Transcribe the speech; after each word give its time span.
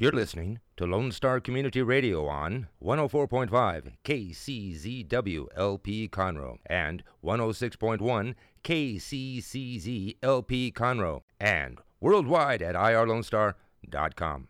You're 0.00 0.12
listening 0.12 0.60
to 0.78 0.86
Lone 0.86 1.12
Star 1.12 1.40
Community 1.40 1.82
Radio 1.82 2.26
on 2.26 2.68
104.5 2.82 3.92
KCZW 4.02 5.46
LP 5.54 6.08
Conroe 6.08 6.56
and 6.64 7.02
106.1 7.22 8.34
KCCZ 8.64 10.16
LP 10.22 10.72
Conroe 10.72 11.20
and 11.38 11.80
worldwide 12.00 12.62
at 12.62 12.76
irlonestar.com. 12.76 14.48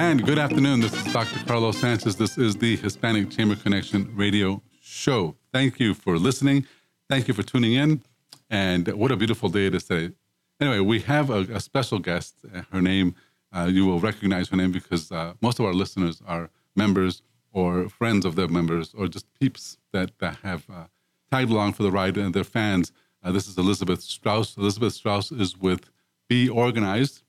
And 0.00 0.24
good 0.24 0.38
afternoon. 0.38 0.80
This 0.80 0.94
is 0.94 1.12
Dr. 1.12 1.44
Carlos 1.44 1.76
Sanchez. 1.76 2.16
This 2.16 2.38
is 2.38 2.56
the 2.56 2.74
Hispanic 2.76 3.28
Chamber 3.28 3.54
Connection 3.54 4.10
radio 4.16 4.62
show. 4.80 5.36
Thank 5.52 5.78
you 5.78 5.92
for 5.92 6.16
listening. 6.16 6.66
Thank 7.10 7.28
you 7.28 7.34
for 7.34 7.42
tuning 7.42 7.74
in. 7.74 8.02
And 8.48 8.88
what 8.94 9.12
a 9.12 9.16
beautiful 9.16 9.50
day 9.50 9.66
it 9.66 9.74
is 9.74 9.84
today. 9.84 10.14
Anyway, 10.58 10.80
we 10.80 11.00
have 11.00 11.28
a, 11.28 11.40
a 11.40 11.60
special 11.60 11.98
guest. 11.98 12.36
Her 12.72 12.80
name, 12.80 13.14
uh, 13.52 13.68
you 13.70 13.84
will 13.84 14.00
recognize 14.00 14.48
her 14.48 14.56
name 14.56 14.72
because 14.72 15.12
uh, 15.12 15.34
most 15.42 15.58
of 15.58 15.66
our 15.66 15.74
listeners 15.74 16.22
are 16.26 16.48
members 16.74 17.20
or 17.52 17.90
friends 17.90 18.24
of 18.24 18.36
their 18.36 18.48
members 18.48 18.94
or 18.94 19.06
just 19.06 19.26
peeps 19.38 19.76
that, 19.92 20.12
that 20.18 20.36
have 20.36 20.64
uh, 20.70 20.84
tagged 21.30 21.50
along 21.50 21.74
for 21.74 21.82
the 21.82 21.90
ride 21.90 22.16
and 22.16 22.32
they're 22.32 22.42
fans. 22.42 22.90
Uh, 23.22 23.32
this 23.32 23.46
is 23.46 23.58
Elizabeth 23.58 24.00
Strauss. 24.00 24.56
Elizabeth 24.56 24.94
Strauss 24.94 25.30
is 25.30 25.58
with 25.58 25.90
Be 26.26 26.48
Organized, 26.48 27.22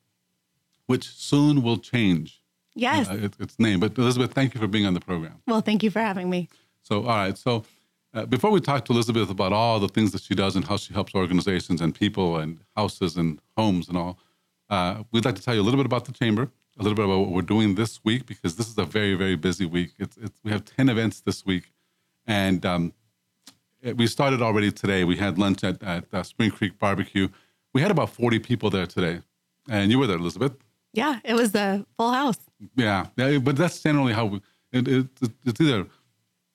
which 0.85 1.09
soon 1.09 1.63
will 1.63 1.77
change 1.77 2.40
Yes. 2.75 3.09
uh, 3.09 3.17
it, 3.25 3.33
its 3.39 3.59
name. 3.59 3.79
But 3.79 3.97
Elizabeth, 3.97 4.33
thank 4.33 4.53
you 4.53 4.61
for 4.61 4.67
being 4.67 4.85
on 4.85 4.93
the 4.93 4.99
program. 5.01 5.41
well, 5.47 5.61
thank 5.61 5.83
you 5.83 5.91
for 5.91 5.99
having 5.99 6.29
me. 6.29 6.49
So, 6.83 7.01
all 7.01 7.17
right. 7.17 7.37
So, 7.37 7.63
uh, 8.13 8.25
before 8.25 8.51
we 8.51 8.59
talk 8.59 8.85
to 8.85 8.93
Elizabeth 8.93 9.29
about 9.29 9.53
all 9.53 9.79
the 9.79 9.87
things 9.87 10.11
that 10.11 10.21
she 10.21 10.35
does 10.35 10.55
and 10.55 10.65
how 10.65 10.77
she 10.77 10.93
helps 10.93 11.13
organizations 11.15 11.79
and 11.81 11.93
people 11.95 12.37
and 12.37 12.59
houses 12.75 13.15
and 13.17 13.39
homes 13.57 13.87
and 13.87 13.97
all, 13.97 14.17
uh, 14.69 15.03
we'd 15.11 15.25
like 15.25 15.35
to 15.35 15.41
tell 15.41 15.53
you 15.55 15.61
a 15.61 15.63
little 15.63 15.77
bit 15.77 15.85
about 15.85 16.05
the 16.05 16.11
chamber, 16.11 16.49
a 16.79 16.83
little 16.83 16.95
bit 16.95 17.05
about 17.05 17.19
what 17.19 17.29
we're 17.29 17.41
doing 17.41 17.75
this 17.75 17.99
week 18.03 18.25
because 18.25 18.55
this 18.55 18.67
is 18.67 18.77
a 18.77 18.85
very, 18.85 19.15
very 19.15 19.35
busy 19.35 19.65
week. 19.65 19.91
It's, 19.99 20.17
it's 20.17 20.39
we 20.43 20.51
have 20.51 20.63
ten 20.65 20.89
events 20.89 21.21
this 21.21 21.45
week, 21.45 21.71
and 22.25 22.65
um, 22.65 22.93
it- 23.81 23.97
we 23.97 24.07
started 24.07 24.41
already 24.41 24.71
today. 24.71 25.03
We 25.03 25.17
had 25.17 25.37
lunch 25.37 25.63
at, 25.63 25.81
at 25.83 26.05
uh, 26.13 26.23
Spring 26.23 26.51
Creek 26.51 26.79
Barbecue. 26.79 27.27
We 27.73 27.81
had 27.81 27.91
about 27.91 28.09
forty 28.09 28.39
people 28.39 28.69
there 28.69 28.85
today, 28.87 29.21
and 29.69 29.91
you 29.91 29.99
were 29.99 30.07
there, 30.07 30.17
Elizabeth. 30.17 30.53
Yeah, 30.93 31.19
it 31.23 31.33
was 31.35 31.55
a 31.55 31.85
full 31.97 32.11
house. 32.11 32.39
Yeah, 32.75 33.07
yeah, 33.17 33.37
but 33.39 33.55
that's 33.55 33.81
generally 33.81 34.13
how 34.13 34.25
we. 34.25 34.41
It, 34.71 34.87
it, 34.87 35.07
it's 35.45 35.59
either 35.59 35.87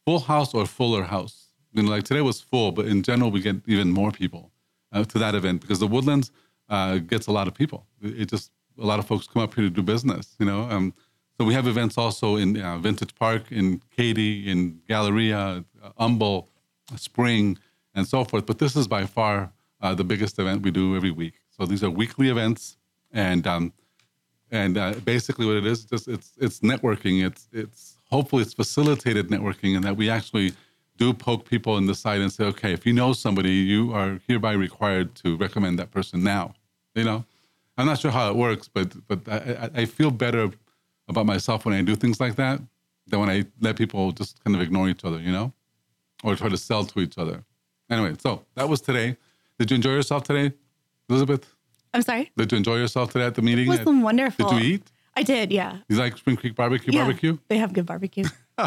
full 0.06 0.20
house 0.20 0.54
or 0.54 0.66
fuller 0.66 1.02
house. 1.02 1.48
You 1.72 1.82
know, 1.82 1.90
like 1.90 2.04
today 2.04 2.22
was 2.22 2.40
full, 2.40 2.72
but 2.72 2.86
in 2.86 3.02
general, 3.02 3.30
we 3.30 3.40
get 3.40 3.56
even 3.66 3.90
more 3.92 4.10
people 4.12 4.50
uh, 4.92 5.04
to 5.04 5.18
that 5.18 5.34
event 5.34 5.60
because 5.60 5.78
the 5.78 5.86
Woodlands 5.86 6.30
uh, 6.68 6.98
gets 6.98 7.26
a 7.26 7.32
lot 7.32 7.48
of 7.48 7.54
people. 7.54 7.86
It, 8.00 8.20
it 8.22 8.30
just 8.30 8.50
a 8.78 8.86
lot 8.86 8.98
of 8.98 9.06
folks 9.06 9.26
come 9.26 9.42
up 9.42 9.54
here 9.54 9.64
to 9.64 9.70
do 9.70 9.82
business. 9.82 10.34
You 10.38 10.46
know, 10.46 10.62
um, 10.62 10.94
so 11.38 11.44
we 11.44 11.54
have 11.54 11.66
events 11.66 11.98
also 11.98 12.36
in 12.36 12.60
uh, 12.60 12.78
Vintage 12.78 13.14
Park, 13.14 13.52
in 13.52 13.82
Katy, 13.94 14.50
in 14.50 14.80
Galleria, 14.88 15.64
uh, 15.82 15.90
Humble, 15.98 16.48
Spring, 16.96 17.58
and 17.94 18.06
so 18.06 18.24
forth. 18.24 18.46
But 18.46 18.58
this 18.58 18.76
is 18.76 18.88
by 18.88 19.04
far 19.04 19.52
uh, 19.82 19.94
the 19.94 20.04
biggest 20.04 20.38
event 20.38 20.62
we 20.62 20.70
do 20.70 20.96
every 20.96 21.10
week. 21.10 21.34
So 21.50 21.66
these 21.66 21.84
are 21.84 21.90
weekly 21.90 22.28
events, 22.28 22.76
and 23.12 23.46
um, 23.46 23.72
and 24.50 24.78
uh, 24.78 24.94
basically 25.04 25.46
what 25.46 25.56
it 25.56 25.66
is 25.66 25.84
just 25.84 26.08
it's 26.08 26.32
it's 26.38 26.60
networking. 26.60 27.24
It's 27.26 27.48
it's 27.52 27.96
hopefully 28.10 28.42
it's 28.42 28.54
facilitated 28.54 29.28
networking 29.28 29.74
and 29.74 29.84
that 29.84 29.96
we 29.96 30.08
actually 30.08 30.52
do 30.96 31.12
poke 31.12 31.48
people 31.48 31.76
in 31.76 31.86
the 31.86 31.94
side 31.94 32.20
and 32.20 32.32
say 32.32 32.44
okay 32.44 32.72
if 32.72 32.86
you 32.86 32.92
know 32.92 33.12
somebody 33.12 33.50
you 33.50 33.92
are 33.92 34.20
hereby 34.26 34.52
required 34.52 35.14
to 35.16 35.36
recommend 35.36 35.78
that 35.78 35.90
person 35.90 36.22
now. 36.22 36.54
You 36.94 37.04
know? 37.04 37.24
I'm 37.76 37.86
not 37.86 37.98
sure 37.98 38.10
how 38.10 38.30
it 38.30 38.36
works 38.36 38.68
but 38.68 38.94
but 39.06 39.20
i, 39.28 39.70
I 39.74 39.84
feel 39.84 40.10
better 40.10 40.50
about 41.08 41.26
myself 41.26 41.66
when 41.66 41.74
i 41.74 41.82
do 41.82 41.94
things 41.94 42.20
like 42.20 42.36
that 42.36 42.60
than 43.06 43.20
when 43.20 43.28
i 43.28 43.44
let 43.60 43.76
people 43.76 44.12
just 44.12 44.42
kind 44.42 44.56
of 44.56 44.62
ignore 44.62 44.88
each 44.88 45.04
other 45.04 45.18
you 45.18 45.32
know? 45.32 45.52
Or 46.24 46.34
try 46.36 46.48
to 46.48 46.56
sell 46.56 46.84
to 46.84 47.00
each 47.00 47.18
other. 47.18 47.44
Anyway 47.90 48.14
so 48.18 48.44
that 48.54 48.68
was 48.68 48.80
today. 48.80 49.16
Did 49.58 49.70
you 49.70 49.74
enjoy 49.74 49.92
yourself 49.92 50.22
today 50.22 50.52
elizabeth 51.08 51.55
I'm 51.96 52.02
sorry. 52.02 52.30
did 52.36 52.52
you 52.52 52.58
enjoy 52.58 52.76
yourself 52.76 53.12
today 53.12 53.26
at 53.26 53.34
the 53.34 53.42
meeting 53.42 53.66
It 53.72 53.84
was 53.84 54.02
wonderful. 54.02 54.50
did 54.50 54.62
you 54.62 54.74
eat 54.74 54.92
I 55.18 55.22
did, 55.22 55.50
yeah. 55.50 55.78
you 55.88 55.96
like 55.96 56.16
Spring 56.18 56.36
Creek 56.36 56.54
barbecue? 56.54 56.92
yeah. 56.92 57.04
Barbecue? 57.04 57.38
They 57.48 57.56
have 57.58 57.72
good 57.72 57.86
barbecue. 57.86 58.24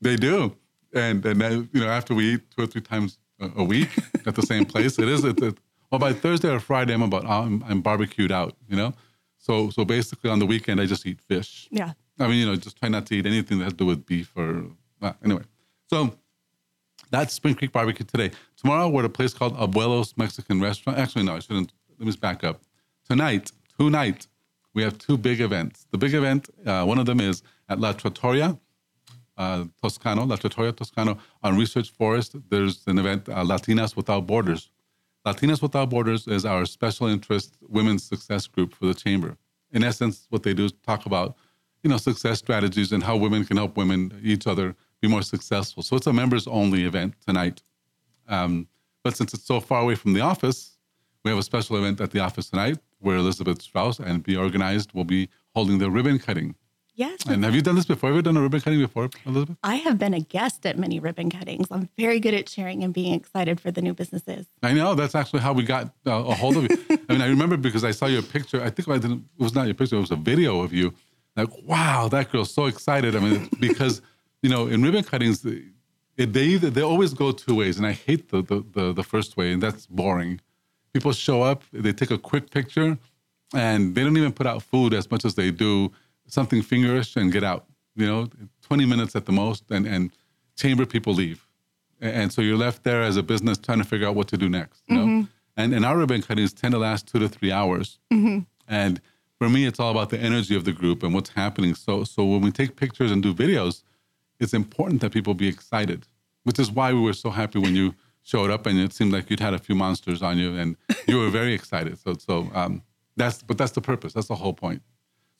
They 0.00 0.14
do, 0.16 0.54
and 0.94 1.24
and 1.26 1.40
then, 1.40 1.68
you 1.72 1.80
know 1.80 1.88
after 1.88 2.14
we 2.14 2.34
eat 2.34 2.42
two 2.52 2.62
or 2.62 2.66
three 2.66 2.80
times 2.80 3.18
a, 3.40 3.50
a 3.56 3.64
week 3.64 3.88
at 4.26 4.34
the 4.36 4.42
same 4.42 4.64
place, 4.64 4.96
it 4.98 5.08
is. 5.08 5.24
It, 5.24 5.42
it, 5.42 5.58
well, 5.90 5.98
by 5.98 6.12
Thursday 6.12 6.50
or 6.50 6.60
Friday, 6.60 6.94
I'm 6.94 7.02
about 7.02 7.26
I'm, 7.26 7.64
I'm 7.68 7.80
barbecued 7.80 8.30
out. 8.30 8.56
You 8.68 8.76
know, 8.76 8.94
so 9.38 9.70
so 9.70 9.84
basically 9.84 10.30
on 10.30 10.38
the 10.38 10.46
weekend 10.46 10.80
I 10.80 10.86
just 10.86 11.04
eat 11.06 11.20
fish. 11.20 11.68
yeah. 11.72 11.92
I 12.20 12.26
mean, 12.28 12.38
you 12.38 12.46
know, 12.46 12.56
just 12.56 12.76
try 12.76 12.88
not 12.88 13.06
to 13.06 13.14
eat 13.16 13.26
anything 13.26 13.58
that 13.58 13.64
has 13.64 13.72
to 13.74 13.78
do 13.78 13.86
with 13.86 14.06
beef 14.06 14.32
or 14.36 14.64
uh, 15.02 15.12
anyway. 15.24 15.42
So 15.90 16.14
that's 17.10 17.32
Spring 17.34 17.54
Creek 17.54 17.72
Barbecue 17.72 18.04
today. 18.06 18.30
Tomorrow 18.56 18.88
we're 18.88 19.00
at 19.00 19.06
a 19.06 19.08
place 19.08 19.34
called 19.34 19.56
Abuelos 19.56 20.16
Mexican 20.16 20.60
Restaurant. 20.60 20.98
Actually, 20.98 21.24
no, 21.24 21.36
I 21.36 21.40
shouldn't. 21.40 21.72
Let 21.98 22.06
me 22.06 22.14
back 22.20 22.44
up. 22.44 22.62
Tonight, 23.08 23.50
tonight, 23.78 24.28
we 24.72 24.82
have 24.84 24.98
two 24.98 25.18
big 25.18 25.40
events. 25.40 25.86
The 25.90 25.98
big 25.98 26.14
event, 26.14 26.48
uh, 26.64 26.84
one 26.84 26.98
of 26.98 27.06
them 27.06 27.20
is 27.20 27.42
at 27.68 27.80
La 27.80 27.92
Trattoria, 27.92 28.56
uh, 29.36 29.64
Toscano, 29.82 30.24
La 30.24 30.36
Trattoria 30.36 30.72
Toscano 30.72 31.18
on 31.42 31.58
Research 31.58 31.90
Forest. 31.90 32.36
There's 32.50 32.86
an 32.86 32.98
event, 32.98 33.28
uh, 33.28 33.42
Latinas 33.42 33.96
Without 33.96 34.28
Borders. 34.28 34.70
Latinas 35.26 35.60
Without 35.60 35.90
Borders 35.90 36.28
is 36.28 36.44
our 36.44 36.66
special 36.66 37.08
interest 37.08 37.56
women's 37.68 38.04
success 38.04 38.46
group 38.46 38.72
for 38.74 38.86
the 38.86 38.94
chamber. 38.94 39.36
In 39.72 39.82
essence, 39.82 40.26
what 40.30 40.44
they 40.44 40.54
do 40.54 40.66
is 40.66 40.72
talk 40.86 41.04
about, 41.04 41.36
you 41.82 41.90
know, 41.90 41.96
success 41.96 42.38
strategies 42.38 42.92
and 42.92 43.02
how 43.02 43.16
women 43.16 43.44
can 43.44 43.56
help 43.56 43.76
women, 43.76 44.20
each 44.22 44.46
other, 44.46 44.76
be 45.00 45.08
more 45.08 45.22
successful. 45.22 45.82
So 45.82 45.96
it's 45.96 46.06
a 46.06 46.12
members 46.12 46.46
only 46.46 46.84
event 46.84 47.14
tonight. 47.26 47.62
Um, 48.28 48.68
but 49.02 49.16
since 49.16 49.34
it's 49.34 49.44
so 49.44 49.58
far 49.58 49.82
away 49.82 49.96
from 49.96 50.12
the 50.12 50.20
office, 50.20 50.77
we 51.24 51.30
have 51.30 51.38
a 51.38 51.42
special 51.42 51.76
event 51.76 52.00
at 52.00 52.10
the 52.10 52.20
office 52.20 52.50
tonight 52.50 52.78
where 53.00 53.16
Elizabeth 53.16 53.62
Strauss 53.62 53.98
and 53.98 54.22
Be 54.22 54.36
Organized 54.36 54.92
will 54.92 55.04
be 55.04 55.28
holding 55.54 55.78
the 55.78 55.90
ribbon 55.90 56.18
cutting. 56.18 56.54
Yes. 56.94 57.20
And 57.28 57.44
have 57.44 57.54
you 57.54 57.62
done 57.62 57.76
this 57.76 57.84
before? 57.84 58.08
Have 58.08 58.16
you 58.16 58.22
done 58.22 58.36
a 58.36 58.40
ribbon 58.40 58.60
cutting 58.60 58.80
before, 58.80 59.08
Elizabeth? 59.24 59.56
I 59.62 59.76
have 59.76 60.00
been 60.00 60.14
a 60.14 60.20
guest 60.20 60.66
at 60.66 60.76
many 60.76 60.98
ribbon 60.98 61.30
cuttings. 61.30 61.68
I'm 61.70 61.88
very 61.96 62.18
good 62.18 62.34
at 62.34 62.48
sharing 62.48 62.82
and 62.82 62.92
being 62.92 63.14
excited 63.14 63.60
for 63.60 63.70
the 63.70 63.80
new 63.80 63.94
businesses. 63.94 64.46
I 64.64 64.72
know 64.72 64.96
that's 64.96 65.14
actually 65.14 65.40
how 65.40 65.52
we 65.52 65.62
got 65.62 65.94
uh, 66.04 66.10
a 66.10 66.34
hold 66.34 66.56
of 66.56 66.64
you. 66.64 66.76
I 67.08 67.12
mean, 67.12 67.22
I 67.22 67.28
remember 67.28 67.56
because 67.56 67.84
I 67.84 67.92
saw 67.92 68.06
your 68.06 68.22
picture. 68.22 68.60
I 68.60 68.70
think 68.70 68.88
I 68.88 68.98
didn't, 68.98 69.24
it 69.38 69.42
was 69.42 69.54
not 69.54 69.66
your 69.66 69.74
picture; 69.74 69.94
it 69.94 70.00
was 70.00 70.10
a 70.10 70.16
video 70.16 70.60
of 70.60 70.72
you. 70.72 70.92
Like, 71.36 71.50
wow, 71.62 72.08
that 72.08 72.32
girl's 72.32 72.52
so 72.52 72.66
excited. 72.66 73.14
I 73.14 73.20
mean, 73.20 73.48
because 73.60 74.02
you 74.42 74.50
know, 74.50 74.66
in 74.66 74.82
ribbon 74.82 75.04
cuttings, 75.04 75.42
they 75.42 75.62
either, 76.16 76.68
they 76.68 76.82
always 76.82 77.14
go 77.14 77.30
two 77.30 77.54
ways, 77.54 77.76
and 77.78 77.86
I 77.86 77.92
hate 77.92 78.30
the, 78.30 78.42
the 78.42 78.64
the 78.72 78.92
the 78.92 79.04
first 79.04 79.36
way, 79.36 79.52
and 79.52 79.62
that's 79.62 79.86
boring. 79.86 80.40
People 80.92 81.12
show 81.12 81.42
up, 81.42 81.62
they 81.72 81.92
take 81.92 82.10
a 82.10 82.18
quick 82.18 82.50
picture, 82.50 82.98
and 83.54 83.94
they 83.94 84.02
don't 84.02 84.16
even 84.16 84.32
put 84.32 84.46
out 84.46 84.62
food 84.62 84.94
as 84.94 85.10
much 85.10 85.24
as 85.24 85.34
they 85.34 85.50
do 85.50 85.92
something 86.26 86.62
fingerish 86.62 87.16
and 87.16 87.32
get 87.32 87.44
out. 87.44 87.66
You 87.94 88.06
know, 88.06 88.28
20 88.62 88.86
minutes 88.86 89.16
at 89.16 89.26
the 89.26 89.32
most, 89.32 89.70
and 89.70 89.86
and 89.86 90.12
chamber 90.56 90.86
people 90.86 91.14
leave, 91.14 91.46
and 92.00 92.32
so 92.32 92.42
you're 92.42 92.56
left 92.56 92.84
there 92.84 93.02
as 93.02 93.16
a 93.16 93.22
business 93.22 93.58
trying 93.58 93.78
to 93.78 93.84
figure 93.84 94.06
out 94.06 94.14
what 94.14 94.28
to 94.28 94.36
do 94.36 94.48
next. 94.48 94.82
You 94.86 94.96
know, 94.96 95.04
mm-hmm. 95.04 95.22
and 95.56 95.74
and 95.74 95.84
our 95.84 95.96
ribbon 95.96 96.22
cuttings 96.22 96.52
tend 96.52 96.72
to 96.72 96.78
last 96.78 97.08
two 97.08 97.18
to 97.18 97.28
three 97.28 97.50
hours, 97.50 97.98
mm-hmm. 98.12 98.40
and 98.68 99.00
for 99.38 99.48
me, 99.48 99.66
it's 99.66 99.78
all 99.78 99.90
about 99.90 100.10
the 100.10 100.18
energy 100.18 100.56
of 100.56 100.64
the 100.64 100.72
group 100.72 101.02
and 101.02 101.14
what's 101.14 101.30
happening. 101.30 101.74
So 101.74 102.04
so 102.04 102.24
when 102.24 102.40
we 102.40 102.50
take 102.50 102.76
pictures 102.76 103.10
and 103.10 103.22
do 103.22 103.34
videos, 103.34 103.82
it's 104.40 104.54
important 104.54 105.00
that 105.00 105.12
people 105.12 105.34
be 105.34 105.48
excited, 105.48 106.06
which 106.44 106.58
is 106.58 106.70
why 106.70 106.92
we 106.92 107.00
were 107.00 107.12
so 107.12 107.30
happy 107.30 107.58
when 107.58 107.74
you 107.74 107.94
showed 108.28 108.50
up 108.50 108.66
and 108.66 108.78
it 108.78 108.92
seemed 108.92 109.12
like 109.12 109.30
you'd 109.30 109.40
had 109.40 109.54
a 109.54 109.58
few 109.58 109.74
monsters 109.74 110.22
on 110.22 110.36
you 110.36 110.54
and 110.54 110.76
you 111.06 111.18
were 111.18 111.30
very 111.30 111.54
excited. 111.54 111.98
So 111.98 112.14
so 112.14 112.50
um, 112.54 112.82
that's 113.16 113.42
but 113.42 113.56
that's 113.56 113.72
the 113.72 113.80
purpose. 113.80 114.12
That's 114.12 114.28
the 114.28 114.36
whole 114.36 114.52
point. 114.52 114.82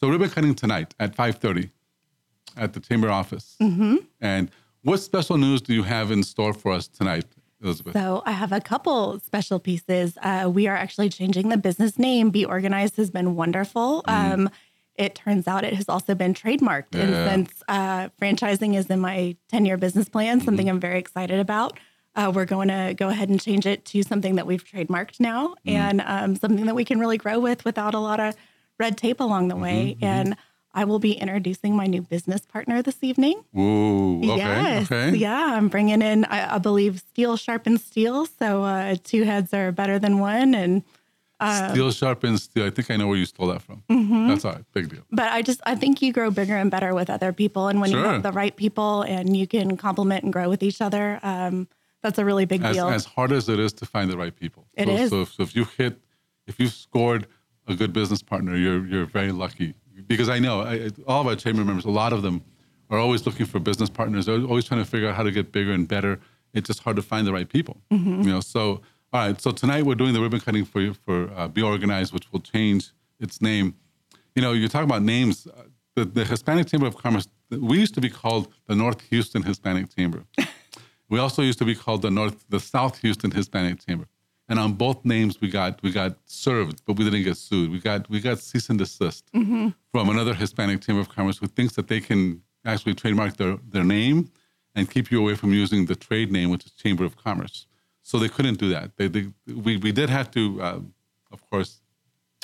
So 0.00 0.08
ribbon 0.08 0.30
cutting 0.30 0.54
tonight 0.54 0.94
at 0.98 1.14
five 1.14 1.36
thirty 1.36 1.70
at 2.56 2.72
the 2.72 2.80
chamber 2.80 3.10
office. 3.10 3.56
Mm-hmm. 3.60 3.96
And 4.20 4.50
what 4.82 4.98
special 4.98 5.36
news 5.36 5.60
do 5.60 5.74
you 5.74 5.82
have 5.82 6.10
in 6.10 6.22
store 6.22 6.54
for 6.54 6.72
us 6.72 6.88
tonight, 6.88 7.26
Elizabeth? 7.62 7.92
So 7.92 8.22
I 8.24 8.32
have 8.32 8.52
a 8.52 8.60
couple 8.60 9.20
special 9.20 9.58
pieces. 9.58 10.16
Uh, 10.22 10.50
we 10.52 10.66
are 10.66 10.76
actually 10.76 11.10
changing 11.10 11.50
the 11.50 11.58
business 11.58 11.98
name. 11.98 12.30
Be 12.30 12.44
Organized 12.44 12.96
has 12.96 13.10
been 13.10 13.36
wonderful. 13.36 14.02
Um, 14.06 14.48
it 14.94 15.14
turns 15.14 15.46
out 15.46 15.62
it 15.64 15.74
has 15.74 15.88
also 15.88 16.14
been 16.14 16.32
trademarked. 16.32 16.92
Yeah. 16.92 17.02
And 17.02 17.14
since 17.28 17.62
uh, 17.68 18.08
franchising 18.20 18.76
is 18.76 18.86
in 18.86 19.00
my 19.00 19.36
10 19.48 19.66
year 19.66 19.76
business 19.76 20.08
plan, 20.08 20.40
something 20.40 20.68
I'm 20.68 20.80
very 20.80 20.98
excited 20.98 21.38
about, 21.38 21.78
uh, 22.14 22.32
we're 22.34 22.44
going 22.44 22.68
to 22.68 22.94
go 22.96 23.08
ahead 23.08 23.28
and 23.28 23.40
change 23.40 23.66
it 23.66 23.84
to 23.86 24.02
something 24.02 24.36
that 24.36 24.46
we've 24.46 24.64
trademarked 24.64 25.20
now 25.20 25.54
and 25.66 26.02
um, 26.04 26.36
something 26.36 26.66
that 26.66 26.74
we 26.74 26.84
can 26.84 26.98
really 26.98 27.18
grow 27.18 27.38
with 27.38 27.64
without 27.64 27.94
a 27.94 27.98
lot 27.98 28.18
of 28.20 28.34
red 28.78 28.96
tape 28.96 29.20
along 29.20 29.48
the 29.48 29.56
way. 29.56 29.96
And 30.00 30.36
I 30.74 30.84
will 30.84 30.98
be 30.98 31.12
introducing 31.12 31.74
my 31.74 31.86
new 31.86 32.02
business 32.02 32.42
partner 32.42 32.82
this 32.82 32.98
evening. 33.02 33.42
Ooh, 33.56 34.18
okay, 34.18 34.36
yes. 34.36 34.92
okay. 34.92 35.16
Yeah, 35.16 35.54
I'm 35.56 35.68
bringing 35.68 36.02
in, 36.02 36.24
I, 36.26 36.56
I 36.56 36.58
believe, 36.58 37.00
steel 37.00 37.36
sharpens 37.36 37.84
steel. 37.84 38.26
So 38.26 38.64
uh, 38.64 38.96
two 39.02 39.24
heads 39.24 39.54
are 39.54 39.72
better 39.72 39.98
than 39.98 40.18
one. 40.18 40.54
And 40.54 40.84
steel 41.70 41.90
sharpens 41.90 42.44
steel. 42.44 42.66
I 42.66 42.70
think 42.70 42.90
I 42.90 42.96
know 42.96 43.06
where 43.06 43.16
you 43.16 43.24
stole 43.26 43.46
that 43.48 43.62
from. 43.62 43.82
Mm-hmm. 43.88 44.28
That's 44.28 44.44
all 44.44 44.52
right. 44.52 44.64
Big 44.72 44.88
deal. 44.88 45.02
but 45.10 45.32
I 45.32 45.42
just 45.42 45.60
I 45.64 45.74
think 45.74 46.02
you 46.02 46.12
grow 46.12 46.30
bigger 46.30 46.56
and 46.56 46.70
better 46.70 46.94
with 46.94 47.10
other 47.10 47.32
people, 47.32 47.68
and 47.68 47.80
when 47.80 47.90
you 47.90 47.98
have 47.98 48.22
the 48.22 48.32
right 48.32 48.54
people 48.54 49.02
and 49.02 49.36
you 49.36 49.46
can 49.46 49.76
complement 49.76 50.24
and 50.24 50.32
grow 50.32 50.48
with 50.48 50.62
each 50.62 50.80
other, 50.80 51.20
um, 51.22 51.68
that's 52.02 52.18
a 52.18 52.24
really 52.24 52.44
big 52.44 52.62
As, 52.62 52.76
deal. 52.76 52.88
as 52.88 53.04
hard 53.04 53.32
as 53.32 53.48
it 53.48 53.58
is 53.58 53.72
to 53.74 53.86
find 53.86 54.10
the 54.10 54.16
right 54.16 54.34
people. 54.34 54.66
It 54.74 54.86
so, 54.86 54.92
is. 54.92 55.10
So 55.10 55.20
if, 55.22 55.32
so 55.32 55.42
if 55.42 55.56
you 55.56 55.64
hit, 55.76 55.98
if 56.46 56.58
you've 56.60 56.72
scored 56.72 57.26
a 57.66 57.74
good 57.74 57.92
business 57.92 58.22
partner, 58.22 58.56
you're 58.56 58.86
you're 58.86 59.06
very 59.06 59.32
lucky. 59.32 59.74
Because 60.06 60.28
I 60.28 60.38
know 60.38 60.62
I, 60.62 60.90
all 61.06 61.20
of 61.22 61.26
our 61.26 61.36
chamber 61.36 61.64
members, 61.64 61.84
a 61.84 61.90
lot 61.90 62.12
of 62.12 62.22
them 62.22 62.42
are 62.88 62.98
always 62.98 63.26
looking 63.26 63.46
for 63.46 63.58
business 63.58 63.90
partners. 63.90 64.26
They're 64.26 64.40
always 64.42 64.64
trying 64.64 64.80
to 64.82 64.88
figure 64.88 65.08
out 65.08 65.16
how 65.16 65.22
to 65.24 65.30
get 65.32 65.52
bigger 65.52 65.72
and 65.72 65.86
better. 65.86 66.20
It's 66.54 66.66
just 66.66 66.80
hard 66.82 66.96
to 66.96 67.02
find 67.02 67.26
the 67.26 67.32
right 67.32 67.48
people. 67.48 67.76
Mm-hmm. 67.90 68.22
You 68.22 68.32
know. 68.32 68.40
So 68.40 68.80
all 69.12 69.20
right. 69.26 69.40
So 69.40 69.50
tonight 69.50 69.84
we're 69.84 69.96
doing 69.96 70.14
the 70.14 70.20
ribbon 70.20 70.40
cutting 70.40 70.64
for 70.64 70.80
you 70.80 70.94
for 70.94 71.30
uh, 71.36 71.48
Be 71.48 71.62
Organized, 71.62 72.12
which 72.12 72.30
will 72.32 72.40
change 72.40 72.92
its 73.20 73.42
name. 73.42 73.74
You 74.34 74.42
know, 74.42 74.52
you're 74.52 74.68
talking 74.68 74.88
about 74.88 75.02
names. 75.02 75.46
Uh, 75.46 75.64
The, 75.98 76.04
the 76.04 76.24
Hispanic 76.24 76.68
Chamber 76.70 76.86
of 76.86 76.94
Commerce. 76.96 77.26
We 77.50 77.76
used 77.80 77.94
to 77.94 78.00
be 78.00 78.08
called 78.20 78.44
the 78.68 78.76
North 78.76 79.00
Houston 79.10 79.42
Hispanic 79.42 79.86
Chamber. 79.96 80.20
We 81.08 81.18
also 81.18 81.42
used 81.42 81.58
to 81.60 81.64
be 81.64 81.74
called 81.74 82.02
the 82.02 82.10
North, 82.10 82.44
the 82.48 82.60
South 82.60 82.98
Houston 82.98 83.30
Hispanic 83.30 83.84
Chamber, 83.86 84.06
and 84.48 84.58
on 84.58 84.74
both 84.74 85.04
names 85.04 85.40
we 85.40 85.48
got 85.50 85.82
we 85.82 85.90
got 85.90 86.16
served, 86.26 86.82
but 86.86 86.96
we 86.96 87.04
didn't 87.04 87.24
get 87.24 87.36
sued. 87.36 87.70
We 87.70 87.80
got 87.80 88.08
we 88.10 88.20
got 88.20 88.38
cease 88.38 88.68
and 88.70 88.78
desist 88.78 89.24
from 89.92 90.08
another 90.08 90.34
Hispanic 90.34 90.82
Chamber 90.82 91.00
of 91.00 91.08
Commerce 91.08 91.38
who 91.38 91.46
thinks 91.46 91.74
that 91.74 91.88
they 91.88 92.00
can 92.00 92.42
actually 92.64 92.94
trademark 92.94 93.36
their 93.36 93.58
their 93.68 93.84
name 93.84 94.30
and 94.74 94.90
keep 94.90 95.10
you 95.10 95.20
away 95.20 95.34
from 95.34 95.52
using 95.52 95.86
the 95.86 95.96
trade 95.96 96.30
name, 96.30 96.50
which 96.50 96.64
is 96.66 96.72
Chamber 96.72 97.04
of 97.04 97.16
Commerce. 97.16 97.66
So 98.02 98.18
they 98.18 98.28
couldn't 98.28 98.58
do 98.58 98.68
that. 98.70 98.96
They, 98.96 99.08
they 99.08 99.28
we 99.46 99.76
we 99.76 99.92
did 99.92 100.08
have 100.10 100.30
to, 100.32 100.62
uh, 100.62 100.80
of 101.30 101.50
course, 101.50 101.80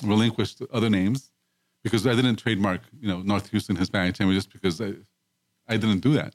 relinquish 0.03 0.55
the 0.55 0.69
other 0.73 0.91
names 0.91 1.31
because 1.83 2.07
I 2.07 2.15
didn't 2.15 2.37
trademark 2.37 2.81
you 3.01 3.09
know 3.09 3.21
North 3.23 3.51
Houston 3.51 3.77
Hispanic 3.77 4.15
Chamber 4.15 4.35
just 4.35 4.51
because 4.51 4.81
I 4.81 4.95
I 5.69 5.77
didn't 5.77 6.01
do 6.01 6.13
that. 6.15 6.35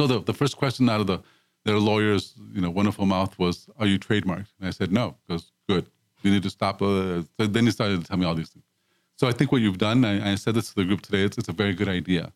So 0.00 0.06
the, 0.06 0.20
the 0.20 0.32
first 0.32 0.56
question 0.56 0.88
out 0.88 1.02
of 1.02 1.06
the 1.06 1.18
their 1.66 1.78
lawyer's 1.78 2.32
you 2.54 2.62
know 2.62 2.70
wonderful 2.70 3.04
mouth 3.04 3.38
was, 3.38 3.68
"Are 3.78 3.86
you 3.86 3.98
trademarked?" 3.98 4.52
And 4.58 4.66
I 4.66 4.70
said, 4.70 4.90
"No." 4.90 5.16
Because 5.26 5.52
good, 5.68 5.90
you 6.22 6.30
need 6.30 6.42
to 6.44 6.48
stop. 6.48 6.80
Uh, 6.80 7.20
so 7.36 7.46
then 7.46 7.66
he 7.66 7.70
started 7.70 8.00
to 8.00 8.08
tell 8.08 8.16
me 8.16 8.24
all 8.24 8.34
these 8.34 8.48
things. 8.48 8.64
So 9.16 9.28
I 9.28 9.32
think 9.32 9.52
what 9.52 9.60
you've 9.60 9.76
done, 9.76 10.02
I, 10.06 10.32
I 10.32 10.34
said 10.36 10.54
this 10.54 10.70
to 10.70 10.74
the 10.74 10.86
group 10.86 11.02
today. 11.02 11.22
It's, 11.24 11.36
it's 11.36 11.50
a 11.50 11.52
very 11.52 11.74
good 11.74 11.88
idea. 11.88 12.32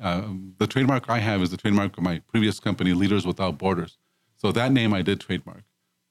Um, 0.00 0.54
the 0.56 0.66
trademark 0.66 1.10
I 1.10 1.18
have 1.18 1.42
is 1.42 1.50
the 1.50 1.58
trademark 1.58 1.98
of 1.98 2.02
my 2.02 2.22
previous 2.32 2.58
company, 2.58 2.94
Leaders 2.94 3.26
Without 3.26 3.58
Borders. 3.58 3.98
So 4.38 4.50
that 4.52 4.72
name 4.72 4.94
I 4.94 5.02
did 5.02 5.20
trademark. 5.20 5.64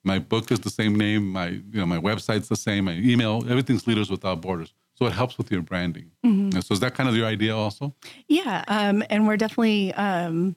My 0.04 0.20
book 0.20 0.52
is 0.52 0.60
the 0.60 0.70
same 0.70 0.94
name. 0.94 1.28
My 1.32 1.48
you 1.48 1.80
know 1.80 1.86
my 1.86 1.98
website's 1.98 2.48
the 2.48 2.54
same. 2.68 2.84
My 2.84 2.94
email, 2.94 3.44
everything's 3.50 3.88
Leaders 3.88 4.08
Without 4.08 4.40
Borders. 4.40 4.72
So 4.94 5.06
it 5.06 5.14
helps 5.14 5.36
with 5.36 5.50
your 5.50 5.62
branding. 5.62 6.12
And 6.22 6.64
So 6.64 6.74
is 6.74 6.80
that 6.80 6.94
kind 6.94 7.08
of 7.08 7.16
your 7.16 7.26
idea 7.26 7.56
also? 7.56 7.92
Yeah, 8.28 8.62
um, 8.68 9.02
and 9.10 9.26
we're 9.26 9.36
definitely 9.36 9.92
um, 9.94 10.54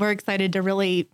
we're 0.00 0.10
excited 0.10 0.52
to 0.54 0.62
really, 0.62 1.08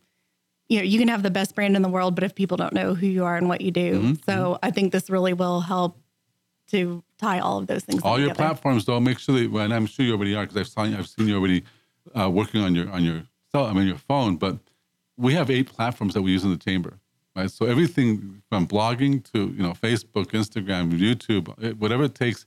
you 0.68 0.78
know, 0.78 0.84
you 0.84 0.98
can 0.98 1.08
have 1.08 1.22
the 1.22 1.30
best 1.30 1.54
brand 1.54 1.76
in 1.76 1.82
the 1.82 1.88
world, 1.88 2.14
but 2.14 2.24
if 2.24 2.34
people 2.34 2.56
don't 2.56 2.72
know 2.72 2.94
who 2.94 3.06
you 3.06 3.24
are 3.24 3.36
and 3.36 3.48
what 3.48 3.60
you 3.60 3.70
do, 3.70 4.00
Mm-hmm, 4.00 4.14
so 4.30 4.58
I 4.62 4.70
think 4.70 4.92
this 4.92 5.10
really 5.10 5.32
will 5.34 5.60
help 5.60 5.98
to 6.68 7.02
tie 7.18 7.38
all 7.38 7.58
of 7.58 7.66
those 7.68 7.84
things. 7.84 8.02
all 8.02 8.18
your 8.18 8.28
together. 8.30 8.48
platforms 8.48 8.84
though 8.86 8.98
make 8.98 9.18
sure 9.20 9.34
that 9.38 9.48
and 9.64 9.72
i'm 9.72 9.86
sure 9.86 10.04
you 10.04 10.12
already 10.12 10.34
are 10.34 10.44
because 10.44 10.56
i've 10.56 10.66
seen 10.68 10.94
i've 10.96 11.06
seen 11.06 11.28
you 11.28 11.36
already 11.38 11.62
uh, 12.18 12.28
working 12.28 12.60
on 12.60 12.74
your 12.74 12.90
on 12.90 13.04
your 13.04 13.22
cell 13.52 13.66
i 13.66 13.72
mean 13.72 13.86
your 13.86 13.96
phone 13.96 14.36
but 14.36 14.58
we 15.16 15.32
have 15.32 15.48
eight 15.48 15.68
platforms 15.72 16.12
that 16.14 16.22
we 16.22 16.32
use 16.32 16.42
in 16.42 16.50
the 16.50 16.56
chamber 16.58 16.98
right 17.36 17.52
so 17.52 17.66
everything 17.66 18.42
from 18.50 18.66
blogging 18.66 19.22
to 19.32 19.38
you 19.56 19.62
know 19.62 19.70
facebook 19.86 20.26
instagram 20.32 20.90
youtube 20.90 21.46
eh, 21.62 21.70
whatever 21.78 22.02
it 22.02 22.16
takes 22.16 22.44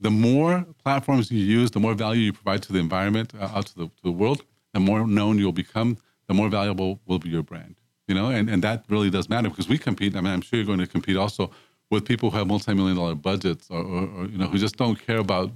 the 0.00 0.10
more 0.10 0.66
platforms 0.84 1.30
you 1.30 1.38
use 1.40 1.70
the 1.70 1.80
more 1.80 1.94
value 1.94 2.20
you 2.28 2.32
provide 2.34 2.62
to 2.62 2.74
the 2.74 2.78
environment 2.78 3.32
uh, 3.40 3.50
out 3.56 3.64
to 3.64 3.74
the, 3.74 3.86
to 3.86 4.02
the 4.04 4.12
world 4.12 4.44
the 4.76 4.80
more 4.80 5.06
known 5.06 5.38
you'll 5.38 5.60
become 5.64 5.96
the 6.28 6.34
more 6.34 6.48
valuable 6.48 7.00
will 7.06 7.18
be 7.18 7.30
your 7.30 7.42
brand 7.42 7.76
you 8.08 8.14
know? 8.14 8.28
And, 8.28 8.48
and 8.48 8.62
that 8.62 8.84
really 8.88 9.10
does 9.10 9.28
matter 9.28 9.48
because 9.48 9.68
we 9.68 9.78
compete 9.78 10.14
i 10.16 10.20
mean 10.20 10.32
i'm 10.32 10.44
sure 10.46 10.58
you're 10.58 10.66
going 10.72 10.84
to 10.86 10.92
compete 10.96 11.16
also 11.16 11.50
with 11.90 12.04
people 12.04 12.30
who 12.30 12.36
have 12.38 12.46
multi-million 12.46 12.96
dollar 12.96 13.14
budgets 13.14 13.68
or, 13.70 13.82
or, 13.82 14.02
or 14.16 14.26
you 14.26 14.38
know 14.38 14.46
who 14.46 14.58
just 14.58 14.76
don't 14.76 14.98
care 15.08 15.20
about 15.28 15.50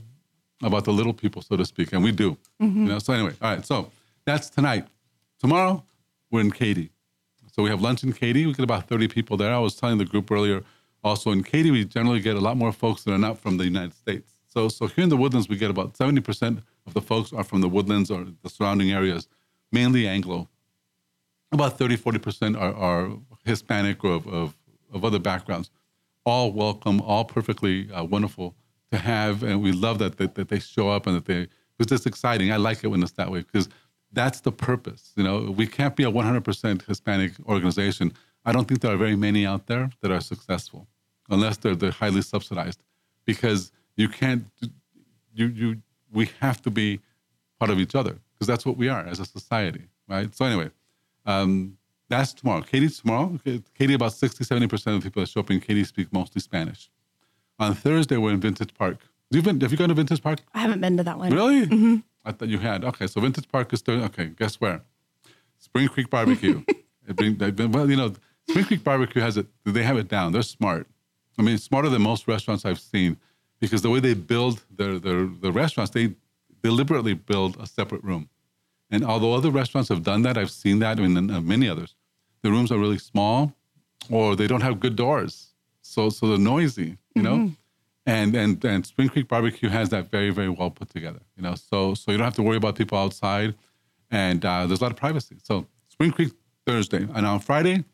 about 0.62 0.84
the 0.84 0.92
little 0.92 1.12
people 1.22 1.42
so 1.42 1.56
to 1.56 1.66
speak 1.66 1.92
and 1.92 2.02
we 2.02 2.12
do 2.12 2.36
you 2.58 2.66
know? 2.66 2.94
Mm-hmm. 2.94 2.98
So 2.98 3.12
anyway 3.12 3.34
all 3.42 3.54
right 3.54 3.64
so 3.64 3.90
that's 4.26 4.50
tonight. 4.50 4.86
Tomorrow 5.38 5.82
we're 6.30 6.42
in 6.42 6.52
katy. 6.52 6.90
So 7.52 7.62
we 7.64 7.70
have 7.70 7.80
lunch 7.80 8.04
in 8.04 8.12
katy. 8.12 8.46
We 8.46 8.52
get 8.52 8.62
about 8.62 8.86
30 8.86 9.08
people 9.08 9.36
there. 9.36 9.52
I 9.52 9.58
was 9.58 9.74
telling 9.74 9.98
the 9.98 10.04
group 10.04 10.30
earlier 10.30 10.62
also 11.02 11.30
in 11.30 11.42
katy 11.42 11.70
we 11.70 11.84
generally 11.84 12.20
get 12.20 12.36
a 12.36 12.40
lot 12.40 12.56
more 12.56 12.72
folks 12.72 13.04
that 13.04 13.12
are 13.12 13.18
not 13.18 13.38
from 13.38 13.56
the 13.56 13.64
united 13.64 13.94
states 13.94 14.34
so 14.50 14.68
so 14.68 14.86
here 14.86 15.04
in 15.04 15.10
the 15.10 15.16
woodlands 15.16 15.48
we 15.48 15.56
get 15.56 15.70
about 15.70 15.94
70% 15.94 16.62
of 16.86 16.94
the 16.94 17.00
folks 17.00 17.32
are 17.32 17.44
from 17.44 17.60
the 17.60 17.68
woodlands 17.68 18.10
or 18.10 18.26
the 18.42 18.50
surrounding 18.50 18.90
areas 18.92 19.28
mainly 19.72 20.06
anglo 20.06 20.48
about 21.52 21.78
30, 21.78 21.96
40% 21.96 22.60
are, 22.60 22.74
are 22.74 23.10
Hispanic 23.44 24.04
or 24.04 24.12
of, 24.12 24.26
of, 24.28 24.56
of 24.92 25.04
other 25.04 25.18
backgrounds. 25.18 25.70
All 26.24 26.52
welcome, 26.52 27.00
all 27.00 27.24
perfectly 27.24 27.90
uh, 27.92 28.04
wonderful 28.04 28.54
to 28.92 28.98
have. 28.98 29.42
And 29.42 29.62
we 29.62 29.72
love 29.72 29.98
that, 29.98 30.16
that, 30.18 30.34
that 30.36 30.48
they 30.48 30.60
show 30.60 30.90
up 30.90 31.06
and 31.06 31.16
that 31.16 31.24
they, 31.24 31.48
it's 31.78 31.88
just 31.88 32.06
exciting. 32.06 32.52
I 32.52 32.56
like 32.56 32.84
it 32.84 32.88
when 32.88 33.02
it's 33.02 33.12
that 33.12 33.30
way 33.30 33.40
because 33.40 33.68
that's 34.12 34.40
the 34.40 34.52
purpose. 34.52 35.12
You 35.16 35.24
know, 35.24 35.50
we 35.50 35.66
can't 35.66 35.96
be 35.96 36.04
a 36.04 36.10
100% 36.10 36.86
Hispanic 36.86 37.32
organization. 37.46 38.12
I 38.44 38.52
don't 38.52 38.68
think 38.68 38.80
there 38.80 38.92
are 38.92 38.98
very 38.98 39.16
many 39.16 39.46
out 39.46 39.66
there 39.66 39.90
that 40.02 40.10
are 40.10 40.20
successful 40.20 40.86
unless 41.30 41.56
they're, 41.56 41.74
they're 41.74 41.90
highly 41.90 42.22
subsidized 42.22 42.82
because 43.24 43.72
you 44.00 44.08
can't, 44.08 44.44
you, 45.34 45.46
you, 45.46 45.76
we 46.12 46.30
have 46.40 46.60
to 46.62 46.70
be 46.70 47.00
part 47.58 47.70
of 47.70 47.78
each 47.78 47.94
other 47.94 48.16
because 48.34 48.46
that's 48.46 48.64
what 48.64 48.76
we 48.76 48.88
are 48.88 49.04
as 49.06 49.20
a 49.20 49.24
society, 49.24 49.82
right? 50.08 50.34
So 50.34 50.44
anyway, 50.44 50.70
um, 51.26 51.76
that's 52.08 52.32
tomorrow. 52.32 52.62
Katy's 52.62 52.98
tomorrow. 53.00 53.38
Katy, 53.78 53.94
about 53.94 54.12
60, 54.14 54.44
70% 54.44 54.72
of 54.72 54.82
the 54.94 55.00
people 55.10 55.20
that 55.22 55.28
show 55.28 55.40
up 55.40 55.50
in 55.50 55.60
Katy 55.60 55.84
speak 55.84 56.12
mostly 56.12 56.40
Spanish. 56.40 56.90
On 57.58 57.74
Thursday, 57.74 58.16
we're 58.16 58.32
in 58.32 58.40
Vintage 58.40 58.74
Park. 58.74 58.98
You've 59.30 59.44
been, 59.44 59.60
have 59.60 59.70
you 59.70 59.76
gone 59.78 59.88
to 59.90 59.94
Vintage 59.94 60.22
Park? 60.22 60.40
I 60.54 60.60
haven't 60.60 60.80
been 60.80 60.96
to 60.96 61.02
that 61.04 61.18
one. 61.18 61.32
Really? 61.32 62.02
I 62.24 62.32
thought 62.32 62.48
you 62.48 62.58
had. 62.58 62.84
Okay, 62.84 63.06
so 63.06 63.20
Vintage 63.20 63.48
Park 63.48 63.72
is 63.72 63.80
Thursday. 63.82 64.04
Okay, 64.06 64.26
guess 64.36 64.60
where? 64.60 64.82
Spring 65.58 65.88
Creek 65.88 66.10
Barbecue. 66.10 66.62
Bring- 67.14 67.34
been- 67.34 67.70
well, 67.72 67.88
you 67.88 67.96
know, 67.96 68.14
Spring 68.48 68.64
Creek 68.64 68.82
Barbecue 68.82 69.20
has 69.22 69.36
it. 69.36 69.46
They 69.64 69.82
have 69.82 69.98
it 69.98 70.08
down. 70.08 70.32
They're 70.32 70.42
smart. 70.42 70.86
I 71.38 71.42
mean, 71.42 71.58
smarter 71.58 71.88
than 71.88 72.02
most 72.02 72.26
restaurants 72.26 72.64
I've 72.64 72.80
seen, 72.80 73.16
because 73.60 73.82
the 73.82 73.90
way 73.90 74.00
they 74.00 74.14
build 74.14 74.62
their 74.74 74.98
their, 74.98 75.26
their 75.26 75.52
restaurants, 75.52 75.92
they 75.92 76.14
deliberately 76.62 77.14
build 77.14 77.56
a 77.60 77.66
separate 77.66 78.02
room. 78.04 78.28
And 78.90 79.04
although 79.04 79.34
other 79.34 79.50
restaurants 79.50 79.88
have 79.88 80.02
done 80.02 80.22
that, 80.22 80.36
I've 80.36 80.50
seen 80.50 80.80
that 80.80 80.98
in 80.98 81.30
uh, 81.30 81.40
many 81.40 81.68
others. 81.68 81.94
The 82.42 82.50
rooms 82.50 82.72
are 82.72 82.78
really 82.78 82.98
small, 82.98 83.54
or 84.10 84.34
they 84.34 84.46
don't 84.46 84.62
have 84.62 84.80
good 84.80 84.96
doors, 84.96 85.54
so 85.82 86.10
so 86.10 86.28
they're 86.28 86.38
noisy, 86.38 86.96
you 87.14 87.22
know. 87.22 87.52
And 88.06 88.34
and 88.34 88.64
and 88.64 88.86
Spring 88.86 89.08
Creek 89.08 89.28
Barbecue 89.28 89.68
has 89.68 89.90
that 89.90 90.10
very 90.10 90.30
very 90.30 90.48
well 90.48 90.70
put 90.70 90.90
together, 90.90 91.20
you 91.36 91.42
know. 91.42 91.54
So 91.54 91.94
so 91.94 92.10
you 92.10 92.18
don't 92.18 92.24
have 92.24 92.34
to 92.36 92.42
worry 92.42 92.56
about 92.56 92.76
people 92.76 92.98
outside, 92.98 93.54
and 94.10 94.44
uh, 94.44 94.66
there's 94.66 94.80
a 94.80 94.84
lot 94.84 94.92
of 94.92 94.96
privacy. 94.96 95.36
So 95.42 95.66
Spring 95.88 96.10
Creek 96.10 96.32
Thursday, 96.66 97.06
and 97.14 97.26
on 97.26 97.40
Friday, 97.40 97.84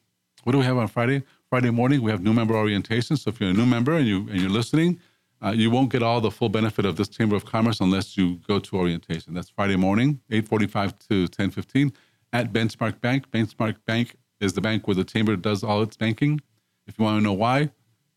what 0.44 0.52
do 0.52 0.58
we 0.58 0.64
have 0.64 0.78
on 0.78 0.88
Friday? 0.88 1.24
Friday 1.50 1.70
morning 1.70 2.02
we 2.02 2.10
have 2.10 2.22
new 2.22 2.32
member 2.32 2.54
orientation. 2.54 3.16
So 3.16 3.30
if 3.30 3.40
you're 3.40 3.50
a 3.50 3.52
new 3.52 3.66
member 3.66 3.94
and 3.94 4.06
you 4.06 4.28
and 4.30 4.40
you're 4.40 4.50
listening, 4.50 5.00
uh, 5.44 5.52
you 5.54 5.70
won't 5.70 5.90
get 5.90 6.02
all 6.02 6.20
the 6.20 6.30
full 6.30 6.48
benefit 6.48 6.84
of 6.84 6.96
this 6.96 7.08
Chamber 7.08 7.36
of 7.36 7.44
Commerce 7.44 7.80
unless 7.80 8.16
you 8.16 8.36
go 8.48 8.58
to 8.58 8.76
orientation. 8.76 9.34
That's 9.34 9.50
Friday 9.50 9.76
morning, 9.76 10.20
8:45 10.30 10.98
to 11.08 11.28
10:15 11.28 11.92
at 12.32 12.52
Benchmark 12.52 13.00
Bank. 13.00 13.30
Benchmark 13.30 13.76
Bank 13.86 14.16
is 14.40 14.52
the 14.54 14.60
bank 14.60 14.86
where 14.86 14.94
the 14.94 15.04
chamber 15.04 15.36
does 15.36 15.62
all 15.62 15.82
its 15.82 15.96
banking. 15.96 16.40
If 16.86 16.98
you 16.98 17.04
want 17.04 17.18
to 17.18 17.22
know 17.22 17.32
why, 17.32 17.70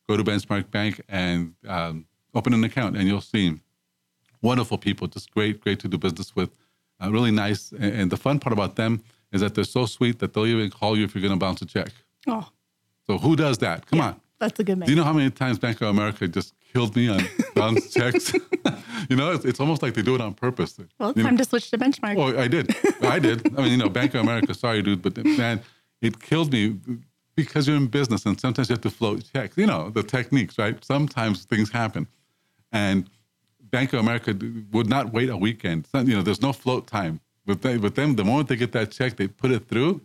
go 0.07 0.17
to 0.17 0.23
Benchmark 0.23 0.69
Bank 0.71 1.01
and 1.07 1.53
um, 1.67 2.05
open 2.33 2.53
an 2.53 2.63
account, 2.63 2.97
and 2.97 3.07
you'll 3.07 3.21
see 3.21 3.59
wonderful 4.41 4.77
people, 4.77 5.07
just 5.07 5.31
great, 5.31 5.61
great 5.61 5.79
to 5.79 5.87
do 5.87 5.97
business 5.97 6.35
with, 6.35 6.49
uh, 7.01 7.11
really 7.11 7.31
nice. 7.31 7.71
And, 7.71 7.93
and 7.93 8.11
the 8.11 8.17
fun 8.17 8.39
part 8.39 8.53
about 8.53 8.75
them 8.75 9.01
is 9.31 9.41
that 9.41 9.55
they're 9.55 9.63
so 9.63 9.85
sweet 9.85 10.19
that 10.19 10.33
they'll 10.33 10.45
even 10.45 10.69
call 10.69 10.97
you 10.97 11.03
if 11.05 11.13
you're 11.13 11.21
going 11.21 11.33
to 11.33 11.39
bounce 11.39 11.61
a 11.61 11.65
check. 11.65 11.91
Oh, 12.27 12.47
So 13.07 13.17
who 13.17 13.35
does 13.35 13.57
that? 13.59 13.85
Come 13.85 14.01
on. 14.01 14.21
That's 14.39 14.59
a 14.59 14.63
good 14.63 14.79
Do 14.83 14.89
you 14.91 14.95
know 14.95 15.03
how 15.03 15.13
many 15.13 15.29
times 15.29 15.59
Bank 15.59 15.81
of 15.81 15.87
America 15.89 16.27
just 16.27 16.53
killed 16.73 16.95
me 16.95 17.09
on 17.09 17.21
bounce 17.55 17.91
checks? 17.97 18.33
you 19.09 19.15
know, 19.15 19.31
it's, 19.31 19.45
it's 19.45 19.59
almost 19.59 19.81
like 19.83 19.93
they 19.93 20.01
do 20.01 20.15
it 20.15 20.21
on 20.21 20.33
purpose. 20.33 20.77
well, 20.97 21.09
it's 21.09 21.17
You 21.17 21.23
know- 21.23 21.29
time 21.29 21.37
to 21.37 21.45
switch 21.45 21.69
to 21.71 21.77
benchmark. 21.77 22.15
Oh, 22.17 22.39
I 22.39 22.47
did. 22.47 22.75
I 23.01 23.19
did. 23.19 23.37
I 23.57 23.61
mean, 23.63 23.71
you 23.71 23.77
know, 23.77 23.89
Bank 23.89 24.13
of 24.15 24.21
America, 24.21 24.53
sorry, 24.53 24.81
dude, 24.81 25.01
but 25.01 25.17
man, 25.25 25.61
it 26.01 26.19
killed 26.21 26.51
me 26.53 26.77
because 27.35 27.67
you're 27.67 27.77
in 27.77 27.87
business 27.87 28.25
and 28.25 28.39
sometimes 28.39 28.69
you 28.69 28.73
have 28.73 28.81
to 28.81 28.89
float 28.89 29.23
checks. 29.31 29.57
You 29.57 29.67
know, 29.67 29.89
the 29.89 30.03
techniques, 30.03 30.57
right? 30.57 30.83
Sometimes 30.83 31.45
things 31.45 31.69
happen. 31.71 32.07
And 32.71 33.09
Bank 33.71 33.93
of 33.93 33.99
America 33.99 34.37
would 34.71 34.89
not 34.89 35.13
wait 35.13 35.29
a 35.29 35.37
weekend. 35.37 35.87
Not, 35.93 36.07
you 36.07 36.15
know, 36.15 36.21
there's 36.21 36.41
no 36.41 36.53
float 36.53 36.87
time. 36.87 37.19
With, 37.45 37.61
they, 37.61 37.77
with 37.77 37.95
them, 37.95 38.15
the 38.15 38.23
moment 38.25 38.47
they 38.49 38.55
get 38.55 38.71
that 38.73 38.91
check, 38.91 39.15
they 39.17 39.27
put 39.27 39.51
it 39.51 39.67
through. 39.67 40.01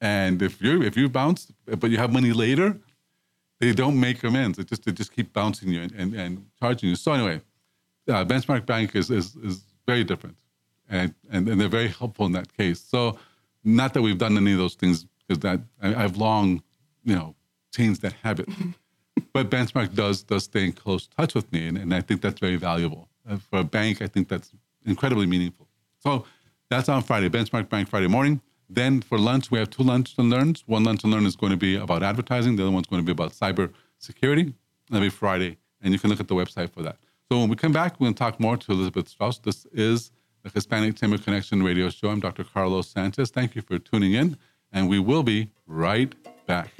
And 0.00 0.42
if 0.42 0.60
you 0.60 0.82
if 0.82 0.96
you 0.96 1.08
bounce, 1.08 1.52
but 1.78 1.90
you 1.90 1.96
have 1.98 2.12
money 2.12 2.32
later, 2.32 2.76
they 3.62 3.72
don't 3.72 3.98
make 3.98 4.24
amends. 4.24 4.58
It 4.58 4.66
just 4.66 4.84
they 4.84 4.90
just 4.90 5.14
keep 5.14 5.32
bouncing 5.32 5.68
you 5.68 5.82
and, 5.82 5.92
and, 5.92 6.14
and 6.14 6.46
charging 6.58 6.88
you. 6.90 6.96
So 6.96 7.12
anyway, 7.12 7.40
uh, 8.08 8.24
Benchmark 8.24 8.66
Bank 8.66 8.96
is, 8.96 9.08
is 9.08 9.36
is 9.36 9.62
very 9.86 10.02
different, 10.02 10.36
and, 10.90 11.14
and 11.30 11.48
and 11.48 11.60
they're 11.60 11.68
very 11.68 11.88
helpful 11.88 12.26
in 12.26 12.32
that 12.32 12.54
case. 12.56 12.80
So 12.80 13.18
not 13.62 13.94
that 13.94 14.02
we've 14.02 14.18
done 14.18 14.36
any 14.36 14.52
of 14.52 14.58
those 14.58 14.74
things 14.74 15.06
because 15.28 15.38
that 15.42 15.60
I, 15.80 15.94
I've 15.94 16.16
long, 16.16 16.60
you 17.04 17.14
know, 17.14 17.36
changed 17.72 18.02
that 18.02 18.14
habit. 18.14 18.48
but 19.32 19.48
Benchmark 19.48 19.94
does 19.94 20.24
does 20.24 20.42
stay 20.44 20.64
in 20.64 20.72
close 20.72 21.06
touch 21.06 21.32
with 21.36 21.50
me, 21.52 21.68
and, 21.68 21.78
and 21.78 21.94
I 21.94 22.00
think 22.00 22.20
that's 22.20 22.40
very 22.40 22.56
valuable 22.56 23.08
uh, 23.30 23.36
for 23.36 23.60
a 23.60 23.64
bank. 23.64 24.02
I 24.02 24.08
think 24.08 24.26
that's 24.28 24.50
incredibly 24.84 25.26
meaningful. 25.26 25.68
So 26.00 26.26
that's 26.68 26.88
on 26.88 27.04
Friday, 27.04 27.28
Benchmark 27.28 27.68
Bank 27.68 27.88
Friday 27.88 28.08
morning. 28.08 28.40
Then 28.74 29.02
for 29.02 29.18
lunch, 29.18 29.50
we 29.50 29.58
have 29.58 29.68
two 29.68 29.82
lunch 29.82 30.14
and 30.16 30.30
learns. 30.30 30.64
One 30.66 30.82
lunch 30.82 31.04
and 31.04 31.12
learn 31.12 31.26
is 31.26 31.36
going 31.36 31.50
to 31.50 31.58
be 31.58 31.76
about 31.76 32.02
advertising. 32.02 32.56
The 32.56 32.62
other 32.62 32.72
one's 32.72 32.86
going 32.86 33.02
to 33.02 33.06
be 33.06 33.12
about 33.12 33.32
cyber 33.32 33.70
security. 33.98 34.54
That'll 34.88 35.04
be 35.04 35.10
Friday, 35.10 35.58
and 35.82 35.92
you 35.92 35.98
can 35.98 36.08
look 36.08 36.20
at 36.20 36.28
the 36.28 36.34
website 36.34 36.70
for 36.70 36.82
that. 36.82 36.96
So 37.30 37.38
when 37.38 37.50
we 37.50 37.56
come 37.56 37.72
back, 37.72 38.00
we're 38.00 38.06
going 38.06 38.14
to 38.14 38.18
talk 38.18 38.40
more 38.40 38.56
to 38.56 38.72
Elizabeth 38.72 39.08
Strauss. 39.08 39.38
This 39.38 39.66
is 39.72 40.10
the 40.42 40.48
Hispanic 40.48 40.96
Chamber 40.96 41.18
Connection 41.18 41.62
radio 41.62 41.90
show. 41.90 42.08
I'm 42.08 42.20
Dr. 42.20 42.44
Carlos 42.44 42.88
Sanchez. 42.88 43.30
Thank 43.30 43.54
you 43.54 43.60
for 43.60 43.78
tuning 43.78 44.14
in, 44.14 44.38
and 44.72 44.88
we 44.88 44.98
will 44.98 45.22
be 45.22 45.50
right 45.66 46.14
back. 46.46 46.70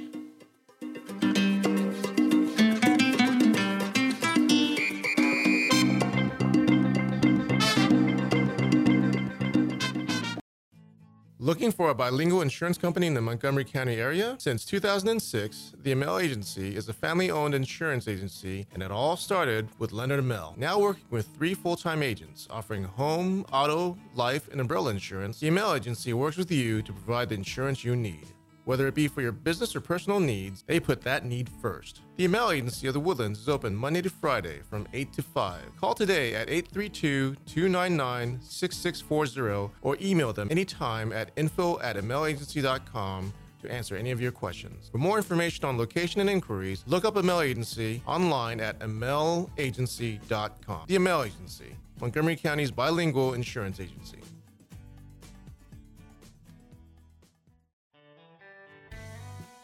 Looking 11.43 11.73
for 11.73 11.89
a 11.89 11.93
bilingual 11.93 12.41
insurance 12.41 12.77
company 12.77 13.05
in 13.05 13.15
the 13.15 13.19
Montgomery 13.19 13.65
County 13.65 13.95
area? 13.95 14.37
Since 14.39 14.63
2006, 14.63 15.73
the 15.77 15.91
Amel 15.91 16.17
Agency 16.17 16.73
is 16.73 16.87
a 16.87 16.93
family 16.93 17.31
owned 17.31 17.53
insurance 17.53 18.07
agency, 18.07 18.65
and 18.73 18.81
it 18.81 18.91
all 18.91 19.17
started 19.17 19.67
with 19.77 19.91
Leonard 19.91 20.19
Amel. 20.19 20.53
Now 20.55 20.79
working 20.79 21.03
with 21.09 21.27
three 21.35 21.53
full 21.53 21.75
time 21.75 22.01
agents 22.01 22.47
offering 22.49 22.85
home, 22.85 23.45
auto, 23.51 23.97
life, 24.15 24.47
and 24.53 24.61
umbrella 24.61 24.91
insurance, 24.91 25.41
the 25.41 25.49
Amel 25.49 25.73
Agency 25.73 26.13
works 26.13 26.37
with 26.37 26.49
you 26.49 26.81
to 26.81 26.93
provide 26.93 27.27
the 27.27 27.35
insurance 27.35 27.83
you 27.83 27.97
need. 27.97 28.27
Whether 28.65 28.87
it 28.87 28.95
be 28.95 29.09
for 29.09 29.21
your 29.21 29.33
business 29.33 29.75
or 29.75 29.81
personal 29.81 30.21
needs, 30.21 30.63
they 30.67 30.79
put 30.79 31.01
that 31.01 31.25
need 31.25 31.49
first. 31.61 32.01
The 32.15 32.25
Amel 32.25 32.51
Agency 32.51 32.87
of 32.87 32.93
the 32.93 32.99
Woodlands 32.99 33.39
is 33.39 33.49
open 33.49 33.75
Monday 33.75 34.01
to 34.01 34.09
Friday 34.09 34.61
from 34.69 34.87
8 34.93 35.11
to 35.13 35.21
5. 35.21 35.61
Call 35.79 35.93
today 35.93 36.33
at 36.33 36.49
832 36.49 37.35
299 37.45 38.39
6640 38.41 39.73
or 39.81 39.97
email 40.01 40.31
them 40.31 40.47
anytime 40.49 41.11
at 41.11 41.31
info 41.35 41.79
at 41.81 41.97
amelagency.com 41.97 43.33
to 43.63 43.71
answer 43.71 43.95
any 43.95 44.11
of 44.11 44.21
your 44.21 44.31
questions. 44.31 44.89
For 44.91 44.97
more 44.97 45.17
information 45.17 45.65
on 45.65 45.77
location 45.77 46.21
and 46.21 46.29
inquiries, 46.29 46.83
look 46.87 47.03
up 47.05 47.17
Amel 47.17 47.41
Agency 47.41 48.01
online 48.05 48.61
at 48.61 48.79
amelagency.com. 48.79 50.85
The 50.87 50.95
Amel 50.95 51.23
Agency, 51.23 51.75
Montgomery 51.99 52.37
County's 52.37 52.71
bilingual 52.71 53.33
insurance 53.33 53.79
agency. 53.79 54.19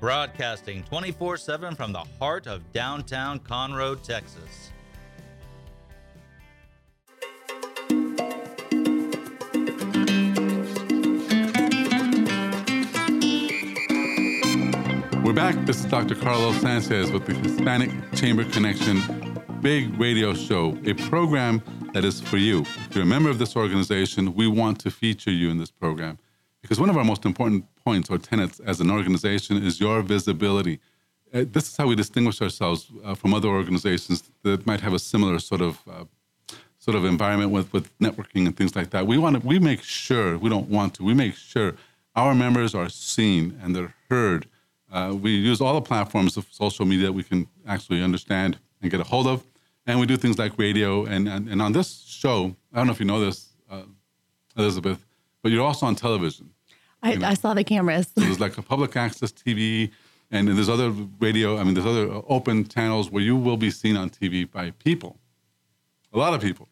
broadcasting 0.00 0.82
24 0.84 1.36
7 1.36 1.74
from 1.74 1.92
the 1.92 2.04
heart 2.18 2.46
of 2.46 2.72
downtown 2.72 3.38
Conroe, 3.40 4.00
Texas. 4.02 4.70
We're 15.24 15.34
back. 15.34 15.56
This 15.66 15.80
is 15.80 15.84
Dr. 15.86 16.14
Carlos 16.14 16.56
Sanchez 16.60 17.10
with 17.10 17.26
the 17.26 17.34
Hispanic 17.34 17.90
Chamber 18.14 18.44
Connection 18.44 19.02
Big 19.60 19.98
Radio 19.98 20.32
Show, 20.32 20.78
a 20.86 20.94
program 20.94 21.62
that 21.92 22.04
is 22.04 22.20
for 22.20 22.36
you. 22.36 22.62
If 22.88 22.94
you're 22.94 23.04
a 23.04 23.06
member 23.06 23.28
of 23.28 23.38
this 23.38 23.56
organization, 23.56 24.34
we 24.34 24.46
want 24.46 24.78
to 24.80 24.90
feature 24.90 25.30
you 25.30 25.50
in 25.50 25.58
this 25.58 25.70
program 25.70 26.18
because 26.62 26.80
one 26.80 26.88
of 26.88 26.96
our 26.96 27.04
most 27.04 27.24
important 27.24 27.66
points 27.88 28.10
or 28.12 28.18
tenets 28.32 28.56
as 28.70 28.76
an 28.84 28.90
organization 28.98 29.54
is 29.68 29.74
your 29.84 29.96
visibility. 30.14 30.76
Uh, 31.32 31.44
this 31.54 31.64
is 31.68 31.74
how 31.78 31.86
we 31.90 31.96
distinguish 32.04 32.38
ourselves 32.46 32.80
uh, 33.04 33.14
from 33.20 33.30
other 33.38 33.50
organizations 33.60 34.18
that 34.46 34.60
might 34.70 34.82
have 34.86 34.94
a 35.00 35.02
similar 35.12 35.36
sort 35.50 35.62
of 35.68 35.74
uh, 35.94 36.04
sort 36.86 36.96
of 36.98 37.02
environment 37.14 37.50
with, 37.56 37.68
with 37.76 37.86
networking 38.06 38.42
and 38.46 38.54
things 38.58 38.74
like 38.78 38.90
that. 38.94 39.02
We 39.12 39.16
want 39.24 39.34
to, 39.36 39.40
we 39.52 39.58
make 39.70 39.82
sure 40.04 40.26
we 40.44 40.48
don't 40.54 40.70
want 40.78 40.90
to. 40.96 41.00
We 41.10 41.14
make 41.24 41.34
sure 41.52 41.68
our 42.22 42.34
members 42.34 42.70
are 42.80 42.90
seen 43.14 43.42
and 43.60 43.68
they're 43.74 43.94
heard. 44.10 44.42
Uh, 44.94 45.10
we 45.24 45.30
use 45.50 45.58
all 45.62 45.74
the 45.80 45.86
platforms 45.92 46.32
of 46.38 46.44
social 46.50 46.86
media 46.92 47.06
that 47.08 47.16
we 47.20 47.24
can 47.30 47.40
actually 47.74 48.00
understand 48.08 48.50
and 48.80 48.90
get 48.92 49.00
a 49.00 49.08
hold 49.14 49.26
of, 49.34 49.38
and 49.86 49.94
we 50.00 50.06
do 50.12 50.16
things 50.24 50.36
like 50.42 50.52
radio. 50.66 50.90
And 51.12 51.22
and, 51.34 51.42
and 51.52 51.58
on 51.66 51.72
this 51.78 51.90
show, 52.22 52.38
I 52.72 52.74
don't 52.78 52.86
know 52.88 52.94
if 52.96 53.00
you 53.02 53.10
know 53.12 53.20
this, 53.28 53.38
uh, 53.72 53.86
Elizabeth, 54.60 55.00
but 55.42 55.48
you're 55.52 55.66
also 55.70 55.84
on 55.90 55.94
television. 55.94 56.46
I, 57.02 57.12
you 57.12 57.18
know? 57.18 57.28
I 57.28 57.34
saw 57.34 57.54
the 57.54 57.64
cameras. 57.64 58.08
So 58.14 58.20
there's 58.22 58.40
like 58.40 58.58
a 58.58 58.62
public 58.62 58.96
access 58.96 59.32
TV, 59.32 59.90
and 60.30 60.48
there's 60.48 60.68
other 60.68 60.90
radio. 61.20 61.58
I 61.58 61.64
mean, 61.64 61.74
there's 61.74 61.86
other 61.86 62.22
open 62.28 62.66
channels 62.66 63.10
where 63.10 63.22
you 63.22 63.36
will 63.36 63.56
be 63.56 63.70
seen 63.70 63.96
on 63.96 64.10
TV 64.10 64.50
by 64.50 64.72
people, 64.72 65.18
a 66.12 66.18
lot 66.18 66.34
of 66.34 66.40
people. 66.40 66.68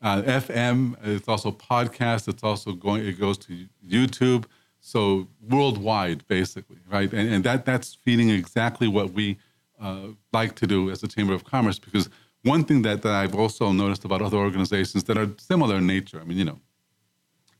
Uh, 0.00 0.22
FM. 0.22 0.96
It's 1.02 1.26
also 1.26 1.50
podcast. 1.50 2.28
It's 2.28 2.44
also 2.44 2.72
going. 2.72 3.04
It 3.04 3.18
goes 3.18 3.36
to 3.38 3.66
YouTube. 3.86 4.44
So 4.80 5.26
worldwide, 5.50 6.26
basically, 6.28 6.78
right? 6.88 7.12
And, 7.12 7.28
and 7.32 7.44
that 7.44 7.64
that's 7.64 7.94
feeding 7.94 8.30
exactly 8.30 8.86
what 8.86 9.12
we 9.12 9.38
uh, 9.80 10.08
like 10.32 10.54
to 10.56 10.66
do 10.66 10.90
as 10.90 11.02
a 11.02 11.08
Chamber 11.08 11.34
of 11.34 11.44
Commerce. 11.44 11.78
Because 11.78 12.08
one 12.42 12.64
thing 12.64 12.82
that, 12.82 13.02
that 13.02 13.12
I've 13.12 13.34
also 13.34 13.72
noticed 13.72 14.04
about 14.04 14.22
other 14.22 14.36
organizations 14.36 15.04
that 15.04 15.18
are 15.18 15.28
similar 15.38 15.76
in 15.76 15.86
nature. 15.86 16.20
I 16.20 16.24
mean, 16.24 16.38
you 16.38 16.44
know, 16.44 16.60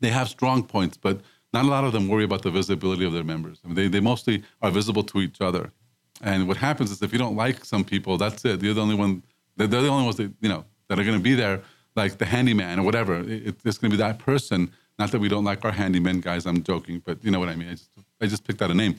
they 0.01 0.11
have 0.11 0.29
strong 0.29 0.63
points, 0.63 0.97
but 0.97 1.21
not 1.53 1.65
a 1.65 1.69
lot 1.69 1.85
of 1.85 1.93
them 1.93 2.09
worry 2.09 2.25
about 2.25 2.43
the 2.43 2.51
visibility 2.51 3.05
of 3.05 3.13
their 3.13 3.25
members. 3.25 3.61
I 3.65 3.69
mean, 3.69 3.75
they, 3.75 3.89
they 3.89 4.01
mostly 4.01 4.43
are 4.61 4.71
visible 4.71 5.03
to 5.05 5.21
each 5.21 5.41
other. 5.41 5.73
And 6.21 6.49
what 6.49 6.57
happens 6.57 6.91
is 6.91 7.01
if 7.03 7.13
you 7.13 7.19
don't 7.19 7.37
like 7.37 7.65
some 7.65 7.85
people, 7.85 8.19
that's 8.19 8.45
it. 8.45 8.63
You're 8.63 8.75
the 8.75 8.83
only 8.83 8.95
one, 8.95 9.23
they're, 9.57 9.67
the 9.67 9.89
only 9.89 10.05
ones 10.05 10.17
that, 10.17 10.33
you 10.41 10.49
know, 10.49 10.65
that 10.89 10.99
are 10.99 11.05
going 11.05 11.17
to 11.17 11.23
be 11.23 11.35
there, 11.35 11.63
like 11.97 12.19
the 12.19 12.27
handyman 12.27 12.79
or 12.79 12.83
whatever. 12.83 13.21
It, 13.21 13.57
it's 13.65 13.79
going 13.79 13.91
to 13.91 13.97
be 13.97 14.03
that 14.03 14.19
person. 14.19 14.71
Not 14.99 15.11
that 15.13 15.21
we 15.21 15.29
don't 15.29 15.45
like 15.45 15.65
our 15.65 15.71
handyman 15.71 16.21
guys, 16.21 16.45
I'm 16.45 16.63
joking, 16.63 17.03
but 17.05 17.23
you 17.25 17.31
know 17.31 17.39
what 17.39 17.49
I 17.49 17.55
mean. 17.55 17.69
I 17.69 17.73
just, 17.73 17.91
I 18.21 18.27
just 18.27 18.45
picked 18.45 18.61
out 18.61 18.71
a 18.71 18.75
name. 18.75 18.97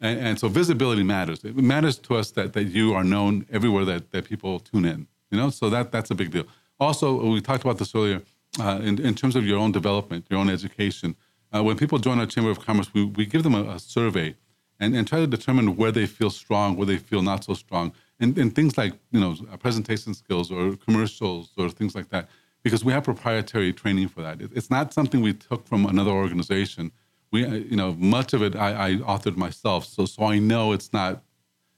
And, 0.00 0.18
and 0.20 0.38
so 0.38 0.48
visibility 0.48 1.02
matters. 1.02 1.44
It 1.44 1.56
matters 1.56 1.98
to 1.98 2.16
us 2.16 2.30
that, 2.32 2.52
that 2.54 2.64
you 2.64 2.94
are 2.94 3.04
known 3.04 3.46
everywhere 3.50 3.84
that, 3.84 4.12
that 4.12 4.24
people 4.24 4.60
tune 4.60 4.84
in, 4.84 5.06
you 5.30 5.36
know? 5.36 5.50
So 5.50 5.68
that, 5.70 5.92
that's 5.92 6.10
a 6.10 6.14
big 6.14 6.30
deal. 6.30 6.44
Also, 6.78 7.22
we 7.22 7.40
talked 7.40 7.64
about 7.64 7.78
this 7.78 7.94
earlier, 7.94 8.22
uh, 8.58 8.80
in, 8.82 8.98
in 9.00 9.14
terms 9.14 9.36
of 9.36 9.44
your 9.44 9.58
own 9.58 9.72
development, 9.72 10.24
your 10.30 10.40
own 10.40 10.48
education 10.48 11.16
uh, 11.54 11.62
when 11.62 11.76
people 11.76 11.98
join 11.98 12.18
our 12.18 12.26
Chamber 12.26 12.50
of 12.50 12.60
Commerce, 12.60 12.92
we, 12.94 13.04
we 13.04 13.26
give 13.26 13.42
them 13.42 13.54
a, 13.54 13.62
a, 13.64 13.78
survey 13.78 14.36
and, 14.78 14.96
and 14.96 15.06
try 15.06 15.18
to 15.18 15.26
determine 15.26 15.76
where 15.76 15.92
they 15.92 16.06
feel 16.06 16.30
strong, 16.30 16.76
where 16.76 16.86
they 16.86 16.96
feel 16.96 17.22
not 17.22 17.44
so 17.44 17.54
strong, 17.54 17.92
and, 18.20 18.36
and 18.38 18.54
things 18.54 18.78
like 18.78 18.94
you 19.10 19.20
know 19.20 19.34
presentation 19.58 20.14
skills 20.14 20.50
or 20.50 20.76
commercials 20.76 21.50
or 21.56 21.68
things 21.70 21.94
like 21.94 22.08
that. 22.10 22.28
Because 22.62 22.84
we 22.84 22.92
have 22.92 23.04
proprietary 23.04 23.72
training 23.72 24.08
for 24.08 24.20
that. 24.22 24.40
It, 24.40 24.50
it's 24.54 24.70
not 24.70 24.92
something 24.92 25.22
we 25.22 25.32
took 25.32 25.66
from 25.66 25.86
another 25.86 26.10
organization. 26.10 26.92
We, 27.32 27.46
uh, 27.46 27.52
you 27.52 27.76
know, 27.76 27.94
much 27.98 28.34
of 28.34 28.42
it 28.42 28.54
I, 28.54 28.88
I 28.88 28.94
authored 28.96 29.36
myself, 29.36 29.86
so 29.86 30.04
so 30.04 30.24
I 30.24 30.38
know 30.38 30.72
it's 30.72 30.92
not, 30.92 31.22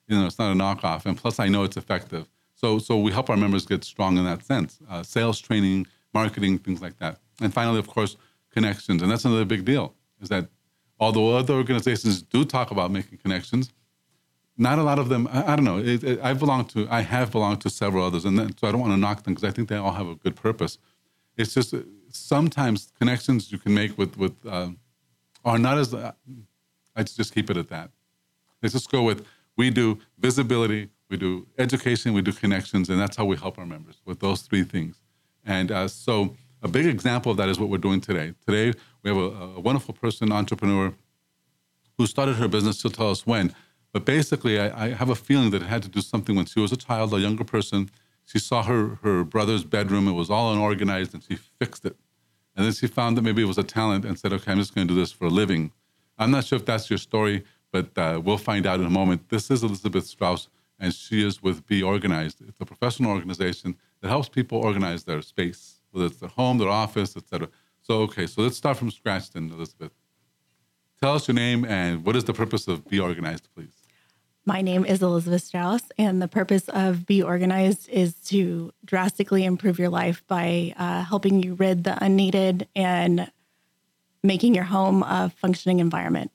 you 0.08 0.18
know, 0.18 0.26
it's 0.26 0.38
not 0.38 0.52
a 0.52 0.54
knockoff, 0.54 1.06
and 1.06 1.16
plus 1.16 1.38
I 1.38 1.48
know 1.48 1.64
it's 1.64 1.76
effective. 1.76 2.28
So 2.54 2.78
so 2.78 2.98
we 2.98 3.10
help 3.12 3.30
our 3.30 3.36
members 3.36 3.64
get 3.64 3.84
strong 3.84 4.18
in 4.18 4.24
that 4.24 4.44
sense. 4.44 4.78
Uh, 4.88 5.02
sales 5.02 5.40
training, 5.40 5.86
marketing, 6.12 6.58
things 6.58 6.82
like 6.82 6.98
that. 6.98 7.18
And 7.40 7.52
finally, 7.52 7.78
of 7.78 7.88
course, 7.88 8.16
connections. 8.52 9.02
And 9.02 9.10
that's 9.10 9.24
another 9.24 9.44
big 9.44 9.64
deal 9.64 9.94
is 10.20 10.28
that 10.28 10.48
although 11.00 11.36
other 11.36 11.54
organizations 11.54 12.22
do 12.22 12.44
talk 12.44 12.70
about 12.70 12.90
making 12.90 13.18
connections, 13.18 13.72
not 14.56 14.78
a 14.78 14.82
lot 14.82 14.98
of 14.98 15.08
them, 15.08 15.28
I, 15.32 15.52
I 15.52 15.56
don't 15.56 15.64
know, 15.64 15.78
it, 15.78 16.04
it, 16.04 16.20
I 16.22 16.32
belong 16.34 16.66
to, 16.66 16.86
I 16.90 17.00
have 17.00 17.32
belonged 17.32 17.60
to 17.62 17.70
several 17.70 18.04
others, 18.04 18.24
and 18.24 18.38
then, 18.38 18.56
so 18.56 18.68
I 18.68 18.72
don't 18.72 18.80
want 18.80 18.92
to 18.92 18.98
knock 18.98 19.24
them 19.24 19.34
because 19.34 19.48
I 19.48 19.52
think 19.52 19.68
they 19.68 19.76
all 19.76 19.92
have 19.92 20.06
a 20.06 20.14
good 20.14 20.36
purpose. 20.36 20.78
It's 21.36 21.54
just 21.54 21.74
sometimes 22.10 22.92
connections 22.98 23.50
you 23.50 23.58
can 23.58 23.74
make 23.74 23.96
with 23.96 24.16
with 24.18 24.34
uh, 24.46 24.68
are 25.44 25.58
not 25.58 25.78
as. 25.78 25.94
Uh, 25.94 26.12
I 26.94 27.02
just 27.02 27.32
keep 27.32 27.48
it 27.48 27.56
at 27.56 27.68
that. 27.68 27.90
Let's 28.62 28.74
just 28.74 28.90
go 28.90 29.02
with 29.02 29.26
we 29.56 29.70
do 29.70 29.98
visibility, 30.18 30.90
we 31.08 31.16
do 31.16 31.46
education, 31.58 32.12
we 32.12 32.22
do 32.22 32.32
connections, 32.32 32.88
and 32.90 33.00
that's 33.00 33.16
how 33.16 33.24
we 33.24 33.36
help 33.36 33.58
our 33.58 33.66
members 33.66 34.00
with 34.04 34.20
those 34.20 34.42
three 34.42 34.62
things. 34.62 35.00
And 35.44 35.70
uh, 35.70 35.88
so, 35.88 36.36
a 36.62 36.68
big 36.68 36.86
example 36.86 37.32
of 37.32 37.38
that 37.38 37.48
is 37.48 37.58
what 37.58 37.68
we're 37.68 37.78
doing 37.78 38.00
today. 38.00 38.34
Today, 38.46 38.78
we 39.02 39.10
have 39.10 39.18
a, 39.18 39.56
a 39.56 39.60
wonderful 39.60 39.94
person, 39.94 40.32
entrepreneur, 40.32 40.94
who 41.98 42.06
started 42.06 42.36
her 42.36 42.48
business. 42.48 42.80
She'll 42.80 42.90
tell 42.90 43.10
us 43.10 43.26
when. 43.26 43.54
But 43.92 44.04
basically, 44.04 44.58
I, 44.58 44.86
I, 44.86 44.88
have 44.90 45.10
a 45.10 45.14
feeling 45.14 45.50
that 45.50 45.62
it 45.62 45.66
had 45.66 45.82
to 45.82 45.88
do 45.88 46.00
something 46.00 46.34
when 46.34 46.46
she 46.46 46.60
was 46.60 46.72
a 46.72 46.76
child, 46.76 47.12
a 47.12 47.20
younger 47.20 47.44
person. 47.44 47.90
She 48.24 48.38
saw 48.38 48.62
her, 48.62 48.98
her 49.02 49.24
brother's 49.24 49.64
bedroom, 49.64 50.08
it 50.08 50.12
was 50.12 50.30
all 50.30 50.52
unorganized, 50.52 51.12
and 51.12 51.22
she 51.22 51.36
fixed 51.36 51.84
it. 51.84 51.96
And 52.56 52.64
then 52.64 52.72
she 52.72 52.86
found 52.86 53.16
that 53.16 53.22
maybe 53.22 53.42
it 53.42 53.46
was 53.46 53.58
a 53.58 53.62
talent 53.62 54.04
and 54.04 54.18
said, 54.18 54.32
okay, 54.32 54.52
I'm 54.52 54.58
just 54.58 54.74
going 54.74 54.86
to 54.86 54.94
do 54.94 54.98
this 54.98 55.12
for 55.12 55.26
a 55.26 55.30
living. 55.30 55.72
I'm 56.18 56.30
not 56.30 56.44
sure 56.44 56.56
if 56.56 56.64
that's 56.64 56.88
your 56.88 56.98
story, 56.98 57.44
but 57.70 57.96
uh, 57.96 58.20
we'll 58.22 58.38
find 58.38 58.66
out 58.66 58.80
in 58.80 58.86
a 58.86 58.90
moment. 58.90 59.28
This 59.28 59.50
is 59.50 59.62
Elizabeth 59.62 60.06
Strauss, 60.06 60.48
and 60.78 60.94
she 60.94 61.26
is 61.26 61.42
with 61.42 61.66
Be 61.66 61.82
Organized. 61.82 62.40
It's 62.46 62.60
a 62.60 62.66
professional 62.66 63.10
organization 63.10 63.76
that 64.00 64.08
helps 64.08 64.28
people 64.28 64.58
organize 64.58 65.04
their 65.04 65.22
space, 65.22 65.71
whether 65.92 66.06
it's 66.06 66.18
their 66.18 66.28
home, 66.28 66.58
their 66.58 66.68
office, 66.68 67.16
etc. 67.16 67.48
So, 67.82 68.00
okay, 68.02 68.26
so 68.26 68.42
let's 68.42 68.56
start 68.56 68.76
from 68.76 68.90
scratch 68.90 69.30
then, 69.30 69.50
Elizabeth. 69.50 69.92
Tell 71.00 71.14
us 71.14 71.26
your 71.26 71.34
name 71.34 71.64
and 71.64 72.04
what 72.04 72.16
is 72.16 72.24
the 72.24 72.32
purpose 72.32 72.68
of 72.68 72.88
Be 72.88 73.00
Organized, 73.00 73.48
please? 73.54 73.82
My 74.44 74.60
name 74.60 74.84
is 74.84 75.02
Elizabeth 75.02 75.44
Strauss, 75.44 75.82
and 75.98 76.20
the 76.20 76.26
purpose 76.26 76.68
of 76.68 77.06
Be 77.06 77.22
Organized 77.22 77.88
is 77.88 78.14
to 78.26 78.72
drastically 78.84 79.44
improve 79.44 79.78
your 79.78 79.88
life 79.88 80.24
by 80.26 80.74
uh, 80.76 81.04
helping 81.04 81.42
you 81.42 81.54
rid 81.54 81.84
the 81.84 82.02
unneeded 82.02 82.66
and 82.74 83.30
making 84.24 84.54
your 84.54 84.64
home 84.64 85.04
a 85.04 85.32
functioning 85.36 85.78
environment. 85.78 86.32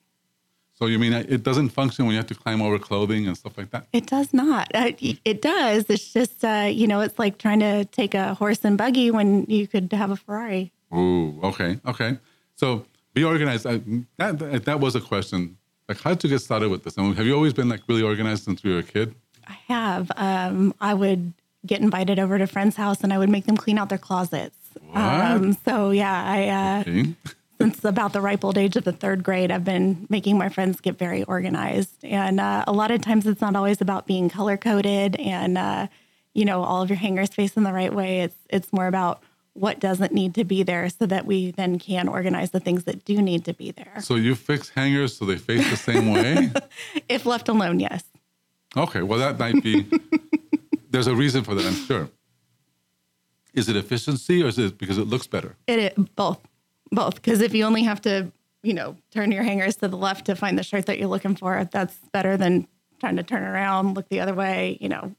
So 0.79 0.85
you 0.85 0.99
mean 0.99 1.11
it 1.11 1.41
doesn't 1.41 1.69
function 1.69 2.05
when 2.05 2.13
you 2.13 2.19
have 2.19 2.27
to 2.27 2.35
climb 2.35 2.61
over 2.61 2.77
clothing 2.77 3.25
and 3.27 3.35
stuff 3.35 3.57
like 3.57 3.71
that? 3.71 3.87
It 3.93 4.05
does 4.05 4.31
not. 4.31 4.69
Uh, 4.75 4.91
it 4.99 5.41
does. 5.41 5.85
It's 5.89 6.13
just 6.13 6.45
uh, 6.45 6.69
you 6.71 6.85
know, 6.85 7.01
it's 7.01 7.17
like 7.17 7.39
trying 7.39 7.61
to 7.61 7.85
take 7.85 8.13
a 8.13 8.35
horse 8.35 8.63
and 8.63 8.77
buggy 8.77 9.09
when 9.09 9.45
you 9.45 9.67
could 9.67 9.91
have 9.91 10.11
a 10.11 10.15
Ferrari. 10.15 10.71
Ooh, 10.93 11.39
okay, 11.41 11.79
okay. 11.87 12.19
So 12.55 12.85
be 13.15 13.23
organized. 13.23 13.65
I, 13.65 13.81
that 14.17 14.65
that 14.65 14.79
was 14.79 14.95
a 14.95 15.01
question. 15.01 15.57
Like, 15.89 15.99
how 16.01 16.11
did 16.11 16.25
you 16.25 16.29
get 16.29 16.39
started 16.39 16.69
with 16.69 16.83
this? 16.83 16.97
I 16.97 17.01
mean, 17.01 17.15
have 17.15 17.25
you 17.25 17.33
always 17.33 17.53
been 17.53 17.69
like 17.69 17.81
really 17.87 18.03
organized 18.03 18.43
since 18.43 18.63
you 18.63 18.73
were 18.73 18.79
a 18.79 18.83
kid? 18.83 19.15
I 19.47 19.57
have. 19.67 20.11
Um, 20.15 20.75
I 20.79 20.93
would 20.93 21.33
get 21.65 21.81
invited 21.81 22.19
over 22.19 22.37
to 22.37 22.45
friends' 22.45 22.75
house 22.75 23.01
and 23.01 23.11
I 23.11 23.17
would 23.17 23.29
make 23.29 23.45
them 23.45 23.57
clean 23.57 23.79
out 23.79 23.89
their 23.89 23.97
closets. 23.97 24.57
What? 24.91 24.97
Um, 25.01 25.57
so 25.65 25.89
yeah, 25.89 26.23
I. 26.23 26.47
Uh, 26.49 26.79
okay 26.81 27.15
since 27.59 27.83
about 27.83 28.13
the 28.13 28.21
ripe 28.21 28.43
old 28.43 28.57
age 28.57 28.75
of 28.75 28.83
the 28.83 28.91
third 28.91 29.23
grade, 29.23 29.51
I've 29.51 29.63
been 29.63 30.05
making 30.09 30.37
my 30.37 30.49
friends 30.49 30.79
get 30.79 30.97
very 30.97 31.23
organized. 31.23 32.03
And 32.03 32.39
uh, 32.39 32.63
a 32.67 32.71
lot 32.71 32.91
of 32.91 33.01
times 33.01 33.25
it's 33.25 33.41
not 33.41 33.55
always 33.55 33.81
about 33.81 34.05
being 34.05 34.29
color 34.29 34.57
coded 34.57 35.15
and, 35.15 35.57
uh, 35.57 35.87
you 36.33 36.45
know, 36.45 36.63
all 36.63 36.83
of 36.83 36.89
your 36.89 36.97
hangers 36.97 37.29
facing 37.29 37.63
the 37.63 37.73
right 37.73 37.93
way. 37.93 38.21
It's, 38.21 38.35
it's 38.49 38.71
more 38.71 38.87
about 38.87 39.23
what 39.53 39.79
doesn't 39.79 40.13
need 40.13 40.35
to 40.35 40.43
be 40.43 40.61
there 40.61 40.87
so 40.87 41.07
that 41.07 41.25
we 41.25 41.49
then 41.51 41.79
can 41.79 42.07
organize 42.07 42.51
the 42.51 42.59
things 42.59 42.83
that 42.83 43.03
do 43.05 43.21
need 43.21 43.43
to 43.45 43.53
be 43.53 43.71
there. 43.71 43.95
So 44.01 44.15
you 44.15 44.35
fix 44.35 44.69
hangers 44.69 45.17
so 45.17 45.25
they 45.25 45.37
face 45.37 45.67
the 45.69 45.77
same 45.77 46.11
way? 46.11 46.51
if 47.09 47.25
left 47.25 47.49
alone, 47.49 47.79
yes. 47.79 48.03
Okay, 48.75 49.01
well, 49.01 49.17
that 49.17 49.39
might 49.39 49.63
be, 49.63 49.89
there's 50.91 51.07
a 51.07 51.15
reason 51.15 51.43
for 51.43 51.55
that, 51.55 51.65
I'm 51.65 51.73
sure. 51.73 52.09
Is 53.55 53.67
it 53.67 53.75
efficiency 53.75 54.43
or 54.43 54.47
is 54.47 54.59
it 54.59 54.77
because 54.77 54.99
it 54.99 55.07
looks 55.07 55.25
better? 55.25 55.55
It, 55.65 55.79
it 55.79 56.15
both 56.15 56.39
both 56.91 57.15
because 57.15 57.41
if 57.41 57.53
you 57.53 57.63
only 57.63 57.83
have 57.83 58.01
to 58.01 58.31
you 58.63 58.73
know 58.73 58.95
turn 59.11 59.31
your 59.31 59.43
hangers 59.43 59.75
to 59.77 59.87
the 59.87 59.97
left 59.97 60.25
to 60.25 60.35
find 60.35 60.57
the 60.57 60.63
shirt 60.63 60.85
that 60.85 60.97
you're 60.97 61.07
looking 61.07 61.35
for 61.35 61.67
that's 61.71 61.95
better 62.11 62.37
than 62.37 62.67
trying 62.99 63.15
to 63.15 63.23
turn 63.23 63.43
around 63.43 63.93
look 63.93 64.09
the 64.09 64.19
other 64.19 64.33
way 64.33 64.77
you 64.81 64.89
know 64.89 65.13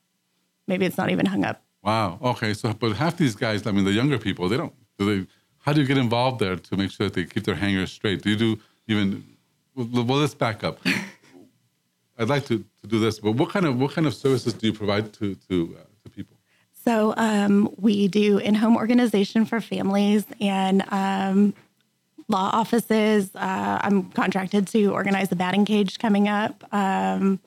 maybe 0.67 0.85
it's 0.85 0.99
not 0.99 1.11
even 1.11 1.27
hung 1.27 1.45
up. 1.45 1.63
Wow. 1.83 2.19
Okay 2.23 2.55
so 2.55 2.73
but 2.73 2.97
half 2.97 3.17
these 3.17 3.35
guys 3.35 3.67
i 3.67 3.71
mean 3.71 3.85
the 3.85 3.93
younger 3.93 4.19
people 4.19 4.49
they 4.49 4.57
don't 4.57 4.75
do 4.99 5.05
they 5.25 5.27
how 5.69 5.75
do 5.75 5.83
you 5.83 5.87
get 5.87 5.99
involved 5.99 6.41
there 6.41 6.57
to 6.57 6.77
make 6.79 6.91
sure 6.91 7.09
that 7.09 7.13
they 7.13 7.25
keep 7.25 7.45
their 7.45 7.55
hangers 7.55 7.93
straight? 7.93 8.23
Do 8.23 8.31
you 8.31 8.37
do 8.37 8.59
even 8.87 9.23
well, 9.75 10.19
let's 10.19 10.33
back 10.33 10.65
up. 10.65 10.79
I'd 12.19 12.29
like 12.29 12.47
to, 12.47 12.65
to 12.81 12.87
do 12.87 12.99
this 12.99 13.19
but 13.21 13.33
what 13.33 13.51
kind 13.51 13.67
of 13.67 13.79
what 13.79 13.93
kind 13.93 14.07
of 14.07 14.15
services 14.15 14.55
do 14.55 14.67
you 14.69 14.73
provide 14.73 15.13
to 15.15 15.35
to 15.49 15.77
uh, 15.79 15.85
to 16.05 16.11
people? 16.11 16.37
So 16.85 17.13
um, 17.19 17.75
we 17.77 18.09
do 18.09 18.39
in-home 18.39 18.77
organization 18.77 19.45
for 19.45 19.61
families 19.61 20.25
and 20.41 20.85
um, 20.91 21.53
law 22.29 22.51
offices. 22.53 23.35
Uh, 23.35 23.79
I'm 23.83 24.11
contracted 24.11 24.67
to 24.69 24.93
organize 24.93 25.31
the 25.31 25.37
batting 25.37 25.65
cage 25.65 25.99
coming 25.99 26.29
up. 26.29 26.63
Um, 26.73 27.41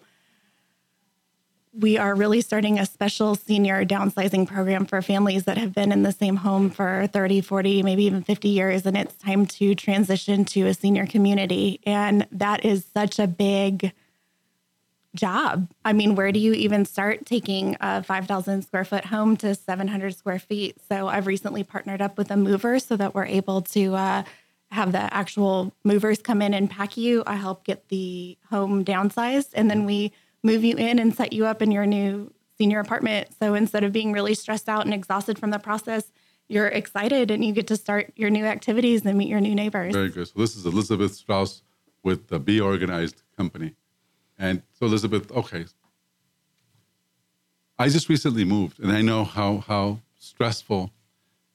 we 1.74 1.98
are 1.98 2.15
really 2.15 2.41
starting 2.41 2.80
a 2.80 2.86
special 2.86 3.36
senior 3.36 3.86
downsizing 3.86 4.46
program 4.46 4.86
for 4.86 5.02
families 5.02 5.46
that 5.46 5.58
have 5.58 5.74
been 5.74 5.91
in 5.91 6.04
the 6.04 6.12
same 6.12 6.38
home 6.38 6.70
for 6.70 7.08
30, 7.13 7.39
40, 7.41 7.84
maybe 7.84 8.04
even 8.04 8.24
50 8.24 8.50
years. 8.50 8.86
And 8.86 8.98
it's 8.98 9.15
time 9.15 9.46
to 9.46 9.74
transition 9.74 10.44
to 10.46 10.67
a 10.67 10.74
senior 10.74 11.06
community. 11.06 11.80
And 11.86 12.28
that 12.32 12.65
is 12.65 12.86
such 12.94 13.20
a 13.20 13.28
big 13.28 13.94
job. 15.15 15.70
I 15.86 15.94
mean, 15.94 16.15
where 16.15 16.32
do 16.32 16.39
you 16.39 16.54
even 16.54 16.86
start 16.86 17.26
taking 17.26 17.78
a 17.80 18.04
5,000 18.04 18.63
square 18.63 18.86
foot 18.86 19.06
home 19.06 19.38
to 19.38 19.56
700 19.56 20.15
square 20.15 20.39
feet? 20.39 20.78
So 20.89 21.08
I've 21.08 21.28
recently 21.28 21.63
partnered 21.63 22.02
up 22.02 22.17
with 22.17 22.32
a 22.32 22.38
mover 22.38 22.80
so 22.80 22.98
that 22.98 23.13
we're 23.15 23.26
able 23.26 23.62
to 23.62 23.96
uh, 23.96 24.24
have 24.71 24.91
the 24.91 25.13
actual 25.13 25.73
movers 25.84 26.21
come 26.21 26.41
in 26.41 26.53
and 26.53 26.69
pack 26.69 26.97
you. 26.97 27.23
I 27.27 27.36
help 27.36 27.63
get 27.63 27.89
the 27.89 28.38
home 28.49 28.86
downsized, 28.86 29.49
and 29.53 29.69
then 29.69 29.86
we 29.86 30.12
move 30.43 30.63
you 30.63 30.75
in 30.77 30.97
and 30.97 31.13
set 31.13 31.34
you 31.34 31.45
up 31.45 31.62
in 31.62 31.71
your 31.71 31.86
new 31.86 32.34
senior 32.57 32.79
apartment. 32.79 33.29
So 33.39 33.53
instead 33.53 33.84
of 33.84 33.91
being 33.91 34.12
really 34.12 34.34
stressed 34.34 34.69
out 34.69 34.86
and 34.86 34.93
exhausted 34.93 35.38
from 35.38 35.51
the 35.51 35.60
process, 35.60 36.12
you're 36.47 36.67
excited 36.67 37.31
and 37.31 37.43
you 37.45 37.53
get 37.53 37.67
to 37.67 37.77
start 37.77 38.12
your 38.15 38.29
new 38.29 38.45
activities 38.45 39.05
and 39.05 39.17
meet 39.17 39.29
your 39.29 39.41
new 39.41 39.55
neighbors. 39.55 39.93
Very 39.93 40.10
good. 40.10 40.27
So 40.27 40.39
this 40.39 40.55
is 40.55 40.65
Elizabeth 40.65 41.13
Strauss 41.13 41.63
with 42.03 42.27
the 42.27 42.39
Be 42.39 42.60
Organized 42.60 43.23
Company. 43.38 43.75
And 44.38 44.63
so, 44.73 44.86
Elizabeth, 44.86 45.31
okay. 45.31 45.65
I 47.77 47.89
just 47.89 48.10
recently 48.10 48.45
moved, 48.45 48.79
and 48.79 48.91
I 48.91 49.01
know 49.01 49.23
how, 49.23 49.60
how 49.60 49.99
stressful 50.17 50.91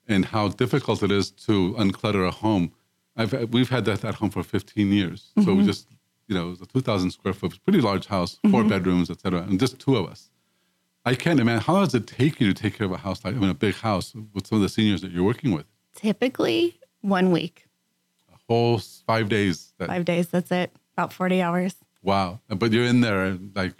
and 0.09 0.27
how 0.27 0.49
difficult 0.49 1.03
it 1.03 1.11
is 1.11 1.31
to 1.31 1.75
unclutter 1.75 2.27
a 2.27 2.31
home. 2.31 2.73
I've, 3.17 3.53
we've 3.53 3.69
had 3.69 3.85
that 3.87 4.05
at 4.05 4.15
home 4.17 4.31
for 4.31 4.43
15 4.43 4.93
years. 4.93 5.31
Mm-hmm. 5.37 5.49
So 5.49 5.55
we 5.55 5.65
just, 5.65 5.89
you 6.29 6.35
know, 6.35 6.49
it 6.49 6.51
was 6.51 6.61
a 6.63 6.67
2,000 6.67 7.11
square 7.11 7.35
foot, 7.35 7.59
pretty 7.65 7.81
large 7.81 8.07
house, 8.07 8.39
4 8.51 8.61
mm-hmm. 8.61 8.69
bedrooms, 8.69 9.11
et 9.11 9.21
cetera, 9.21 9.43
and 9.43 9.59
just 9.59 9.79
two 9.79 9.97
of 9.97 10.07
us. 10.09 10.31
I 11.05 11.15
can't 11.15 11.39
imagine, 11.39 11.63
how 11.63 11.75
long 11.75 11.85
does 11.85 11.95
it 11.95 12.07
take 12.07 12.41
you 12.41 12.53
to 12.53 12.55
take 12.55 12.77
care 12.77 12.87
of 12.87 12.93
a 12.93 12.97
house 12.97 13.25
like, 13.25 13.35
I 13.35 13.39
mean, 13.39 13.51
a 13.51 13.55
big 13.55 13.77
house 13.77 14.13
with 14.35 14.47
some 14.47 14.57
of 14.57 14.63
the 14.63 14.69
seniors 14.69 15.03
that 15.03 15.13
you're 15.13 15.25
working 15.25 15.53
with? 15.53 15.67
Typically 15.95 16.81
one 17.01 17.31
week. 17.31 17.67
A 18.33 18.39
whole 18.49 18.79
five 18.79 19.29
days. 19.29 19.73
That, 19.79 19.89
five 19.89 20.05
days, 20.05 20.29
that's 20.29 20.51
it. 20.51 20.73
About 20.95 21.13
40 21.13 21.41
hours. 21.43 21.77
Wow. 22.03 22.41
But 22.49 22.73
you're 22.73 22.85
in 22.85 23.01
there 23.03 23.39
like 23.55 23.75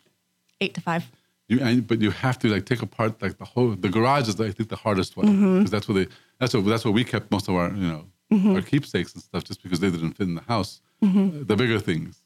eight 0.61 0.75
to 0.75 0.81
five. 0.81 1.11
You, 1.49 1.61
and, 1.61 1.87
but 1.87 2.01
you 2.01 2.11
have 2.11 2.39
to 2.41 2.49
like 2.49 2.67
take 2.67 2.83
apart 2.83 3.23
like 3.23 3.39
the 3.39 3.45
whole 3.45 3.71
the 3.71 3.89
garage 3.89 4.29
is 4.29 4.41
I 4.41 4.51
think 4.51 4.69
the 4.69 4.77
hardest 4.77 5.17
one 5.17 5.27
because 5.27 5.39
mm-hmm. 5.39 5.65
that's 5.67 5.89
where 5.89 6.05
they 6.05 6.11
that's 6.41 6.55
what 6.55 6.65
that's 6.65 6.85
what 6.85 6.93
we 6.93 7.05
kept 7.05 7.31
most 7.31 7.49
of 7.49 7.55
our 7.55 7.69
you 7.69 7.87
know 7.87 8.07
mm-hmm. 8.33 8.55
our 8.55 8.63
keepsakes 8.63 9.15
and 9.15 9.23
stuff 9.23 9.45
just 9.45 9.63
because 9.63 9.81
they 9.81 9.91
didn't 9.91 10.13
fit 10.13 10.27
in 10.27 10.35
the 10.35 10.43
house 10.43 10.81
mm-hmm. 11.03 11.45
the 11.45 11.57
bigger 11.57 11.79
things 11.79 12.23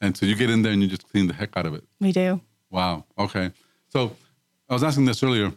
and 0.00 0.16
so 0.16 0.26
you 0.26 0.34
get 0.34 0.50
in 0.50 0.62
there 0.62 0.72
and 0.72 0.82
you 0.82 0.88
just 0.88 1.08
clean 1.10 1.26
the 1.26 1.34
heck 1.34 1.56
out 1.56 1.66
of 1.66 1.74
it 1.74 1.84
we 2.00 2.12
do 2.12 2.40
wow 2.70 3.04
okay 3.18 3.50
so 3.88 4.16
I 4.68 4.74
was 4.74 4.84
asking 4.84 5.06
this 5.06 5.22
earlier 5.22 5.52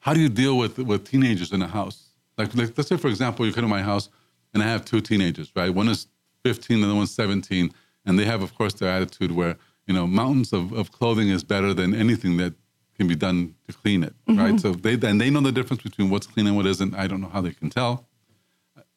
how 0.00 0.14
do 0.14 0.20
you 0.20 0.28
deal 0.28 0.56
with 0.56 0.78
with 0.78 1.08
teenagers 1.08 1.52
in 1.52 1.62
a 1.62 1.68
house 1.68 2.08
like, 2.36 2.54
like 2.54 2.76
let's 2.76 2.88
say 2.88 2.96
for 2.96 3.08
example 3.08 3.46
you 3.46 3.52
come 3.52 3.64
to 3.64 3.68
my 3.68 3.82
house 3.82 4.08
and 4.54 4.62
I 4.62 4.66
have 4.66 4.84
two 4.84 5.00
teenagers 5.00 5.52
right 5.54 5.72
one 5.72 5.88
is 5.88 6.06
15 6.44 6.76
and 6.76 6.84
the 6.84 6.88
other 6.88 6.96
one's 6.96 7.10
17 7.10 7.72
and 8.08 8.18
they 8.18 8.24
have, 8.24 8.42
of 8.42 8.54
course, 8.54 8.74
their 8.74 8.90
attitude 8.90 9.32
where, 9.32 9.56
you 9.86 9.94
know, 9.94 10.06
mountains 10.06 10.52
of, 10.52 10.72
of 10.72 10.90
clothing 10.92 11.28
is 11.28 11.44
better 11.44 11.74
than 11.74 11.94
anything 11.94 12.38
that 12.38 12.54
can 12.96 13.06
be 13.06 13.14
done 13.14 13.54
to 13.68 13.74
clean 13.74 14.02
it, 14.02 14.14
mm-hmm. 14.26 14.40
right? 14.40 14.60
So 14.60 14.72
they, 14.72 14.94
and 15.06 15.20
they 15.20 15.30
know 15.30 15.40
the 15.40 15.52
difference 15.52 15.82
between 15.82 16.10
what's 16.10 16.26
clean 16.26 16.46
and 16.46 16.56
what 16.56 16.66
isn't. 16.66 16.94
I 16.94 17.06
don't 17.06 17.20
know 17.20 17.28
how 17.28 17.42
they 17.42 17.52
can 17.52 17.70
tell, 17.70 18.07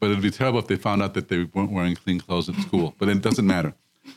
but 0.01 0.09
it'd 0.09 0.21
be 0.21 0.31
terrible 0.31 0.59
if 0.59 0.67
they 0.67 0.75
found 0.75 1.01
out 1.01 1.13
that 1.13 1.29
they 1.29 1.45
weren't 1.53 1.71
wearing 1.71 1.95
clean 1.95 2.19
clothes 2.19 2.49
at 2.49 2.55
school, 2.55 2.95
but 2.97 3.07
it 3.07 3.21
doesn't 3.21 3.47
matter. 3.47 3.73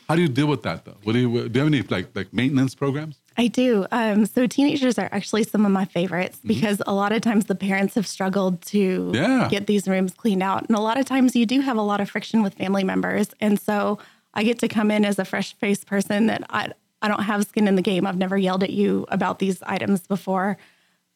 How 0.09 0.15
do 0.15 0.21
you 0.21 0.27
deal 0.27 0.47
with 0.47 0.63
that 0.63 0.83
though? 0.83 0.97
What 1.03 1.13
do 1.13 1.19
you, 1.19 1.47
do 1.47 1.59
you 1.59 1.63
have 1.63 1.73
any 1.73 1.83
like, 1.83 2.13
like 2.15 2.33
maintenance 2.33 2.73
programs? 2.73 3.19
I 3.37 3.47
do. 3.47 3.85
Um, 3.91 4.25
so 4.25 4.47
teenagers 4.47 4.97
are 4.97 5.09
actually 5.11 5.43
some 5.43 5.63
of 5.63 5.71
my 5.71 5.85
favorites 5.85 6.39
mm-hmm. 6.39 6.47
because 6.47 6.81
a 6.87 6.93
lot 6.93 7.11
of 7.11 7.21
times 7.21 7.45
the 7.45 7.55
parents 7.55 7.93
have 7.95 8.07
struggled 8.07 8.61
to 8.63 9.11
yeah. 9.13 9.47
get 9.49 9.67
these 9.67 9.87
rooms 9.87 10.13
cleaned 10.13 10.41
out. 10.41 10.67
And 10.67 10.75
a 10.75 10.81
lot 10.81 10.99
of 10.99 11.05
times 11.05 11.35
you 11.35 11.45
do 11.45 11.61
have 11.61 11.77
a 11.77 11.81
lot 11.81 12.01
of 12.01 12.09
friction 12.09 12.41
with 12.41 12.55
family 12.55 12.83
members. 12.83 13.29
And 13.39 13.59
so 13.59 13.99
I 14.33 14.43
get 14.43 14.57
to 14.59 14.67
come 14.67 14.89
in 14.89 15.05
as 15.05 15.19
a 15.19 15.25
fresh 15.25 15.55
faced 15.57 15.85
person 15.85 16.25
that 16.27 16.43
I, 16.49 16.71
I 17.03 17.07
don't 17.07 17.23
have 17.23 17.45
skin 17.45 17.67
in 17.67 17.75
the 17.75 17.83
game. 17.83 18.07
I've 18.07 18.17
never 18.17 18.37
yelled 18.37 18.63
at 18.63 18.71
you 18.71 19.05
about 19.09 19.37
these 19.37 19.61
items 19.63 20.07
before. 20.07 20.57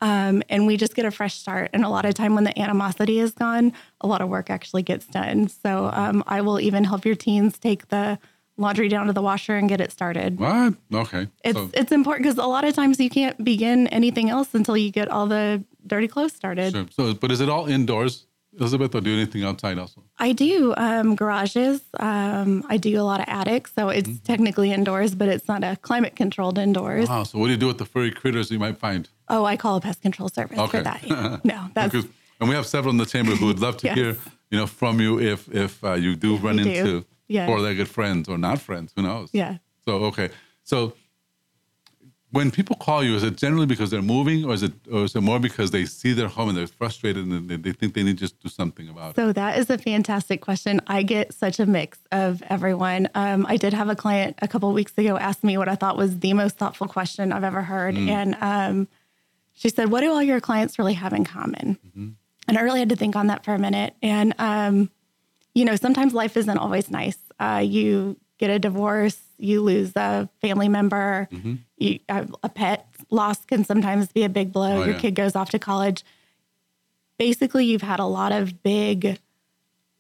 Um, 0.01 0.41
and 0.49 0.65
we 0.65 0.77
just 0.77 0.95
get 0.95 1.05
a 1.05 1.12
fresh 1.12 1.35
start. 1.35 1.71
And 1.73 1.83
a 1.83 1.89
lot 1.89 2.05
of 2.05 2.13
time 2.13 2.33
when 2.35 2.45
the 2.45 2.57
animosity 2.57 3.19
is 3.19 3.31
gone, 3.33 3.73
a 4.01 4.07
lot 4.07 4.21
of 4.21 4.29
work 4.29 4.49
actually 4.49 4.83
gets 4.83 5.05
done. 5.07 5.47
So 5.49 5.89
um, 5.93 6.23
I 6.27 6.41
will 6.41 6.59
even 6.59 6.83
help 6.85 7.05
your 7.05 7.15
teens 7.15 7.57
take 7.59 7.89
the 7.89 8.17
laundry 8.57 8.88
down 8.89 9.07
to 9.07 9.13
the 9.13 9.21
washer 9.21 9.55
and 9.55 9.67
get 9.69 9.79
it 9.81 9.91
started. 9.91 10.39
What? 10.39 10.73
Okay. 10.93 11.27
It's 11.43 11.57
So- 11.57 11.69
it's 11.73 11.91
important 11.91 12.23
because 12.25 12.38
a 12.38 12.47
lot 12.47 12.63
of 12.65 12.73
times 12.73 12.99
you 12.99 13.09
can't 13.09 13.41
begin 13.43 13.88
anything 13.88 14.29
else 14.29 14.53
until 14.53 14.75
you 14.77 14.91
get 14.91 15.09
all 15.09 15.27
the 15.27 15.63
dirty 15.88 16.07
clothes 16.07 16.33
started. 16.33 16.73
Sure. 16.73 16.85
So, 16.91 17.13
but 17.13 17.31
is 17.31 17.39
it 17.41 17.49
all 17.49 17.67
indoors, 17.67 18.25
Elizabeth, 18.60 18.93
or 18.95 19.02
do 19.02 19.13
anything 19.13 19.43
outside 19.43 19.78
also? 19.80 20.04
I 20.17 20.32
do 20.34 20.74
um, 20.78 21.15
garages. 21.15 21.82
Um, 22.00 22.63
I 22.69 22.78
do 22.78 23.00
a 23.00 23.04
lot 23.04 23.19
of 23.19 23.26
attics, 23.28 23.72
so 23.74 23.89
it's 23.89 24.19
technically 24.22 24.72
indoors, 24.72 25.15
but 25.15 25.28
it's 25.30 25.48
not 25.48 25.63
a 25.63 25.76
climate 25.78 26.15
controlled 26.15 26.58
indoors. 26.58 27.08
Wow. 27.10 27.24
So, 27.24 27.39
what 27.39 27.45
do 27.48 27.52
you 27.54 27.58
do 27.58 27.67
with 27.67 27.78
the 27.78 27.86
furry 27.86 28.12
critters 28.12 28.52
you 28.52 28.60
might 28.60 28.78
find? 28.78 29.08
Oh, 29.30 29.45
I 29.45 29.56
call 29.58 29.76
a 29.78 29.82
pest 29.82 30.02
control 30.02 30.30
service 30.30 30.60
Okay. 30.60 30.78
for 30.80 30.84
that. 30.84 31.41
No, 31.43 31.67
that's 31.74 31.93
Because, 31.93 32.10
and 32.39 32.50
we 32.50 32.56
have 32.56 32.65
several 32.65 32.91
in 32.91 32.98
the 32.98 33.06
chamber 33.06 33.32
who 33.36 33.45
would 33.48 33.60
love 33.60 33.78
to 33.78 33.88
Yes. 33.89 33.95
hear, 33.98 34.17
you 34.52 34.58
know, 34.58 34.67
from 34.67 35.00
you 35.00 35.19
if 35.19 35.48
if 35.54 35.84
uh, 35.84 35.93
you 35.93 36.15
do 36.15 36.38
run 36.38 36.58
you 36.58 36.63
do. 36.65 36.69
into 36.72 37.06
four-legged 37.45 37.88
friends 37.88 38.28
or 38.28 38.38
not 38.38 38.60
friends. 38.60 38.91
Who 38.95 39.04
knows? 39.04 39.30
yeah. 39.34 39.58
So 39.86 39.91
okay. 40.06 40.30
So 40.63 40.93
when 42.31 42.51
people 42.51 42.75
call 42.75 43.03
you, 43.03 43.15
is 43.15 43.23
it 43.23 43.37
generally 43.37 43.65
because 43.65 43.89
they're 43.89 44.01
moving, 44.01 44.45
or 44.45 44.53
is 44.53 44.61
it 44.61 44.73
or 44.91 45.03
is 45.03 45.15
it 45.15 45.21
more 45.21 45.39
because 45.39 45.71
they 45.71 45.85
see 45.85 46.13
their 46.13 46.27
home 46.27 46.49
and 46.49 46.57
they're 46.57 46.67
frustrated 46.67 47.25
and 47.25 47.49
they, 47.49 47.55
they 47.55 47.71
think 47.71 47.95
they 47.95 48.03
need 48.03 48.17
to 48.17 48.23
just 48.23 48.39
do 48.39 48.49
something 48.49 48.87
about 48.87 49.11
it? 49.11 49.15
So 49.15 49.33
that 49.33 49.57
is 49.57 49.69
a 49.69 49.77
fantastic 49.77 50.41
question. 50.41 50.79
I 50.87 51.03
get 51.03 51.33
such 51.33 51.59
a 51.59 51.65
mix 51.65 51.97
of 52.11 52.43
everyone. 52.43 53.09
Um, 53.15 53.45
I 53.47 53.57
did 53.57 53.73
have 53.73 53.89
a 53.89 53.95
client 53.95 54.37
a 54.41 54.47
couple 54.47 54.71
weeks 54.73 54.95
ago 54.97 55.17
ask 55.17 55.43
me 55.43 55.57
what 55.57 55.67
I 55.67 55.75
thought 55.75 55.97
was 55.97 56.19
the 56.19 56.33
most 56.33 56.57
thoughtful 56.57 56.87
question 56.87 57.31
I've 57.31 57.43
ever 57.43 57.63
heard, 57.63 57.95
and 57.95 58.35
um, 58.41 58.87
she 59.53 59.69
said, 59.69 59.89
"What 59.91 60.01
do 60.01 60.11
all 60.11 60.21
your 60.23 60.39
clients 60.39 60.77
really 60.77 60.93
have 60.93 61.13
in 61.13 61.23
common?" 61.25 61.79
And 62.47 62.57
I 62.57 62.61
really 62.61 62.79
had 62.79 62.89
to 62.89 62.95
think 62.95 63.15
on 63.15 63.27
that 63.27 63.43
for 63.43 63.53
a 63.53 63.59
minute. 63.59 63.95
And 64.03 64.35
um, 64.37 64.91
you 65.55 65.65
know, 65.65 65.75
sometimes 65.75 66.13
life 66.13 66.37
isn't 66.37 66.57
always 66.57 66.91
nice. 66.91 67.17
Uh, 67.39 67.61
you 67.65 68.17
get 68.37 68.49
a 68.49 68.59
divorce, 68.59 69.19
you 69.37 69.61
lose 69.61 69.93
a 69.95 70.29
family 70.41 70.69
member, 70.69 71.27
you, 71.79 71.99
a 72.09 72.49
pet 72.49 72.87
loss 73.09 73.43
can 73.45 73.63
sometimes 73.63 74.11
be 74.11 74.23
a 74.23 74.29
big 74.29 74.51
blow. 74.51 74.77
Oh, 74.77 74.85
Your 74.85 74.93
yeah. 74.95 74.99
kid 74.99 75.15
goes 75.15 75.35
off 75.35 75.49
to 75.51 75.59
college. 75.59 76.03
Basically, 77.17 77.65
you've 77.65 77.81
had 77.81 77.99
a 77.99 78.05
lot 78.05 78.31
of 78.31 78.61
big 78.63 79.19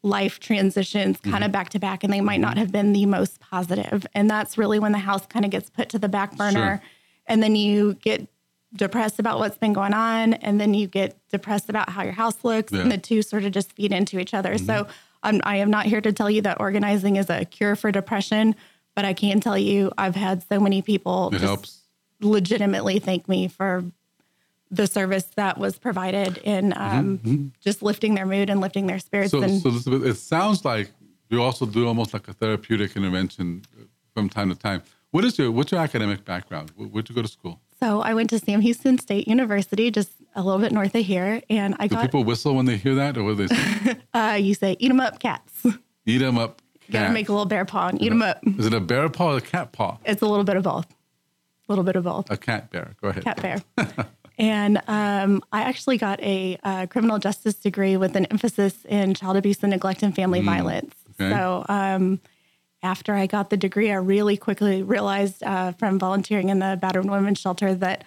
life 0.01 0.39
transitions 0.39 1.19
kind 1.19 1.37
of 1.37 1.41
mm-hmm. 1.41 1.51
back 1.51 1.69
to 1.69 1.79
back, 1.79 2.03
and 2.03 2.13
they 2.13 2.21
might 2.21 2.39
not 2.39 2.51
mm-hmm. 2.51 2.59
have 2.59 2.71
been 2.71 2.93
the 2.93 3.05
most 3.05 3.39
positive. 3.39 4.05
And 4.13 4.29
that's 4.29 4.57
really 4.57 4.79
when 4.79 4.91
the 4.91 4.99
house 4.99 5.25
kind 5.25 5.45
of 5.45 5.51
gets 5.51 5.69
put 5.69 5.89
to 5.89 5.99
the 5.99 6.09
back 6.09 6.35
burner. 6.37 6.51
Sure. 6.77 6.81
And 7.27 7.43
then 7.43 7.55
you 7.55 7.95
get 7.95 8.27
depressed 8.75 9.19
about 9.19 9.39
what's 9.39 9.57
been 9.57 9.73
going 9.73 9.93
on. 9.93 10.33
And 10.33 10.59
then 10.59 10.73
you 10.73 10.87
get 10.87 11.17
depressed 11.29 11.69
about 11.69 11.89
how 11.89 12.03
your 12.03 12.13
house 12.13 12.43
looks. 12.43 12.71
Yeah. 12.71 12.81
And 12.81 12.91
the 12.91 12.97
two 12.97 13.21
sort 13.21 13.43
of 13.43 13.51
just 13.51 13.73
feed 13.73 13.91
into 13.91 14.19
each 14.19 14.33
other. 14.33 14.57
So 14.57 14.83
mm-hmm. 14.83 14.91
I'm, 15.23 15.41
I 15.43 15.57
am 15.57 15.69
not 15.69 15.85
here 15.85 16.01
to 16.01 16.11
tell 16.11 16.29
you 16.29 16.41
that 16.43 16.59
organizing 16.59 17.15
is 17.15 17.29
a 17.29 17.45
cure 17.45 17.75
for 17.75 17.91
depression, 17.91 18.55
but 18.99 19.05
I 19.05 19.13
can 19.13 19.39
tell 19.39 19.57
you 19.57 19.93
I've 19.97 20.17
had 20.17 20.43
so 20.49 20.59
many 20.59 20.81
people 20.81 21.29
It 21.29 21.35
just 21.39 21.43
helps. 21.45 21.81
legitimately 22.19 22.99
thank 22.99 23.29
me 23.29 23.47
for 23.47 23.85
the 24.69 24.87
service 24.87 25.23
that 25.37 25.57
was 25.57 25.79
provided 25.79 26.37
in 26.39 26.73
um, 26.75 27.53
just 27.61 27.81
lifting 27.81 28.15
their 28.15 28.25
mood 28.25 28.49
and 28.49 28.59
lifting 28.59 28.87
their 28.87 28.99
spirits. 28.99 29.31
So, 29.31 29.41
and 29.41 29.61
so 29.61 29.69
Elizabeth, 29.69 30.05
it 30.05 30.15
sounds 30.15 30.65
like 30.65 30.91
you 31.29 31.41
also 31.41 31.65
do 31.65 31.87
almost 31.87 32.13
like 32.13 32.27
a 32.27 32.33
therapeutic 32.33 32.97
intervention 32.97 33.61
from 34.13 34.27
time 34.27 34.49
to 34.49 34.55
time. 34.55 34.83
What 35.11 35.23
is 35.23 35.39
your 35.39 35.49
what's 35.49 35.71
your 35.71 35.79
academic 35.79 36.25
background? 36.25 36.73
Where, 36.75 36.89
where'd 36.89 37.07
you 37.07 37.15
go 37.15 37.21
to 37.21 37.27
school? 37.29 37.61
so 37.79 38.01
I 38.01 38.13
went 38.13 38.29
to 38.31 38.39
Sam 38.39 38.59
Houston 38.59 38.97
State 38.99 39.29
University, 39.29 39.91
just 39.91 40.11
a 40.35 40.43
little 40.43 40.59
bit 40.59 40.73
north 40.73 40.93
of 40.93 41.05
here, 41.05 41.41
and 41.49 41.73
I 41.79 41.87
Do 41.87 41.95
got 41.95 42.01
people 42.01 42.25
whistle 42.25 42.53
when 42.53 42.65
they 42.65 42.75
hear 42.75 42.95
that, 42.95 43.15
or 43.17 43.23
what 43.23 43.37
do 43.37 43.47
they 43.47 43.55
say? 43.55 43.97
uh, 44.13 44.37
you 44.41 44.53
say 44.55 44.75
eat 44.77 44.91
'em 44.91 44.99
up 44.99 45.19
cats. 45.21 45.65
Eat 46.05 46.17
them 46.17 46.37
up. 46.37 46.61
Gotta 46.91 47.05
cat. 47.05 47.13
make 47.13 47.29
a 47.29 47.31
little 47.31 47.45
bear 47.45 47.65
paw 47.65 47.87
and 47.89 48.01
eat 48.01 48.09
them 48.09 48.21
up. 48.21 48.39
Is 48.57 48.65
it 48.65 48.73
a 48.73 48.79
bear 48.79 49.09
paw 49.09 49.33
or 49.33 49.37
a 49.37 49.41
cat 49.41 49.71
paw? 49.71 49.97
It's 50.05 50.21
a 50.21 50.27
little 50.27 50.43
bit 50.43 50.57
of 50.57 50.63
both. 50.63 50.85
A 50.85 51.71
little 51.71 51.83
bit 51.83 51.95
of 51.95 52.03
both. 52.03 52.29
A 52.31 52.37
cat 52.37 52.71
bear. 52.71 52.95
Go 53.01 53.09
ahead. 53.09 53.23
cat 53.23 53.41
bear. 53.41 53.61
and 54.39 54.81
um, 54.87 55.43
I 55.51 55.61
actually 55.61 55.97
got 55.97 56.19
a, 56.21 56.57
uh 56.63 56.87
criminal 56.87 57.19
justice 57.19 57.55
degree 57.55 57.95
with 57.97 58.15
an 58.15 58.25
emphasis 58.27 58.85
in 58.85 59.13
child 59.13 59.37
abuse 59.37 59.61
and 59.61 59.71
neglect 59.71 60.01
and 60.01 60.15
family 60.15 60.41
violence. 60.41 60.95
Mm, 61.19 61.25
okay. 61.25 61.35
So 61.35 61.65
um, 61.69 62.19
after 62.81 63.13
I 63.13 63.27
got 63.27 63.49
the 63.49 63.57
degree, 63.57 63.91
I 63.91 63.95
really 63.95 64.37
quickly 64.37 64.81
realized 64.83 65.43
uh, 65.43 65.73
from 65.73 65.99
volunteering 65.99 66.49
in 66.49 66.59
the 66.59 66.77
battered 66.81 67.05
women's 67.05 67.39
shelter 67.39 67.75
that 67.75 68.03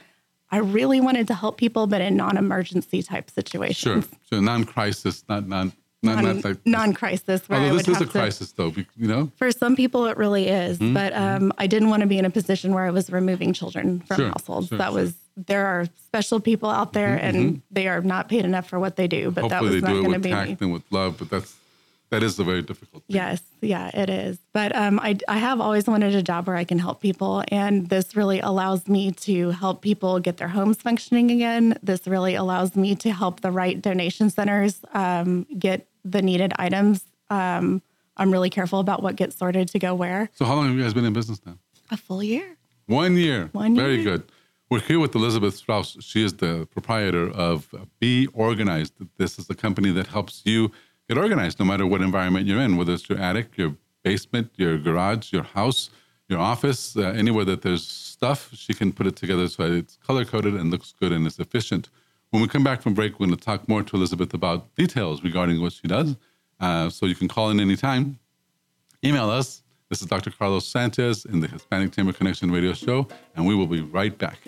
I 0.51 0.59
really 0.59 1.01
wanted 1.01 1.29
to 1.29 1.35
help 1.35 1.57
people, 1.57 1.87
but 1.87 2.01
in 2.01 2.17
non-emergency 2.17 3.03
type 3.03 3.31
situations. 3.31 4.07
Sure. 4.07 4.19
So 4.29 4.41
non-crisis, 4.41 5.25
not 5.29 5.47
non, 5.47 5.73
not, 6.03 6.25
not 6.25 6.45
like. 6.45 6.67
Non-crisis. 6.67 7.49
Where 7.49 7.61
Although 7.61 7.77
this 7.77 7.89
is 7.89 8.01
a 8.01 8.07
to- 8.07 8.11
crisis, 8.11 8.53
though, 8.53 8.73
you 8.97 9.09
know. 9.09 9.31
For 9.37 9.51
some 9.53 9.77
people, 9.77 10.07
it 10.07 10.17
really 10.17 10.49
is. 10.49 10.79
Mm-hmm. 10.79 10.95
But 10.95 11.13
um, 11.15 11.53
I 11.59 11.67
didn't 11.67 11.91
want 11.91 12.01
to 12.01 12.07
be 12.07 12.19
in 12.19 12.25
a 12.25 12.31
position 12.31 12.75
where 12.75 12.85
I 12.85 12.91
was 12.91 13.11
removing 13.11 13.53
children 13.53 14.01
from 14.01 14.17
Sure, 14.17 14.29
households. 14.29 14.69
sure, 14.69 14.79
that 14.79 14.91
sure. 14.91 14.99
Mm-hmm, 14.99 15.05
was 15.05 15.15
there 15.37 15.67
are 15.67 15.87
special 16.07 16.41
people 16.41 16.69
out 16.69 16.93
there, 16.93 17.15
and 17.17 17.63
they 17.71 17.89
are 17.89 18.03
not 18.03 18.29
paid 18.29 18.45
enough 18.45 18.69
for 18.69 18.79
what 18.79 18.97
they 18.97 19.09
do. 19.09 19.31
But 19.31 19.49
that 19.49 19.53
Hopefully, 19.63 19.77
was 19.77 19.83
they 19.83 19.93
not 19.95 20.01
going 20.03 20.13
to 20.13 20.19
be 20.19 20.31
tact 20.31 20.61
and 20.61 20.73
with 20.73 20.83
love, 20.91 21.17
but 21.19 21.31
that's 21.31 21.55
that 22.11 22.23
is 22.23 22.39
a 22.39 22.45
very 22.45 22.61
difficult. 22.61 23.03
Thing. 23.05 23.17
Yes, 23.17 23.41
yeah, 23.63 23.91
it 23.95 24.11
is. 24.11 24.39
But 24.53 24.77
um, 24.77 25.01
I 25.01 25.17
I 25.29 25.39
have 25.39 25.59
always 25.63 25.87
wanted 25.87 26.15
a 26.15 26.23
job 26.23 26.47
where 26.47 26.57
I 26.57 26.65
can 26.65 26.79
help 26.79 27.01
people, 27.01 27.43
and 27.49 27.89
this 27.89 28.15
really 28.15 28.41
allows 28.41 28.87
me 28.89 29.13
to 29.13 29.51
help 29.51 29.81
people 29.81 30.21
get 30.21 30.37
their 30.37 30.49
homes 30.49 30.77
functioning 30.83 31.31
again. 31.31 31.79
This 31.83 32.07
really 32.07 32.35
allows 32.35 32.77
me 32.77 32.95
to 32.97 33.11
help 33.13 33.41
the 33.41 33.51
right 33.51 33.81
donation 33.81 34.29
centers 34.29 34.81
um, 34.93 35.47
get 35.59 35.87
the 36.05 36.23
needed 36.23 36.53
items. 36.59 37.05
Um, 37.31 37.83
I'm 38.17 38.31
really 38.31 38.51
careful 38.51 38.81
about 38.81 39.03
what 39.03 39.17
gets 39.17 39.37
sorted 39.37 39.69
to 39.69 39.79
go 39.79 39.95
where. 39.95 40.31
So, 40.35 40.45
how 40.45 40.55
long 40.55 40.69
have 40.69 40.77
you 40.77 40.83
guys 40.83 40.95
been 40.95 41.05
in 41.05 41.13
business 41.13 41.41
now? 41.47 41.59
A 41.91 41.97
full 41.97 42.23
year. 42.23 42.57
One 42.87 43.17
year. 43.17 43.49
One 43.53 43.75
year. 43.75 43.85
Very 43.85 43.97
year. 43.97 44.05
good. 44.05 44.33
We're 44.71 44.81
here 44.81 45.01
with 45.01 45.15
Elizabeth 45.15 45.55
Strauss. 45.55 45.99
She 46.01 46.25
is 46.25 46.35
the 46.35 46.67
proprietor 46.71 47.31
of 47.31 47.75
Be 48.01 48.27
Organized. 48.33 48.95
This 49.19 49.39
is 49.39 49.47
the 49.47 49.55
company 49.55 49.93
that 49.93 50.07
helps 50.07 50.43
you 50.45 50.73
get 51.09 51.19
organized 51.19 51.59
no 51.59 51.67
matter 51.67 51.87
what 51.87 52.01
environment 52.01 52.47
you're 52.47 52.61
in, 52.61 52.77
whether 52.77 52.95
it's 52.95 53.09
your 53.09 53.19
attic, 53.19 53.57
your 53.57 53.77
basement, 54.03 54.51
your 54.57 54.79
garage, 54.79 55.33
your 55.33 55.43
house, 55.43 55.91
your 56.29 56.41
office, 56.41 56.97
uh, 56.97 57.03
anywhere 57.03 57.45
that 57.45 57.63
there's 57.63 57.87
stuff, 57.87 58.51
she 58.55 58.73
can 58.73 58.93
put 58.93 59.07
it 59.07 59.17
together 59.17 59.49
so 59.49 59.65
it's 59.65 59.97
color 59.97 60.25
coded 60.25 60.55
and 60.55 60.71
looks 60.71 60.95
good 60.99 61.13
and 61.13 61.27
is 61.27 61.39
efficient. 61.39 61.91
When 62.33 62.41
we 62.41 62.49
come 62.49 62.65
back 62.65 62.81
from 62.81 62.95
break, 62.95 63.21
we're 63.21 63.27
going 63.27 63.37
to 63.37 63.45
talk 63.45 63.69
more 63.69 63.83
to 63.83 63.95
Elizabeth 63.95 64.33
about 64.33 64.75
details 64.75 65.23
regarding 65.23 65.61
what 65.61 65.75
she 65.75 65.87
does. 65.87 66.17
Uh, 66.59 66.89
so 66.89 67.05
you 67.05 67.15
can 67.15 67.29
call 67.29 67.51
in 67.51 67.61
anytime 67.61 68.19
email 69.05 69.29
us. 69.29 69.63
This 69.91 70.01
is 70.01 70.09
Dr. 70.09 70.31
Carlos 70.31 70.67
Sanchez 70.67 71.27
in 71.27 71.41
the 71.41 71.47
Hispanic 71.49 71.93
Chamber 71.93 72.15
Connection 72.15 72.51
radio 72.51 72.73
show, 72.73 73.07
and 73.37 73.47
we 73.47 73.55
will 73.55 73.67
be 73.67 73.83
right 73.83 74.17
back. 74.17 74.39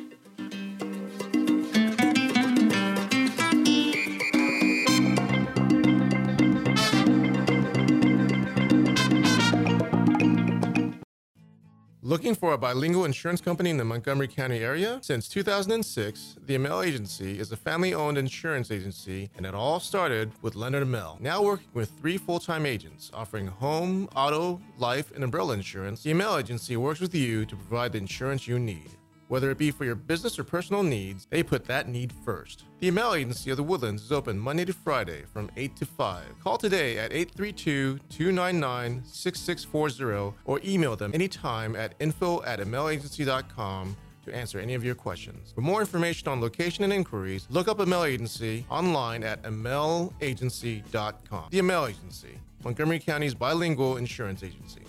Looking 12.06 12.34
for 12.34 12.52
a 12.52 12.58
bilingual 12.58 13.06
insurance 13.06 13.40
company 13.40 13.70
in 13.70 13.78
the 13.78 13.84
Montgomery 13.86 14.28
County 14.28 14.58
area? 14.58 14.98
Since 15.00 15.26
2006, 15.26 16.36
the 16.44 16.54
Amel 16.54 16.82
Agency 16.82 17.38
is 17.38 17.50
a 17.50 17.56
family 17.56 17.94
owned 17.94 18.18
insurance 18.18 18.70
agency, 18.70 19.30
and 19.38 19.46
it 19.46 19.54
all 19.54 19.80
started 19.80 20.30
with 20.42 20.54
Leonard 20.54 20.82
Amel. 20.82 21.16
Now 21.18 21.42
working 21.42 21.66
with 21.72 21.88
three 21.98 22.18
full 22.18 22.40
time 22.40 22.66
agents 22.66 23.10
offering 23.14 23.46
home, 23.46 24.10
auto, 24.14 24.60
life, 24.76 25.12
and 25.14 25.24
umbrella 25.24 25.54
insurance, 25.54 26.02
the 26.02 26.10
Amel 26.10 26.36
Agency 26.36 26.76
works 26.76 27.00
with 27.00 27.14
you 27.14 27.46
to 27.46 27.56
provide 27.56 27.92
the 27.92 27.98
insurance 27.98 28.46
you 28.46 28.58
need. 28.58 28.90
Whether 29.28 29.50
it 29.50 29.58
be 29.58 29.70
for 29.70 29.84
your 29.84 29.94
business 29.94 30.38
or 30.38 30.44
personal 30.44 30.82
needs, 30.82 31.26
they 31.30 31.42
put 31.42 31.64
that 31.64 31.88
need 31.88 32.12
first. 32.24 32.64
The 32.80 32.88
Amel 32.88 33.14
Agency 33.14 33.50
of 33.50 33.56
the 33.56 33.62
Woodlands 33.62 34.02
is 34.02 34.12
open 34.12 34.38
Monday 34.38 34.64
to 34.66 34.72
Friday 34.72 35.24
from 35.32 35.50
8 35.56 35.76
to 35.76 35.86
5. 35.86 36.22
Call 36.42 36.58
today 36.58 36.98
at 36.98 37.12
832 37.12 37.98
299 38.10 39.02
6640 39.04 40.36
or 40.44 40.60
email 40.64 40.96
them 40.96 41.12
anytime 41.14 41.74
at 41.74 41.94
info 42.00 42.42
at 42.42 42.60
amelagency.com 42.60 43.96
to 44.24 44.34
answer 44.34 44.58
any 44.58 44.74
of 44.74 44.84
your 44.84 44.94
questions. 44.94 45.52
For 45.54 45.60
more 45.60 45.80
information 45.80 46.28
on 46.28 46.40
location 46.40 46.84
and 46.84 46.92
inquiries, 46.92 47.46
look 47.50 47.68
up 47.68 47.80
Amel 47.80 48.04
Agency 48.04 48.66
online 48.70 49.22
at 49.22 49.42
amelagency.com. 49.42 51.48
The 51.50 51.58
Amel 51.58 51.86
Agency, 51.86 52.38
Montgomery 52.62 52.98
County's 52.98 53.34
bilingual 53.34 53.96
insurance 53.96 54.42
agency. 54.42 54.83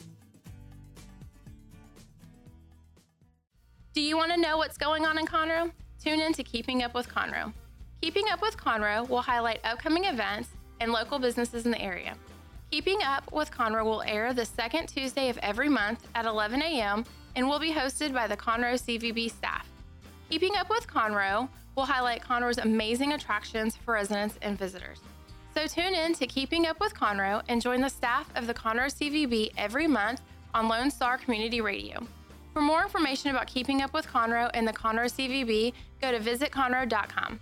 Do 3.96 4.02
you 4.02 4.18
want 4.18 4.34
to 4.34 4.38
know 4.38 4.58
what's 4.58 4.78
going 4.78 5.06
on 5.06 5.18
in 5.18 5.26
Conroe? 5.26 5.72
Tune 6.04 6.20
in 6.20 6.34
to 6.34 6.44
Keeping 6.44 6.84
Up 6.84 6.94
with 6.94 7.08
Conroe. 7.08 7.54
Keeping 8.02 8.26
Up 8.30 8.42
with 8.42 8.58
Conroe 8.58 9.08
will 9.08 9.22
highlight 9.22 9.62
upcoming 9.64 10.04
events 10.04 10.50
and 10.82 10.92
local 10.92 11.18
businesses 11.18 11.64
in 11.64 11.72
the 11.72 11.82
area. 11.82 12.18
Keeping 12.72 13.02
Up 13.06 13.32
with 13.32 13.50
Conroe 13.52 13.86
will 13.86 14.02
air 14.02 14.34
the 14.34 14.44
second 14.44 14.88
Tuesday 14.88 15.30
of 15.30 15.38
every 15.38 15.70
month 15.70 16.06
at 16.14 16.26
11 16.26 16.62
a.m. 16.62 17.06
and 17.38 17.48
will 17.48 17.58
be 17.58 17.72
hosted 17.72 18.14
by 18.14 18.28
the 18.28 18.36
Conroe 18.36 18.74
CVB 18.74 19.32
staff. 19.32 19.66
Keeping 20.30 20.58
Up 20.58 20.70
with 20.70 20.88
Conroe 20.88 21.48
will 21.78 21.86
highlight 21.86 22.22
Conroe's 22.22 22.58
amazing 22.58 23.14
attractions 23.14 23.78
for 23.78 23.94
residents 23.94 24.38
and 24.42 24.60
visitors. 24.60 25.00
So 25.54 25.68
tune 25.68 25.96
in 25.96 26.14
to 26.16 26.28
Keeping 26.28 26.68
Up 26.68 26.82
with 26.82 26.94
Conroe 26.94 27.44
and 27.48 27.62
join 27.62 27.80
the 27.80 27.88
staff 27.88 28.30
of 28.36 28.46
the 28.46 28.54
Conroe 28.54 28.94
CVB 28.94 29.54
every 29.58 29.88
month 29.88 30.20
on 30.54 30.68
Lone 30.68 30.92
Star 30.92 31.18
Community 31.18 31.62
Radio. 31.62 32.06
For 32.56 32.62
more 32.62 32.84
information 32.84 33.32
about 33.32 33.48
Keeping 33.48 33.82
Up 33.82 33.94
with 33.94 34.08
Conroe 34.08 34.50
and 34.54 34.66
the 34.66 34.72
Conroe 34.72 35.12
CVB, 35.12 35.74
go 36.02 36.10
to 36.14 36.20
visitconroe.com. 36.22 37.42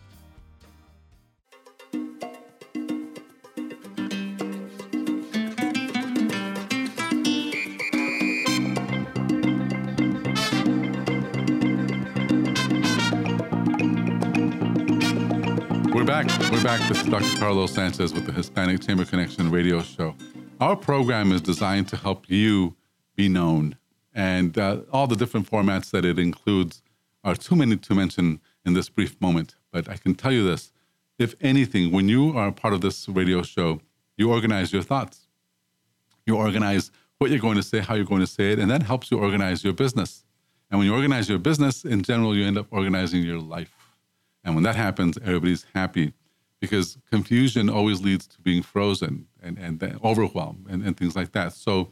We're 15.93 16.03
back. 16.03 16.25
We're 16.51 16.63
back. 16.63 16.89
This 16.89 17.01
is 17.01 17.07
Dr. 17.07 17.37
Carlos 17.37 17.71
Sanchez 17.71 18.15
with 18.15 18.25
the 18.25 18.31
Hispanic 18.31 18.81
Chamber 18.81 19.05
Connection 19.05 19.51
radio 19.51 19.83
show. 19.83 20.15
Our 20.59 20.75
program 20.75 21.31
is 21.31 21.41
designed 21.41 21.87
to 21.89 21.97
help 21.97 22.27
you 22.31 22.75
be 23.15 23.29
known, 23.29 23.77
and 24.13 24.57
uh, 24.57 24.81
all 24.91 25.07
the 25.07 25.15
different 25.15 25.49
formats 25.49 25.91
that 25.91 26.05
it 26.05 26.19
includes 26.19 26.81
are 27.23 27.35
too 27.35 27.55
many 27.55 27.77
to 27.77 27.95
mention 27.95 28.39
in 28.65 28.73
this 28.73 28.89
brief 28.89 29.19
moment. 29.21 29.55
But 29.71 29.89
I 29.89 29.97
can 29.97 30.15
tell 30.15 30.31
you 30.31 30.43
this 30.43 30.71
if 31.19 31.35
anything, 31.41 31.91
when 31.91 32.09
you 32.09 32.37
are 32.37 32.51
part 32.51 32.73
of 32.73 32.81
this 32.81 33.07
radio 33.07 33.43
show, 33.43 33.81
you 34.17 34.31
organize 34.31 34.73
your 34.73 34.81
thoughts. 34.81 35.27
You 36.25 36.35
organize 36.37 36.91
what 37.17 37.29
you're 37.29 37.39
going 37.39 37.57
to 37.57 37.63
say, 37.63 37.79
how 37.79 37.95
you're 37.95 38.05
going 38.05 38.21
to 38.21 38.27
say 38.27 38.51
it, 38.51 38.59
and 38.59 38.69
that 38.71 38.83
helps 38.83 39.11
you 39.11 39.19
organize 39.19 39.63
your 39.63 39.73
business. 39.73 40.25
And 40.69 40.79
when 40.79 40.87
you 40.87 40.93
organize 40.93 41.29
your 41.29 41.39
business, 41.39 41.85
in 41.85 42.01
general, 42.01 42.35
you 42.35 42.45
end 42.45 42.57
up 42.57 42.67
organizing 42.71 43.23
your 43.23 43.39
life. 43.39 43.75
And 44.43 44.55
when 44.55 44.63
that 44.63 44.75
happens, 44.75 45.17
everybody's 45.17 45.65
happy 45.73 46.13
because 46.59 46.97
confusion 47.11 47.69
always 47.69 48.01
leads 48.01 48.25
to 48.27 48.41
being 48.41 48.63
frozen 48.63 49.27
and, 49.41 49.57
and 49.57 49.99
overwhelm 50.03 50.65
and, 50.69 50.83
and 50.83 50.97
things 50.97 51.15
like 51.15 51.33
that. 51.33 51.53
So 51.53 51.89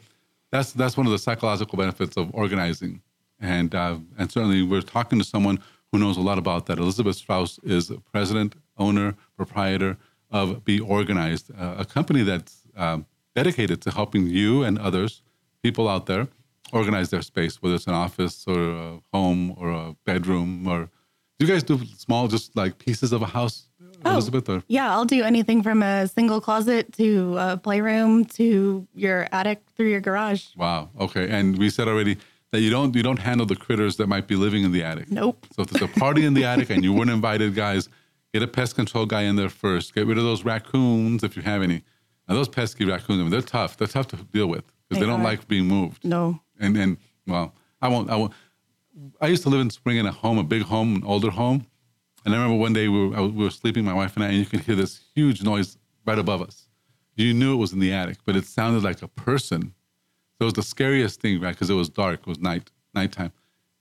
that's 0.51 0.73
that's 0.73 0.97
one 0.97 1.05
of 1.05 1.11
the 1.11 1.19
psychological 1.19 1.77
benefits 1.77 2.17
of 2.17 2.33
organizing. 2.33 3.01
And 3.39 3.73
uh, 3.73 3.97
and 4.17 4.31
certainly 4.31 4.63
we're 4.63 4.81
talking 4.81 5.19
to 5.19 5.25
someone 5.25 5.59
who 5.91 5.99
knows 5.99 6.17
a 6.17 6.21
lot 6.21 6.37
about 6.37 6.67
that. 6.67 6.77
Elizabeth 6.77 7.15
Strauss 7.15 7.59
is 7.63 7.91
president, 8.11 8.55
owner, 8.77 9.15
proprietor 9.35 9.97
of 10.29 10.63
Be 10.63 10.79
Organized, 10.79 11.51
uh, 11.57 11.75
a 11.77 11.85
company 11.85 12.23
that's 12.23 12.61
um, 12.77 13.05
dedicated 13.35 13.81
to 13.81 13.91
helping 13.91 14.27
you 14.27 14.63
and 14.63 14.79
others, 14.79 15.21
people 15.61 15.89
out 15.89 16.05
there, 16.05 16.27
organize 16.71 17.09
their 17.09 17.21
space, 17.21 17.61
whether 17.61 17.75
it's 17.75 17.87
an 17.87 17.93
office 17.93 18.45
or 18.47 18.71
a 18.71 18.99
home 19.13 19.53
or 19.57 19.71
a 19.71 19.95
bedroom 20.05 20.67
or 20.67 20.89
do 21.41 21.47
you 21.47 21.53
guys 21.53 21.63
do 21.63 21.83
small, 21.97 22.27
just 22.27 22.55
like 22.55 22.77
pieces 22.77 23.11
of 23.11 23.23
a 23.23 23.25
house, 23.25 23.67
Oh. 24.05 24.11
Elizabeth? 24.13 24.49
Or 24.49 24.63
Yeah, 24.67 24.91
I'll 24.91 25.05
do 25.05 25.23
anything 25.23 25.63
from 25.63 25.83
a 25.83 26.07
single 26.07 26.41
closet 26.41 26.93
to 26.93 27.37
a 27.37 27.57
playroom 27.57 28.25
to 28.25 28.87
your 28.93 29.27
attic 29.31 29.61
through 29.75 29.89
your 29.89 30.01
garage. 30.01 30.47
wow, 30.55 30.89
okay. 30.99 31.29
And 31.29 31.57
we 31.57 31.69
said 31.69 31.87
already 31.87 32.17
that 32.51 32.61
you 32.61 32.69
don't 32.69 32.95
you 32.95 33.03
don't 33.03 33.19
handle 33.19 33.45
the 33.45 33.55
critters 33.55 33.95
that 33.97 34.07
might 34.07 34.27
be 34.27 34.35
living 34.35 34.63
in 34.63 34.71
the 34.71 34.83
attic. 34.83 35.09
Nope. 35.11 35.45
So 35.55 35.61
if 35.63 35.69
there's 35.69 35.83
a 35.89 35.99
party 35.99 36.25
in 36.25 36.33
the 36.33 36.43
attic 36.45 36.69
and 36.69 36.83
you 36.83 36.91
weren't 36.93 37.09
invited, 37.09 37.55
guys, 37.55 37.87
get 38.33 38.43
a 38.43 38.47
pest 38.47 38.75
control 38.75 39.05
guy 39.05 39.21
in 39.21 39.35
there 39.35 39.49
first. 39.49 39.93
Get 39.95 40.05
rid 40.07 40.17
of 40.17 40.23
those 40.23 40.43
raccoons 40.43 41.23
if 41.23 41.35
you 41.37 41.43
have 41.43 41.61
any. 41.61 41.83
Now 42.27 42.35
those 42.35 42.49
pesky 42.49 42.85
raccoons, 42.85 43.19
I 43.19 43.23
mean, 43.23 43.31
they're 43.31 43.41
tough. 43.41 43.77
They're 43.77 43.87
tough 43.87 44.07
to 44.07 44.15
deal 44.17 44.47
with 44.47 44.65
because 44.65 44.99
They 44.99 44.99
they 45.01 45.05
don't 45.11 45.21
are. 45.21 45.23
like 45.23 45.47
being 45.47 45.65
moved. 45.67 46.03
No. 46.03 46.41
And 46.59 46.75
and 46.77 46.97
well, 47.27 47.53
I 47.81 47.87
won't. 47.87 48.09
I 48.09 48.15
won't. 48.15 48.33
I 49.21 49.27
used 49.27 49.43
to 49.43 49.49
live 49.49 49.61
in 49.61 49.69
Spring 49.69 49.97
in 49.97 50.05
a 50.05 50.11
home, 50.11 50.37
a 50.37 50.43
big 50.43 50.63
home, 50.63 50.95
an 50.95 51.03
older 51.05 51.31
home, 51.31 51.65
and 52.25 52.33
I 52.33 52.37
remember 52.37 52.57
one 52.59 52.73
day 52.73 52.87
we 52.87 53.07
were, 53.07 53.27
we 53.27 53.43
were 53.43 53.49
sleeping, 53.49 53.83
my 53.85 53.93
wife 53.93 54.15
and 54.15 54.23
I, 54.23 54.27
and 54.29 54.37
you 54.37 54.45
could 54.45 54.61
hear 54.61 54.75
this 54.75 55.01
huge 55.15 55.41
noise 55.43 55.77
right 56.05 56.19
above 56.19 56.41
us. 56.41 56.67
You 57.15 57.33
knew 57.33 57.53
it 57.53 57.57
was 57.57 57.73
in 57.73 57.79
the 57.79 57.91
attic, 57.93 58.17
but 58.25 58.35
it 58.35 58.45
sounded 58.45 58.83
like 58.83 59.01
a 59.01 59.07
person. 59.07 59.61
So 60.37 60.41
it 60.41 60.45
was 60.45 60.53
the 60.53 60.63
scariest 60.63 61.19
thing, 61.21 61.39
right? 61.41 61.51
Because 61.53 61.69
it 61.69 61.73
was 61.75 61.89
dark, 61.89 62.21
it 62.21 62.27
was 62.27 62.39
night, 62.39 62.71
nighttime. 62.93 63.31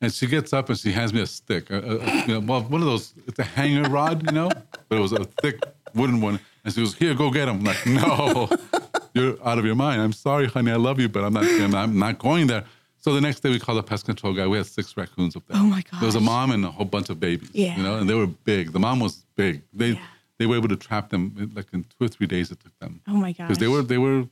And 0.02 0.12
she 0.12 0.26
gets 0.26 0.52
up 0.52 0.68
and 0.70 0.78
she 0.78 0.92
hands 0.92 1.12
me 1.12 1.20
a 1.20 1.26
stick, 1.26 1.70
a- 1.70 1.76
a- 1.78 2.26
you 2.26 2.34
know, 2.34 2.40
well, 2.40 2.62
one 2.62 2.80
of 2.80 2.86
those. 2.86 3.12
It's 3.26 3.38
a 3.38 3.44
hanger 3.44 3.88
rod, 3.88 4.24
you 4.26 4.32
know, 4.32 4.50
but 4.88 4.96
it 4.96 5.00
was 5.00 5.12
a 5.12 5.24
thick 5.42 5.60
wooden 5.94 6.20
one. 6.22 6.40
And 6.64 6.72
she 6.74 6.80
goes, 6.80 6.94
"Here, 6.94 7.14
go 7.14 7.30
get 7.30 7.48
him." 7.48 7.56
I'm 7.58 7.64
like, 7.64 7.86
"No, 7.86 8.48
you're 9.14 9.36
out 9.46 9.58
of 9.58 9.64
your 9.66 9.74
mind. 9.74 10.00
I'm 10.00 10.12
sorry, 10.14 10.46
honey. 10.46 10.70
I 10.70 10.76
love 10.76 10.98
you, 11.00 11.08
but 11.08 11.22
I'm 11.24 11.32
not, 11.34 11.44
I'm 11.74 11.98
not 11.98 12.18
going 12.18 12.46
there." 12.46 12.64
So 13.02 13.14
the 13.14 13.20
next 13.20 13.40
day, 13.40 13.48
we 13.50 13.58
called 13.58 13.78
the 13.78 13.82
pest 13.82 14.04
control 14.04 14.34
guy. 14.34 14.46
We 14.46 14.58
had 14.58 14.66
six 14.66 14.94
raccoons 14.96 15.34
up 15.34 15.46
there. 15.46 15.56
Oh, 15.58 15.64
my 15.64 15.82
god! 15.90 16.00
There 16.00 16.06
was 16.06 16.16
a 16.16 16.20
mom 16.20 16.50
and 16.50 16.64
a 16.64 16.70
whole 16.70 16.84
bunch 16.86 17.08
of 17.08 17.18
babies. 17.18 17.50
Yeah. 17.52 17.76
you 17.76 17.82
know, 17.82 17.96
and 17.96 18.08
they 18.08 18.14
were 18.14 18.26
big. 18.26 18.72
The 18.72 18.78
mom 18.78 19.00
was 19.00 19.24
big. 19.36 19.62
They 19.72 19.92
Yeah. 19.92 20.00
they 20.38 20.46
were 20.46 20.56
able 20.56 20.68
to 20.68 20.76
trap 20.76 21.08
them 21.10 21.34
in, 21.38 21.54
like 21.54 21.66
in 21.72 21.84
two 21.84 22.04
or 22.04 22.08
three 22.08 22.26
days. 22.26 22.50
It 22.50 22.60
took 22.60 22.78
them. 22.78 23.00
Oh 23.08 23.12
my 23.14 23.32
god! 23.32 23.48
Because 23.48 23.58
they 23.58 23.68
were 23.68 23.82
they 23.82 23.98
were 23.98 24.26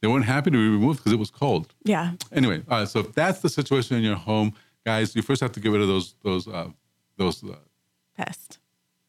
they 0.00 0.08
weren't 0.08 0.24
happy 0.24 0.50
to 0.50 0.56
be 0.56 0.68
removed 0.68 0.98
because 1.00 1.12
it 1.12 1.18
was 1.18 1.30
cold. 1.30 1.72
Yeah. 1.84 2.12
Anyway, 2.32 2.62
all 2.68 2.80
right, 2.80 2.88
so 2.88 3.00
if 3.00 3.12
that's 3.14 3.40
the 3.40 3.48
situation 3.48 3.96
in 3.96 4.02
your 4.02 4.16
home, 4.16 4.52
guys, 4.84 5.14
you 5.16 5.22
first 5.22 5.40
have 5.40 5.52
to 5.52 5.60
get 5.60 5.70
rid 5.72 5.80
of 5.82 5.88
those 5.88 6.14
those 6.24 6.48
uh, 6.48 6.68
those 7.16 7.42
uh, 7.44 7.54
Pest. 8.16 8.58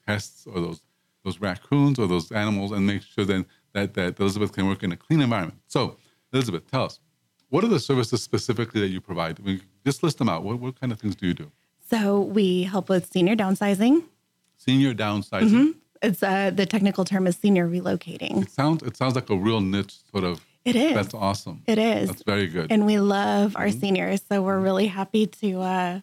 pests 0.06 0.46
or 0.48 0.60
those 0.62 0.82
those 1.24 1.40
raccoons 1.42 1.98
or 2.00 2.08
those 2.08 2.32
animals, 2.32 2.72
and 2.72 2.86
make 2.86 3.02
sure 3.02 3.26
then 3.26 3.46
that 3.74 3.96
that 3.96 4.20
Elizabeth 4.20 4.52
can 4.54 4.68
work 4.68 4.84
in 4.84 4.92
a 4.92 4.98
clean 4.98 5.22
environment. 5.22 5.60
So, 5.68 5.98
Elizabeth, 6.32 6.70
tell 6.70 6.84
us 6.86 7.00
what 7.50 7.64
are 7.64 7.68
the 7.68 7.80
services 7.80 8.22
specifically 8.24 8.80
that 8.82 8.88
you 8.90 9.02
provide? 9.02 9.40
I 9.40 9.44
mean, 9.44 9.62
just 9.86 10.04
list 10.04 10.18
them 10.20 10.30
out. 10.30 10.44
What 10.44 10.60
what 10.60 10.80
kind 10.80 10.92
of 10.92 11.00
things 11.00 11.16
do 11.16 11.28
you 11.28 11.34
do? 11.34 11.52
So 11.90 12.22
we 12.22 12.64
help 12.64 12.90
with 12.90 13.12
senior 13.12 13.36
downsizing. 13.36 14.04
Senior 14.58 14.94
downsizing. 14.94 15.76
It's 16.02 16.22
uh, 16.24 16.52
the 16.52 16.66
technical 16.66 17.04
term 17.06 17.28
is 17.28 17.36
senior 17.36 17.68
relocating. 17.68 18.44
It 18.44 18.52
sounds 18.52 18.84
it 18.84 18.96
sounds 18.98 19.16
like 19.16 19.30
a 19.30 19.36
real 19.36 19.62
niche 19.62 19.96
sort 20.12 20.24
of. 20.24 20.46
It 20.66 20.76
is. 20.76 20.94
That's 20.94 21.14
awesome. 21.14 21.64
It 21.68 21.78
is. 21.80 22.10
That's 22.10 22.24
very 22.24 22.48
good. 22.48 22.72
and 22.72 22.86
we 22.86 23.00
love 23.00 23.56
our 23.56 23.68
Mm-hmm. 23.68 23.80
seniors 23.80 24.22
so 24.30 24.42
we're 24.42 24.60
really 24.60 24.88
happy 24.88 25.26
to 25.42 25.62
uh 25.62 26.02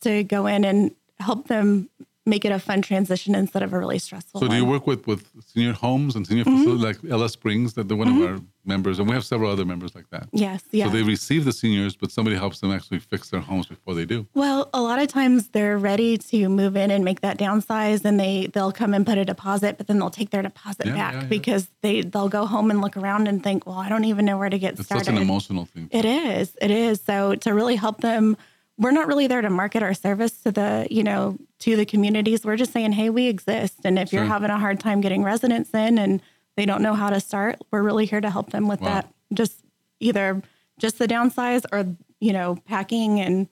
to 0.00 0.24
go 0.24 0.46
in 0.46 0.64
and 0.64 0.94
help 1.18 1.48
them 1.48 1.88
make 2.24 2.44
it 2.44 2.52
a 2.52 2.58
fun 2.58 2.80
transition 2.82 3.34
instead 3.34 3.62
of 3.62 3.72
a 3.72 3.78
really 3.78 3.98
stressful 3.98 4.40
So 4.40 4.48
do 4.48 4.54
you 4.56 4.64
work 4.64 4.86
with, 4.86 5.06
with 5.06 5.28
senior 5.46 5.72
homes 5.72 6.16
and 6.16 6.26
senior 6.26 6.44
Mm-hmm. 6.44 6.58
facilities 6.58 6.84
like 7.02 7.10
Ella 7.12 7.28
Springs 7.28 7.74
that 7.74 7.88
they're 7.88 7.96
one 7.96 8.08
of 8.08 8.22
our 8.28 8.38
members, 8.66 8.98
and 8.98 9.08
we 9.08 9.14
have 9.14 9.24
several 9.24 9.50
other 9.50 9.64
members 9.64 9.94
like 9.94 10.08
that. 10.10 10.28
yes 10.32 10.62
yeah 10.72 10.86
So 10.86 10.90
they 10.92 11.02
receive 11.02 11.44
the 11.44 11.52
seniors, 11.52 11.96
but 11.96 12.10
somebody 12.10 12.36
helps 12.36 12.60
them 12.60 12.70
actually 12.72 12.98
fix 12.98 13.30
their 13.30 13.40
homes 13.40 13.66
before 13.66 13.94
they 13.94 14.04
do. 14.04 14.26
well 14.34 14.68
a 14.74 14.80
lot 14.82 14.98
of 14.98 15.08
times 15.08 15.48
they're 15.48 15.78
ready 15.78 16.16
to 16.18 16.48
move 16.48 16.76
in 16.76 16.90
and 16.90 17.04
make 17.04 17.20
that 17.20 17.38
downsize 17.38 18.04
and 18.04 18.18
they 18.18 18.46
they'll 18.48 18.72
come 18.72 18.92
and 18.94 19.06
put 19.06 19.18
a 19.18 19.24
deposit 19.24 19.78
but 19.78 19.86
then 19.86 19.98
they'll 19.98 20.10
take 20.10 20.30
their 20.30 20.42
deposit 20.42 20.86
Yeah, 20.86 20.94
back 20.94 21.14
yeah, 21.14 21.20
yeah. 21.22 21.26
because 21.28 21.68
they 21.82 22.02
they'll 22.02 22.28
go 22.28 22.46
home 22.46 22.70
and 22.70 22.80
look 22.80 22.96
around 22.96 23.28
and 23.28 23.42
think 23.42 23.66
well 23.66 23.78
i 23.78 23.88
don't 23.88 24.04
even 24.04 24.24
know 24.24 24.38
where 24.38 24.50
to 24.50 24.58
get 24.58 24.74
It's 24.74 24.84
started 24.86 25.04
such 25.06 25.14
an 25.14 25.20
emotional 25.22 25.64
thing. 25.66 25.88
It 25.90 26.04
is. 26.04 26.56
It 26.60 26.70
is. 26.70 27.00
So 27.00 27.34
to 27.36 27.54
really 27.54 27.76
help 27.76 28.00
them, 28.00 28.36
we're 28.78 28.90
not 28.90 29.06
really 29.06 29.26
there 29.26 29.40
to 29.40 29.48
market 29.50 29.82
our 29.82 29.94
service 29.94 30.32
to 30.42 30.52
the, 30.52 30.86
you 30.90 31.02
know, 31.02 31.38
to 31.60 31.76
the 31.76 31.86
communities. 31.86 32.44
We're 32.44 32.56
just 32.56 32.72
saying, 32.72 32.92
hey, 32.92 33.08
we 33.08 33.26
exist. 33.28 33.76
And 33.84 33.98
if 33.98 34.12
you're 34.12 34.24
having 34.24 34.50
a 34.50 34.58
hard 34.58 34.80
time 34.80 35.00
getting 35.00 35.22
residents 35.22 35.70
in 35.72 35.96
and 35.98 36.20
they 36.56 36.66
don't 36.66 36.82
know 36.82 36.94
how 36.94 37.10
to 37.10 37.20
start, 37.20 37.58
we're 37.70 37.82
really 37.82 38.06
here 38.06 38.20
to 38.20 38.30
help 38.30 38.50
them 38.50 38.66
with 38.68 38.80
Wow. 38.80 38.88
that. 38.88 39.12
Just 39.34 39.60
either 40.00 40.42
just 40.78 40.98
the 40.98 41.06
downsize 41.06 41.64
or, 41.72 41.86
you 42.20 42.32
know, 42.32 42.56
packing 42.66 43.20
and 43.20 43.48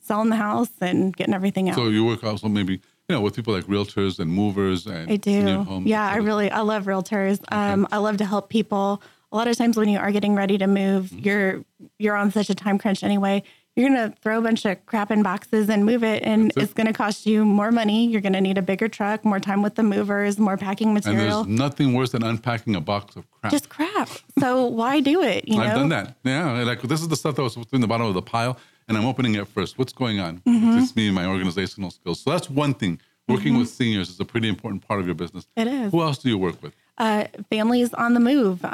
selling 0.00 0.28
the 0.28 0.36
house 0.36 0.70
and 0.80 1.16
getting 1.16 1.34
everything 1.34 1.68
out. 1.68 1.76
So 1.76 1.88
you 1.88 2.04
work 2.04 2.22
also 2.24 2.48
maybe, 2.48 2.74
you 2.74 2.80
know, 3.14 3.20
with 3.20 3.34
people 3.36 3.54
like 3.54 3.64
realtors 3.66 4.18
and 4.18 4.30
movers 4.30 4.86
and 4.86 5.10
I 5.10 5.16
do. 5.16 5.82
Yeah, 5.84 6.06
I 6.08 6.16
really 6.16 6.50
I 6.50 6.60
love 6.60 6.84
realtors. 6.84 7.40
Um, 7.52 7.86
I 7.90 7.98
love 7.98 8.18
to 8.18 8.24
help 8.24 8.48
people. 8.50 9.02
A 9.32 9.36
lot 9.36 9.48
of 9.48 9.56
times 9.56 9.76
when 9.76 9.88
you 9.88 9.98
are 9.98 10.12
getting 10.12 10.34
ready 10.34 10.58
to 10.58 10.66
move, 10.66 11.06
Mm-hmm. 11.06 11.18
you're 11.20 11.64
you're 11.98 12.16
on 12.16 12.30
such 12.30 12.50
a 12.50 12.54
time 12.54 12.78
crunch 12.78 13.02
anyway. 13.02 13.42
You're 13.76 13.88
gonna 13.88 14.14
throw 14.22 14.38
a 14.38 14.42
bunch 14.42 14.64
of 14.66 14.84
crap 14.86 15.10
in 15.10 15.24
boxes 15.24 15.68
and 15.68 15.84
move 15.84 16.04
it, 16.04 16.22
and 16.22 16.52
it. 16.52 16.62
it's 16.62 16.72
gonna 16.72 16.92
cost 16.92 17.26
you 17.26 17.44
more 17.44 17.72
money. 17.72 18.06
You're 18.06 18.20
gonna 18.20 18.40
need 18.40 18.56
a 18.56 18.62
bigger 18.62 18.88
truck, 18.88 19.24
more 19.24 19.40
time 19.40 19.62
with 19.62 19.74
the 19.74 19.82
movers, 19.82 20.38
more 20.38 20.56
packing 20.56 20.94
material 20.94 21.40
And 21.40 21.48
there's 21.48 21.58
nothing 21.58 21.92
worse 21.92 22.10
than 22.12 22.22
unpacking 22.22 22.76
a 22.76 22.80
box 22.80 23.16
of 23.16 23.28
crap. 23.32 23.50
Just 23.50 23.68
crap. 23.68 24.08
So 24.38 24.64
why 24.64 25.00
do 25.00 25.22
it? 25.22 25.48
You 25.48 25.56
know. 25.56 25.64
I've 25.64 25.74
done 25.74 25.88
that. 25.88 26.16
Yeah, 26.22 26.62
like 26.62 26.82
this 26.82 27.00
is 27.00 27.08
the 27.08 27.16
stuff 27.16 27.34
that 27.34 27.42
was 27.42 27.56
in 27.72 27.80
the 27.80 27.88
bottom 27.88 28.06
of 28.06 28.14
the 28.14 28.22
pile, 28.22 28.56
and 28.86 28.96
I'm 28.96 29.06
opening 29.06 29.34
it 29.34 29.48
first. 29.48 29.76
What's 29.76 29.92
going 29.92 30.20
on? 30.20 30.38
Mm-hmm. 30.46 30.68
It's 30.72 30.84
just 30.84 30.96
me 30.96 31.06
and 31.06 31.14
my 31.14 31.26
organizational 31.26 31.90
skills. 31.90 32.20
So 32.20 32.30
that's 32.30 32.48
one 32.48 32.74
thing. 32.74 33.00
Working 33.26 33.56
with 33.58 33.70
seniors 33.70 34.10
is 34.10 34.20
a 34.20 34.24
pretty 34.24 34.48
important 34.48 34.86
part 34.86 35.00
of 35.00 35.06
your 35.06 35.14
business. 35.14 35.46
It 35.56 35.66
is. 35.66 35.92
Who 35.92 36.02
else 36.02 36.18
do 36.18 36.28
you 36.28 36.36
work 36.38 36.62
with? 36.62 36.74
uh, 36.98 37.24
families 37.50 37.92
on 37.94 38.14
the 38.14 38.20
move. 38.20 38.64
Um, 38.64 38.70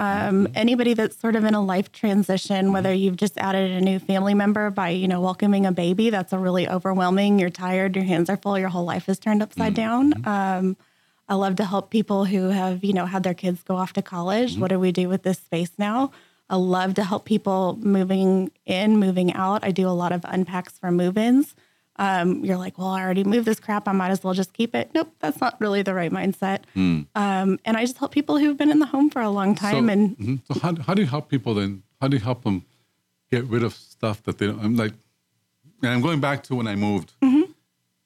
Mm-hmm. 0.47 0.53
Anybody 0.55 0.93
that's 0.95 1.17
sort 1.17 1.37
of 1.37 1.45
in 1.45 1.55
a 1.55 1.61
life 1.65 1.91
transition, 1.93 2.73
whether 2.73 2.93
you've 2.93 3.17
just 3.17 3.39
added 3.39 3.71
a 3.71 3.81
new 3.81 3.99
family 3.99 4.35
member 4.35 4.69
by 4.71 4.91
you 4.91 5.09
know 5.09 5.21
welcoming 5.21 5.65
a 5.67 5.73
baby, 5.73 6.11
that's 6.11 6.33
a 6.33 6.39
really 6.39 6.69
overwhelming. 6.69 7.39
You're 7.39 7.49
tired, 7.51 7.95
your 7.97 8.05
hands 8.05 8.29
are 8.29 8.37
full, 8.37 8.59
your 8.59 8.69
whole 8.69 8.85
life 8.85 9.09
is 9.09 9.19
turned 9.19 9.43
upside 9.43 9.75
Mm-hmm. 9.75 10.21
down. 10.23 10.27
Um, 10.27 10.77
I 11.29 11.35
love 11.37 11.57
to 11.57 11.65
help 11.65 11.91
people 11.91 12.25
who 12.27 12.49
have 12.49 12.83
you 12.85 12.93
know 12.93 13.07
had 13.07 13.23
their 13.23 13.35
kids 13.35 13.63
go 13.63 13.77
off 13.77 13.93
to 13.95 14.03
college. 14.03 14.53
Mm-hmm. 14.53 14.61
What 14.61 14.69
do 14.69 14.79
we 14.81 14.93
do 14.93 15.09
with 15.09 15.23
this 15.23 15.39
space 15.39 15.71
now? 15.79 16.11
I 16.51 16.57
love 16.57 16.95
to 16.95 17.05
help 17.05 17.25
people 17.25 17.79
moving 17.81 18.51
in, 18.67 18.99
moving 18.99 19.33
out. 19.33 19.65
I 19.65 19.71
do 19.71 19.89
a 19.89 19.95
lot 20.03 20.11
of 20.13 20.23
unpacks 20.25 20.77
for 20.79 20.91
move-ins. 20.91 21.55
Um, 22.01 22.43
you're 22.43 22.57
like, 22.57 22.79
well, 22.79 22.89
I 22.89 23.03
already 23.03 23.25
moved 23.25 23.47
this 23.47 23.61
crap. 23.61 23.87
I 23.87 23.93
might 23.93 24.11
as 24.11 24.25
well 24.25 24.33
just 24.33 24.55
keep 24.55 24.75
it. 24.75 24.91
Nope, 24.95 25.13
that's 25.19 25.39
not 25.39 25.61
really 25.61 25.83
the 25.83 25.93
right 25.93 26.11
mindset. 26.11 26.61
Hmm. 26.73 27.03
Um, 27.15 27.59
and 27.67 27.77
I 27.77 27.83
just 27.83 27.99
help 27.99 28.11
people 28.11 28.39
who've 28.39 28.57
been 28.57 28.71
in 28.71 28.79
the 28.79 28.87
home 28.87 29.11
for 29.11 29.21
a 29.21 29.29
long 29.29 29.55
time. 29.55 29.87
so, 29.87 29.93
and 29.93 30.19
mhm. 30.19 30.41
so 30.51 30.59
how, 30.61 30.75
how 30.77 30.95
do 30.95 31.03
you 31.03 31.09
help 31.09 31.29
people 31.29 31.53
then? 31.53 31.83
How 32.01 32.09
do 32.09 32.17
you 32.17 32.23
help 32.23 32.43
them 32.43 32.65
get 33.31 33.45
rid 33.45 33.63
of 33.63 33.75
stuff 33.75 34.23
that 34.23 34.39
they 34.39 34.47
don't? 34.47 34.65
I'm 34.65 34.77
like, 34.77 34.95
and 35.83 35.93
I'm 35.93 36.01
going 36.01 36.21
back 36.21 36.43
to 36.45 36.55
when 36.55 36.67
I 36.67 36.75
moved. 36.75 37.13
Mm-hmm. 37.23 37.53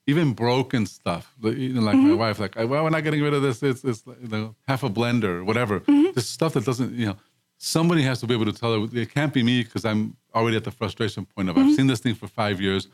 Even 0.09 0.35
broken 0.35 0.87
stuff, 0.87 1.33
like, 1.41 1.57
you 1.57 1.73
know, 1.73 1.81
like 1.81 1.97
my 1.97 2.13
wife, 2.13 2.39
like, 2.39 2.57
well, 2.57 2.85
we're 2.85 2.91
not 2.91 3.05
getting 3.05 3.23
rid 3.23 3.33
of 3.33 3.41
this. 3.43 3.63
It's, 3.63 3.85
it's 3.85 4.05
you 4.07 4.29
know, 4.29 4.55
half 4.69 4.83
a 4.83 4.91
blender 4.91 5.43
whatever. 5.43 5.81
Mm-hmm. 5.81 6.13
This 6.15 6.29
stuff 6.29 6.53
that 6.55 6.65
doesn't, 6.67 6.93
you 6.93 7.07
know, 7.07 7.17
somebody 7.57 8.03
has 8.03 8.21
to 8.21 8.27
be 8.27 8.35
able 8.35 8.45
to 8.45 8.53
tell 8.53 8.79
her 8.79 8.89
it 8.93 9.15
can't 9.15 9.33
be 9.33 9.43
me 9.43 9.63
because 9.63 9.85
I'm 9.87 10.17
already 10.35 10.57
at 10.57 10.65
the 10.65 10.71
frustration 10.71 11.25
point 11.25 11.49
of 11.49 11.57
Mm-hmm. 11.57 11.69
I've 11.69 11.77
seen 11.77 11.87
this 11.87 12.01
thing 12.01 12.15
for 12.15 12.27
five 12.27 12.61
years. 12.61 12.89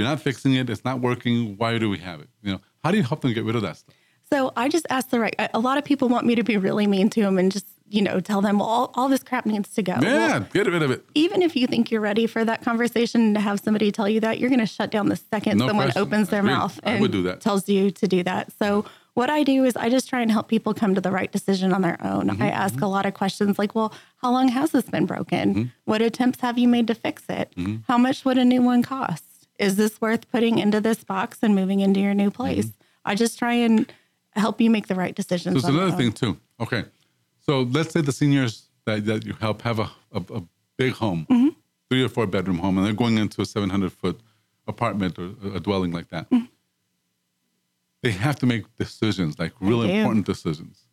You're 0.00 0.08
not 0.08 0.20
fixing 0.20 0.54
it. 0.54 0.68
It's 0.70 0.84
not 0.84 1.00
working. 1.00 1.56
Why 1.56 1.78
do 1.78 1.88
we 1.90 1.98
have 1.98 2.20
it? 2.20 2.28
You 2.42 2.52
know, 2.52 2.60
how 2.82 2.90
do 2.90 2.96
you 2.96 3.02
help 3.04 3.20
them 3.20 3.32
get 3.32 3.44
rid 3.44 3.56
of 3.56 3.62
that 3.62 3.76
stuff? 3.76 3.94
So 4.32 4.52
I 4.56 4.68
just 4.68 4.86
ask 4.90 5.10
the 5.10 5.18
right. 5.18 5.34
A 5.54 5.58
lot 5.58 5.76
of 5.78 5.84
people 5.84 6.08
want 6.08 6.24
me 6.24 6.34
to 6.36 6.44
be 6.44 6.56
really 6.56 6.86
mean 6.86 7.10
to 7.10 7.20
them 7.22 7.36
and 7.38 7.50
just 7.50 7.66
you 7.88 8.00
know 8.00 8.20
tell 8.20 8.40
them 8.40 8.60
well, 8.60 8.68
all, 8.68 8.90
all 8.94 9.08
this 9.08 9.24
crap 9.24 9.44
needs 9.44 9.70
to 9.74 9.82
go. 9.82 9.96
Well, 10.00 10.04
Yeah, 10.30 10.44
get 10.52 10.66
rid 10.68 10.82
of 10.82 10.90
it. 10.92 11.04
even 11.14 11.42
if 11.42 11.56
you 11.56 11.66
think 11.66 11.90
you're 11.90 12.00
ready 12.00 12.28
for 12.28 12.44
that 12.44 12.62
conversation 12.62 13.20
and 13.22 13.34
to 13.34 13.40
have 13.40 13.58
somebody 13.58 13.90
tell 13.90 14.08
you 14.08 14.20
that, 14.20 14.38
you're 14.38 14.48
going 14.48 14.60
to 14.60 14.66
shut 14.66 14.92
down 14.92 15.08
the 15.08 15.16
second 15.16 15.58
No 15.58 15.66
someone 15.66 15.86
question. 15.86 16.02
opens 16.02 16.28
their 16.28 16.40
Agreed. 16.40 16.52
mouth 16.52 16.78
I 16.84 16.92
and 16.92 17.00
would 17.02 17.10
do 17.10 17.22
that. 17.24 17.40
tells 17.40 17.68
you 17.68 17.90
to 17.90 18.06
do 18.06 18.22
that. 18.22 18.52
So 18.60 18.84
what 19.14 19.28
I 19.28 19.42
do 19.42 19.64
is 19.64 19.74
I 19.74 19.88
just 19.90 20.08
try 20.08 20.20
and 20.20 20.30
help 20.30 20.46
people 20.46 20.72
come 20.74 20.94
to 20.94 21.00
the 21.00 21.10
right 21.10 21.32
decision 21.32 21.72
on 21.72 21.82
their 21.82 21.98
own. 22.06 22.28
Mm-hmm, 22.28 22.40
I 22.40 22.50
ask 22.50 22.80
a 22.80 22.86
lot 22.86 23.06
of 23.06 23.14
questions 23.14 23.58
like, 23.58 23.74
well, 23.74 23.92
how 24.22 24.30
long 24.30 24.46
has 24.46 24.70
this 24.70 24.84
been 24.84 25.06
broken? 25.06 25.54
Mm-hmm. 25.54 25.64
What 25.86 26.00
attempts 26.00 26.38
have 26.42 26.56
you 26.56 26.68
made 26.68 26.86
to 26.86 26.94
fix 26.94 27.24
it? 27.28 27.52
How 27.88 27.98
much 27.98 28.24
would 28.24 28.38
a 28.38 28.44
new 28.44 28.62
one 28.62 28.84
cost? 28.84 29.24
Is 29.60 29.76
this 29.76 30.00
worth 30.00 30.30
putting 30.30 30.58
into 30.58 30.80
this 30.80 31.04
box 31.04 31.38
and 31.42 31.54
moving 31.54 31.80
into 31.80 32.00
your 32.00 32.14
new 32.14 32.30
place? 32.30 32.72
I 33.04 33.14
just 33.14 33.38
try 33.38 33.52
and 33.52 33.90
help 34.34 34.60
you 34.60 34.70
make 34.70 34.86
the 34.86 34.94
right 34.94 35.14
decisions. 35.14 35.62
There's 35.62 35.74
another 35.74 35.96
thing 35.96 36.12
too. 36.12 36.38
Okay, 36.58 36.84
so 37.38 37.62
let's 37.62 37.92
say 37.92 38.00
the 38.00 38.12
seniors 38.12 38.68
that, 38.86 39.04
that 39.04 39.26
you 39.26 39.34
help 39.34 39.62
have 39.62 39.78
a, 39.78 39.90
a, 40.12 40.22
a 40.34 40.42
big 40.78 40.94
home, 40.94 41.26
Mm-hmm. 41.30 41.48
three 41.90 42.02
or 42.02 42.08
four 42.08 42.26
bedroom 42.26 42.58
home, 42.58 42.78
and 42.78 42.86
they're 42.86 42.94
going 42.94 43.18
into 43.18 43.42
a 43.42 43.46
700 43.46 43.92
foot 43.92 44.18
apartment 44.66 45.18
or 45.18 45.30
a 45.54 45.60
dwelling 45.60 45.92
like 45.92 46.08
that. 46.08 46.28
Mm-hmm. 46.30 46.46
They 48.02 48.12
have 48.12 48.36
to 48.38 48.46
make 48.46 48.64
decisions, 48.78 49.38
like 49.38 49.52
real 49.60 49.82
do. 49.82 49.88
important 49.90 50.24
decisions. 50.24 50.86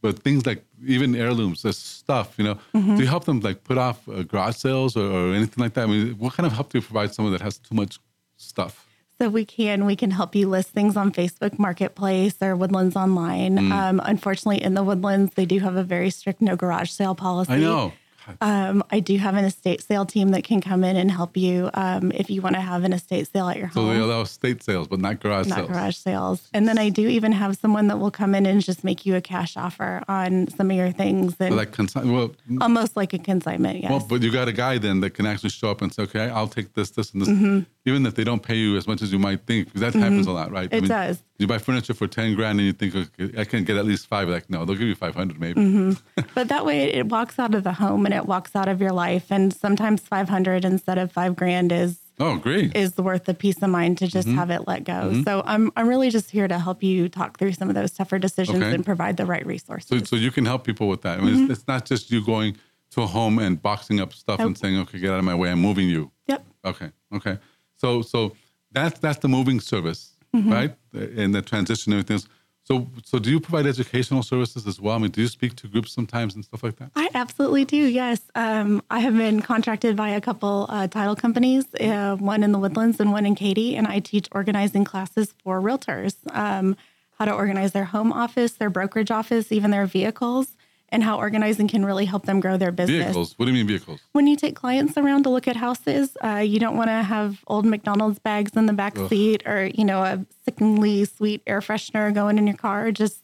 But 0.00 0.20
things 0.20 0.46
like 0.46 0.64
even 0.86 1.16
heirlooms, 1.16 1.62
this 1.62 1.78
stuff, 1.78 2.34
you 2.38 2.44
know, 2.44 2.58
Mm-hmm. 2.74 2.96
do 2.96 3.02
you 3.02 3.08
help 3.08 3.24
them 3.24 3.40
like 3.40 3.64
put 3.64 3.78
off 3.78 4.08
uh, 4.08 4.22
garage 4.22 4.56
sales 4.56 4.96
or, 4.96 5.06
or 5.10 5.34
anything 5.34 5.62
like 5.62 5.74
that? 5.74 5.84
I 5.84 5.86
mean, 5.86 6.12
what 6.18 6.34
kind 6.34 6.46
of 6.46 6.52
help 6.52 6.70
do 6.70 6.78
you 6.78 6.82
provide 6.82 7.12
someone 7.14 7.32
that 7.32 7.42
has 7.42 7.58
too 7.58 7.74
much 7.74 7.98
stuff? 8.36 8.86
So 9.20 9.28
we 9.28 9.44
can 9.44 9.84
we 9.84 9.96
can 9.96 10.12
help 10.12 10.36
you 10.36 10.48
list 10.48 10.68
things 10.68 10.96
on 10.96 11.10
Facebook 11.10 11.58
Marketplace 11.58 12.36
or 12.40 12.54
Woodlands 12.54 12.94
Online. 12.94 13.56
Mm. 13.58 13.72
Um, 13.72 14.00
unfortunately, 14.04 14.62
in 14.62 14.74
the 14.74 14.84
Woodlands, 14.84 15.34
they 15.34 15.44
do 15.44 15.58
have 15.58 15.74
a 15.74 15.82
very 15.82 16.10
strict 16.10 16.40
no 16.40 16.54
garage 16.54 16.90
sale 16.90 17.16
policy. 17.16 17.52
I 17.54 17.58
know. 17.58 17.92
Um, 18.40 18.82
I 18.90 19.00
do 19.00 19.16
have 19.18 19.34
an 19.34 19.44
estate 19.44 19.82
sale 19.82 20.04
team 20.06 20.30
that 20.30 20.44
can 20.44 20.60
come 20.60 20.84
in 20.84 20.96
and 20.96 21.10
help 21.10 21.36
you 21.36 21.70
um, 21.74 22.12
if 22.12 22.28
you 22.30 22.40
want 22.42 22.54
to 22.56 22.60
have 22.60 22.84
an 22.84 22.92
estate 22.92 23.28
sale 23.32 23.48
at 23.48 23.56
your 23.56 23.70
So 23.70 23.82
home. 23.82 23.94
they 23.94 24.00
allow 24.00 24.24
state 24.24 24.62
sales, 24.62 24.88
but 24.88 25.00
not 25.00 25.20
garage 25.20 25.46
not 25.46 25.56
sales. 25.56 25.68
garage 25.70 25.96
sales. 25.96 26.48
And 26.52 26.68
then 26.68 26.78
I 26.78 26.88
do 26.88 27.08
even 27.08 27.32
have 27.32 27.56
someone 27.56 27.88
that 27.88 27.98
will 27.98 28.10
come 28.10 28.34
in 28.34 28.46
and 28.46 28.62
just 28.62 28.84
make 28.84 29.06
you 29.06 29.14
a 29.16 29.20
cash 29.20 29.56
offer 29.56 30.02
on 30.08 30.48
some 30.48 30.70
of 30.70 30.76
your 30.76 30.90
things 30.92 31.36
and 31.40 31.56
Like 31.56 31.72
consign, 31.72 32.12
well, 32.12 32.32
almost 32.60 32.96
like 32.96 33.12
a 33.12 33.18
consignment. 33.18 33.80
Yes. 33.82 33.90
Well, 33.90 34.06
but 34.08 34.22
you 34.22 34.30
got 34.30 34.48
a 34.48 34.52
guy 34.52 34.78
then 34.78 35.00
that 35.00 35.10
can 35.10 35.26
actually 35.26 35.50
show 35.50 35.70
up 35.70 35.82
and 35.82 35.92
say, 35.92 36.02
okay, 36.04 36.28
I'll 36.28 36.48
take 36.48 36.74
this, 36.74 36.90
this, 36.90 37.12
and 37.12 37.22
this. 37.22 37.28
Mm-hmm. 37.28 37.60
Even 37.88 38.06
if 38.06 38.14
they 38.14 38.24
don't 38.24 38.42
pay 38.42 38.54
you 38.56 38.76
as 38.76 38.86
much 38.86 39.02
as 39.02 39.10
you 39.12 39.18
might 39.18 39.40
think, 39.46 39.66
because 39.66 39.80
that 39.80 39.94
happens 39.94 40.26
a 40.26 40.32
lot, 40.32 40.50
right? 40.50 40.68
It 40.72 40.82
does. 40.86 41.22
You 41.38 41.46
buy 41.46 41.58
furniture 41.58 41.94
for 41.94 42.06
10 42.06 42.34
grand 42.36 42.58
and 42.58 42.66
you 42.66 42.72
think, 42.72 42.94
okay, 42.94 43.40
I 43.40 43.44
can 43.44 43.64
get 43.64 43.76
at 43.76 43.84
least 43.84 44.06
five. 44.06 44.28
Like, 44.28 44.48
no, 44.50 44.64
they'll 44.64 44.76
give 44.76 44.88
you 44.88 44.94
500 44.94 45.40
maybe. 45.40 45.60
Mm-hmm. 45.60 46.20
but 46.34 46.48
that 46.48 46.64
way 46.66 46.92
it 46.92 47.06
walks 47.06 47.38
out 47.38 47.54
of 47.54 47.64
the 47.64 47.72
home 47.74 48.04
and 48.06 48.14
it 48.14 48.26
walks 48.26 48.54
out 48.54 48.68
of 48.68 48.80
your 48.80 48.92
life. 48.92 49.26
And 49.30 49.52
sometimes 49.52 50.00
500 50.02 50.64
instead 50.64 50.98
of 50.98 51.10
five 51.12 51.34
grand 51.36 51.72
is 51.72 51.98
Oh, 52.20 52.36
great. 52.36 52.74
is 52.76 52.96
worth 52.98 53.26
the 53.26 53.34
peace 53.34 53.62
of 53.62 53.70
mind 53.70 53.98
to 53.98 54.06
Mm-hmm. 54.06 54.12
just 54.12 54.28
have 54.28 54.50
it 54.50 54.66
let 54.66 54.82
go. 54.82 55.22
So 55.22 55.42
I'm 55.46 55.70
I'm 55.76 55.86
really 55.88 56.10
just 56.10 56.30
here 56.32 56.48
to 56.48 56.58
help 56.58 56.82
you 56.82 57.08
talk 57.08 57.38
through 57.38 57.52
some 57.52 57.68
of 57.68 57.76
those 57.76 57.92
tougher 57.92 58.18
decisions 58.18 58.60
Okay. 58.62 58.74
and 58.74 58.84
provide 58.84 59.16
the 59.16 59.24
right 59.26 59.46
resources. 59.46 59.88
so, 59.88 59.98
so 60.04 60.16
you 60.16 60.32
can 60.32 60.44
help 60.44 60.64
people 60.64 60.88
with 60.88 61.02
that. 61.02 61.20
I 61.20 61.22
mean, 61.22 61.34
Mm-hmm. 61.34 61.50
it's, 61.52 61.60
it's 61.60 61.68
not 61.68 61.84
just 61.84 62.10
you 62.10 62.24
going 62.24 62.56
to 62.90 63.02
a 63.02 63.06
home 63.06 63.38
and 63.38 63.62
boxing 63.62 64.00
up 64.00 64.12
stuff 64.14 64.40
and 64.40 64.56
saying, 64.58 64.78
okay, 64.78 64.98
get 64.98 65.10
out 65.12 65.18
of 65.20 65.24
my 65.24 65.34
way, 65.34 65.50
I'm 65.50 65.60
moving 65.60 65.88
you. 65.88 66.10
yep. 66.26 66.44
Okay. 66.64 66.90
Okay. 67.14 67.38
So 67.78 68.02
so 68.02 68.32
that's 68.72 68.98
that's 69.00 69.18
the 69.18 69.28
moving 69.28 69.60
service, 69.60 70.12
Mm-hmm. 70.36 70.52
right? 70.52 70.74
And 70.92 71.34
the 71.34 71.40
transition 71.40 71.92
and 71.92 72.00
everything 72.00 72.16
else. 72.16 72.28
So 72.64 72.86
so 73.02 73.18
do 73.18 73.30
you 73.30 73.40
provide 73.40 73.66
educational 73.66 74.22
services 74.22 74.66
as 74.66 74.78
well? 74.78 74.94
I 74.94 74.98
mean, 74.98 75.10
do 75.10 75.22
you 75.22 75.28
speak 75.28 75.56
to 75.56 75.68
groups 75.68 75.90
sometimes 75.92 76.34
and 76.34 76.44
stuff 76.44 76.62
like 76.62 76.76
that? 76.76 76.90
I 76.94 77.08
absolutely 77.14 77.64
do. 77.64 77.76
Yes, 77.78 78.20
um, 78.34 78.82
I 78.90 78.98
have 79.00 79.16
been 79.16 79.40
contracted 79.40 79.96
by 79.96 80.10
a 80.10 80.20
couple 80.20 80.66
uh, 80.68 80.86
title 80.86 81.16
companies, 81.16 81.64
uh, 81.80 82.16
one 82.16 82.42
in 82.42 82.52
the 82.52 82.58
Woodlands 82.58 83.00
and 83.00 83.10
one 83.10 83.24
in 83.24 83.34
Katy, 83.34 83.74
and 83.74 83.86
I 83.86 84.00
teach 84.00 84.28
organizing 84.32 84.84
classes 84.84 85.34
for 85.42 85.62
realtors, 85.62 86.16
um, 86.36 86.76
how 87.18 87.24
to 87.24 87.32
organize 87.32 87.72
their 87.72 87.86
home 87.86 88.12
office, 88.12 88.52
their 88.52 88.70
brokerage 88.70 89.10
office, 89.10 89.50
even 89.50 89.70
their 89.70 89.86
vehicles, 89.86 90.48
and 90.90 91.02
how 91.02 91.18
organizing 91.18 91.68
can 91.68 91.84
really 91.84 92.06
help 92.06 92.24
them 92.24 92.40
grow 92.40 92.56
their 92.56 92.72
business. 92.72 93.04
Vehicles. 93.04 93.34
What 93.36 93.46
do 93.46 93.52
you 93.52 93.58
mean 93.58 93.66
vehicles? 93.66 94.00
When 94.12 94.26
you 94.26 94.36
take 94.36 94.56
clients 94.56 94.96
around 94.96 95.24
to 95.24 95.30
look 95.30 95.46
at 95.46 95.56
houses, 95.56 96.16
uh, 96.24 96.36
you 96.36 96.58
don't 96.58 96.76
want 96.76 96.88
to 96.88 97.02
have 97.02 97.44
old 97.46 97.66
McDonald's 97.66 98.18
bags 98.18 98.52
in 98.56 98.66
the 98.66 98.72
back 98.72 98.96
seat 99.08 99.46
or, 99.46 99.70
you 99.74 99.84
know, 99.84 100.02
a 100.02 100.24
sickeningly 100.44 101.04
sweet 101.04 101.42
air 101.46 101.60
freshener 101.60 102.12
going 102.14 102.38
in 102.38 102.46
your 102.46 102.56
car. 102.56 102.90
Just 102.90 103.22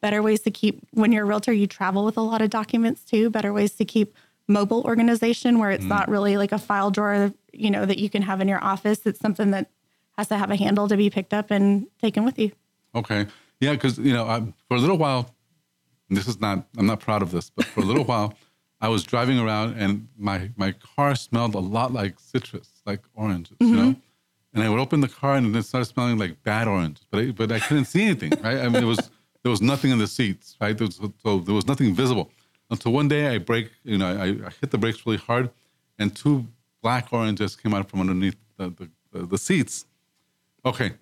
better 0.00 0.22
ways 0.22 0.40
to 0.42 0.50
keep, 0.50 0.80
when 0.92 1.12
you're 1.12 1.24
a 1.24 1.26
realtor, 1.26 1.52
you 1.52 1.66
travel 1.66 2.04
with 2.04 2.16
a 2.16 2.22
lot 2.22 2.40
of 2.40 2.50
documents 2.50 3.04
too. 3.04 3.28
Better 3.30 3.52
ways 3.52 3.72
to 3.72 3.84
keep 3.84 4.14
mobile 4.48 4.82
organization 4.82 5.58
where 5.58 5.70
it's 5.70 5.84
not 5.84 6.08
really 6.08 6.36
like 6.36 6.52
a 6.52 6.58
file 6.58 6.90
drawer, 6.90 7.32
you 7.52 7.70
know, 7.70 7.86
that 7.86 7.98
you 7.98 8.10
can 8.10 8.22
have 8.22 8.40
in 8.40 8.48
your 8.48 8.62
office. 8.62 9.00
It's 9.04 9.20
something 9.20 9.50
that 9.52 9.70
has 10.16 10.28
to 10.28 10.36
have 10.36 10.50
a 10.50 10.56
handle 10.56 10.88
to 10.88 10.96
be 10.96 11.10
picked 11.10 11.34
up 11.34 11.50
and 11.50 11.86
taken 12.00 12.24
with 12.24 12.38
you. 12.38 12.52
Okay. 12.94 13.26
Yeah, 13.60 13.72
because 13.72 13.98
you 13.98 14.12
know, 14.12 14.26
I, 14.26 14.40
for 14.68 14.76
a 14.76 14.80
little 14.80 14.98
while, 14.98 15.33
this 16.10 16.28
is 16.28 16.40
not. 16.40 16.66
I'm 16.76 16.86
not 16.86 17.00
proud 17.00 17.22
of 17.22 17.30
this, 17.30 17.50
but 17.50 17.64
for 17.64 17.80
a 17.80 17.84
little 17.84 18.04
while, 18.12 18.34
I 18.80 18.88
was 18.88 19.04
driving 19.04 19.38
around 19.38 19.76
and 19.78 20.08
my 20.18 20.50
my 20.56 20.72
car 20.72 21.14
smelled 21.14 21.54
a 21.54 21.58
lot 21.58 21.92
like 21.92 22.18
citrus, 22.20 22.82
like 22.84 23.00
oranges, 23.14 23.56
you 23.60 23.68
mm-hmm. 23.68 23.76
know. 23.76 23.96
And 24.52 24.62
I 24.62 24.68
would 24.68 24.78
open 24.78 25.00
the 25.00 25.08
car 25.08 25.34
and 25.34 25.54
it 25.56 25.62
started 25.64 25.86
smelling 25.86 26.16
like 26.16 26.40
bad 26.44 26.68
oranges, 26.68 27.04
but 27.10 27.20
I, 27.20 27.30
but 27.32 27.50
I 27.50 27.58
couldn't 27.58 27.86
see 27.86 28.04
anything, 28.04 28.30
right? 28.42 28.58
I 28.58 28.68
mean, 28.68 28.82
it 28.82 28.86
was 28.86 29.10
there 29.42 29.50
was 29.50 29.60
nothing 29.60 29.90
in 29.90 29.98
the 29.98 30.06
seats, 30.06 30.56
right? 30.60 30.76
There 30.76 30.86
was, 30.86 31.00
so 31.22 31.38
there 31.38 31.54
was 31.54 31.66
nothing 31.66 31.94
visible 31.94 32.30
until 32.70 32.92
one 32.92 33.08
day 33.08 33.34
I 33.34 33.38
brake, 33.38 33.70
you 33.84 33.98
know, 33.98 34.06
I, 34.06 34.46
I 34.46 34.50
hit 34.60 34.70
the 34.70 34.78
brakes 34.78 35.04
really 35.06 35.18
hard, 35.18 35.50
and 35.98 36.14
two 36.14 36.46
black 36.82 37.12
oranges 37.12 37.56
came 37.56 37.74
out 37.74 37.88
from 37.88 38.00
underneath 38.00 38.36
the 38.56 38.68
the, 38.70 38.90
the, 39.12 39.26
the 39.26 39.38
seats. 39.38 39.86
Okay. 40.64 40.92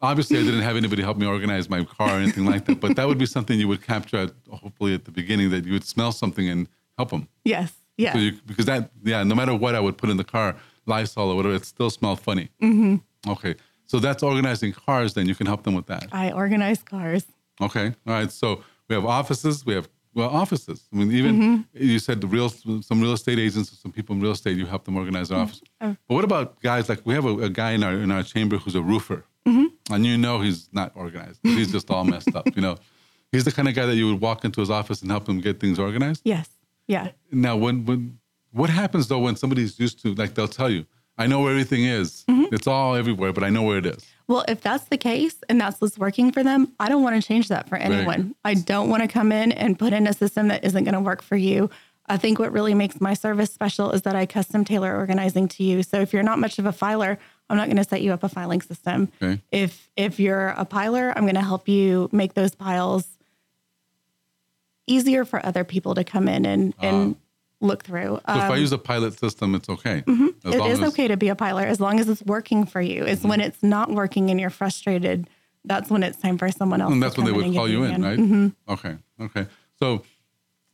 Obviously, 0.00 0.38
I 0.38 0.42
didn't 0.42 0.62
have 0.62 0.76
anybody 0.76 1.02
help 1.02 1.16
me 1.16 1.26
organize 1.26 1.68
my 1.70 1.84
car 1.84 2.16
or 2.16 2.20
anything 2.20 2.44
like 2.44 2.64
that, 2.64 2.80
but 2.80 2.96
that 2.96 3.06
would 3.06 3.18
be 3.18 3.26
something 3.26 3.58
you 3.58 3.68
would 3.68 3.82
capture, 3.82 4.16
at, 4.18 4.32
hopefully, 4.50 4.94
at 4.94 5.04
the 5.04 5.10
beginning 5.12 5.50
that 5.50 5.64
you 5.64 5.72
would 5.72 5.84
smell 5.84 6.10
something 6.12 6.48
and 6.48 6.68
help 6.98 7.10
them. 7.10 7.28
Yes. 7.44 7.72
Yeah. 7.96 8.12
So 8.14 8.18
you, 8.18 8.32
because 8.46 8.66
that, 8.66 8.90
yeah, 9.04 9.22
no 9.22 9.34
matter 9.34 9.54
what 9.54 9.74
I 9.74 9.80
would 9.80 9.96
put 9.98 10.10
in 10.10 10.16
the 10.16 10.24
car, 10.24 10.56
Lysol 10.86 11.30
or 11.30 11.36
whatever, 11.36 11.54
it 11.54 11.64
still 11.64 11.90
smelled 11.90 12.20
funny. 12.20 12.48
Mm-hmm. 12.60 13.30
Okay. 13.30 13.54
So 13.86 13.98
that's 14.00 14.22
organizing 14.22 14.72
cars, 14.72 15.14
then 15.14 15.26
you 15.28 15.34
can 15.34 15.46
help 15.46 15.62
them 15.62 15.74
with 15.74 15.86
that. 15.86 16.08
I 16.10 16.32
organize 16.32 16.82
cars. 16.82 17.24
Okay. 17.60 17.94
All 18.06 18.12
right. 18.14 18.30
So 18.32 18.64
we 18.88 18.94
have 18.96 19.04
offices. 19.04 19.64
We 19.64 19.74
have 19.74 19.88
well 20.14 20.30
offices. 20.30 20.88
I 20.92 20.96
mean, 20.96 21.12
even 21.12 21.36
Mm-hmm. 21.38 21.84
you 21.84 21.98
said 21.98 22.20
the 22.20 22.26
real 22.26 22.48
some 22.48 23.00
real 23.00 23.12
estate 23.12 23.38
agents, 23.38 23.78
some 23.80 23.92
people 23.92 24.16
in 24.16 24.20
real 24.22 24.32
estate. 24.32 24.56
You 24.56 24.66
help 24.66 24.84
them 24.84 24.96
organize 24.96 25.28
their 25.28 25.38
office. 25.38 25.62
Oh. 25.80 25.96
But 26.08 26.14
what 26.14 26.24
about 26.24 26.60
guys 26.60 26.88
like 26.88 27.04
we 27.06 27.14
have 27.14 27.24
a, 27.24 27.38
a 27.44 27.48
guy 27.50 27.72
in 27.72 27.82
our 27.84 27.92
in 27.92 28.10
our 28.10 28.22
chamber 28.22 28.56
who's 28.56 28.74
a 28.74 28.82
roofer, 28.82 29.24
Mm-hmm. 29.46 29.92
and 29.92 30.06
you 30.06 30.16
know 30.16 30.40
he's 30.40 30.68
not 30.72 30.92
organized. 30.94 31.40
He's 31.42 31.72
just 31.72 31.90
all 31.90 32.04
messed 32.04 32.34
up. 32.34 32.46
You 32.54 32.62
know, 32.62 32.76
he's 33.32 33.44
the 33.44 33.52
kind 33.52 33.68
of 33.68 33.74
guy 33.74 33.86
that 33.86 33.96
you 33.96 34.06
would 34.08 34.20
walk 34.20 34.44
into 34.44 34.60
his 34.60 34.70
office 34.70 35.02
and 35.02 35.10
help 35.10 35.28
him 35.28 35.40
get 35.40 35.58
things 35.58 35.78
organized. 35.78 36.22
Yes. 36.24 36.48
Yeah. 36.86 37.08
Now, 37.30 37.56
when 37.56 37.84
when 37.84 38.18
what 38.52 38.70
happens 38.70 39.08
though 39.08 39.18
when 39.18 39.36
somebody's 39.36 39.78
used 39.78 40.00
to 40.02 40.14
like 40.14 40.34
they'll 40.34 40.48
tell 40.48 40.70
you, 40.70 40.86
I 41.18 41.26
know 41.26 41.40
where 41.40 41.50
everything 41.50 41.84
is. 41.84 42.24
Mm-hmm. 42.28 42.54
It's 42.54 42.66
all 42.66 42.94
everywhere, 42.94 43.32
but 43.32 43.44
I 43.44 43.50
know 43.50 43.62
where 43.62 43.78
it 43.78 43.86
is. 43.86 44.04
Well, 44.28 44.44
if 44.48 44.60
that's 44.60 44.84
the 44.84 44.96
case 44.96 45.36
and 45.48 45.60
that's 45.60 45.80
what's 45.80 45.98
working 45.98 46.32
for 46.32 46.42
them, 46.42 46.72
I 46.80 46.88
don't 46.88 47.02
want 47.02 47.20
to 47.20 47.26
change 47.26 47.48
that 47.48 47.68
for 47.68 47.76
anyone. 47.76 48.34
I 48.44 48.54
don't 48.54 48.88
want 48.88 49.02
to 49.02 49.08
come 49.08 49.32
in 49.32 49.52
and 49.52 49.78
put 49.78 49.92
in 49.92 50.06
a 50.06 50.12
system 50.12 50.48
that 50.48 50.64
isn't 50.64 50.84
going 50.84 50.94
to 50.94 51.00
work 51.00 51.22
for 51.22 51.36
you. 51.36 51.68
I 52.06 52.16
think 52.16 52.38
what 52.38 52.52
really 52.52 52.74
makes 52.74 53.00
my 53.00 53.14
service 53.14 53.52
special 53.52 53.92
is 53.92 54.02
that 54.02 54.16
I 54.16 54.26
custom 54.26 54.64
tailor 54.64 54.96
organizing 54.96 55.48
to 55.48 55.64
you. 55.64 55.82
So 55.82 56.00
if 56.00 56.12
you're 56.12 56.22
not 56.22 56.38
much 56.38 56.58
of 56.58 56.66
a 56.66 56.72
filer, 56.72 57.18
I'm 57.52 57.58
not 57.58 57.66
going 57.66 57.76
to 57.76 57.84
set 57.84 58.00
you 58.00 58.14
up 58.14 58.24
a 58.24 58.30
filing 58.30 58.62
system. 58.62 59.12
Okay. 59.22 59.38
If 59.52 59.90
if 59.94 60.18
you're 60.18 60.48
a 60.48 60.64
piler, 60.64 61.12
I'm 61.14 61.24
going 61.24 61.34
to 61.34 61.42
help 61.42 61.68
you 61.68 62.08
make 62.10 62.32
those 62.32 62.54
piles 62.54 63.06
easier 64.86 65.26
for 65.26 65.44
other 65.44 65.62
people 65.62 65.94
to 65.96 66.02
come 66.02 66.28
in 66.28 66.46
and 66.46 66.74
and 66.80 67.14
look 67.60 67.84
through. 67.84 68.20
So 68.26 68.34
if 68.34 68.50
I 68.50 68.56
use 68.56 68.72
a 68.72 68.78
pilot 68.78 69.18
system, 69.18 69.54
it's 69.54 69.68
okay. 69.68 70.02
Um, 70.06 70.34
As 70.46 70.54
It 70.54 70.66
is 70.66 70.80
okay 70.80 71.08
to 71.08 71.18
be 71.18 71.28
a 71.28 71.36
piler 71.36 71.64
as 71.64 71.78
long 71.78 72.00
as 72.00 72.08
it's 72.08 72.22
working 72.22 72.64
for 72.64 72.80
you. 72.80 73.04
It's 73.04 73.22
when 73.22 73.42
it's 73.42 73.62
not 73.62 73.90
working 73.90 74.30
and 74.30 74.40
you're 74.40 74.50
frustrated. 74.50 75.28
That's 75.66 75.90
when 75.90 76.02
it's 76.02 76.18
time 76.18 76.38
for 76.38 76.50
someone 76.50 76.80
else. 76.80 76.90
And 76.90 77.02
that's 77.02 77.18
when 77.18 77.26
they 77.26 77.32
would 77.32 77.54
call 77.54 77.68
you 77.68 77.84
in, 77.84 78.02
a 78.02 78.08
right? 78.08 78.18
hand. 78.18 78.56
Okay. 78.66 78.96
Okay. 79.20 79.46
So 79.78 80.04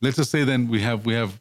let's 0.01 0.15
just 0.15 0.31
say 0.31 0.45
then 0.45 0.69
we 0.69 0.79
have 0.79 1.05
we 1.05 1.13
have 1.13 1.37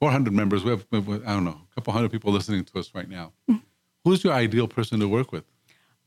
400 0.00 0.32
members. 0.32 0.64
We 0.64 0.70
have, 0.70 0.86
we 0.90 0.98
have, 1.00 1.08
I 1.26 1.34
don't 1.34 1.44
know 1.44 1.60
a 1.70 1.74
couple 1.74 1.92
hundred 1.92 2.10
people 2.12 2.32
listening 2.32 2.64
to 2.64 2.78
us 2.78 2.92
right 2.94 3.08
now. 3.08 3.32
Mm. 3.48 3.60
Who's 4.04 4.24
your 4.24 4.32
ideal 4.32 4.68
person 4.68 5.00
to 5.00 5.08
work 5.08 5.32
with? 5.32 5.44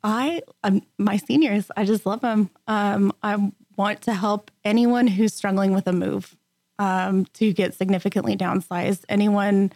I, 0.04 0.42
um, 0.64 0.82
my 0.98 1.18
seniors, 1.18 1.72
I 1.78 1.86
just 1.86 2.06
love 2.06 2.22
them. 2.22 2.50
Um, 2.68 3.14
I 3.24 3.52
want 3.78 4.02
to 4.02 4.14
help 4.14 4.52
anyone 4.64 5.08
who's 5.08 5.34
struggling 5.34 5.74
with 5.74 5.88
a 5.88 5.94
move 5.94 6.36
um, 6.80 7.26
to 7.34 7.54
get 7.54 7.74
significantly 7.74 8.36
downsized. 8.36 9.06
Anyone 9.08 9.72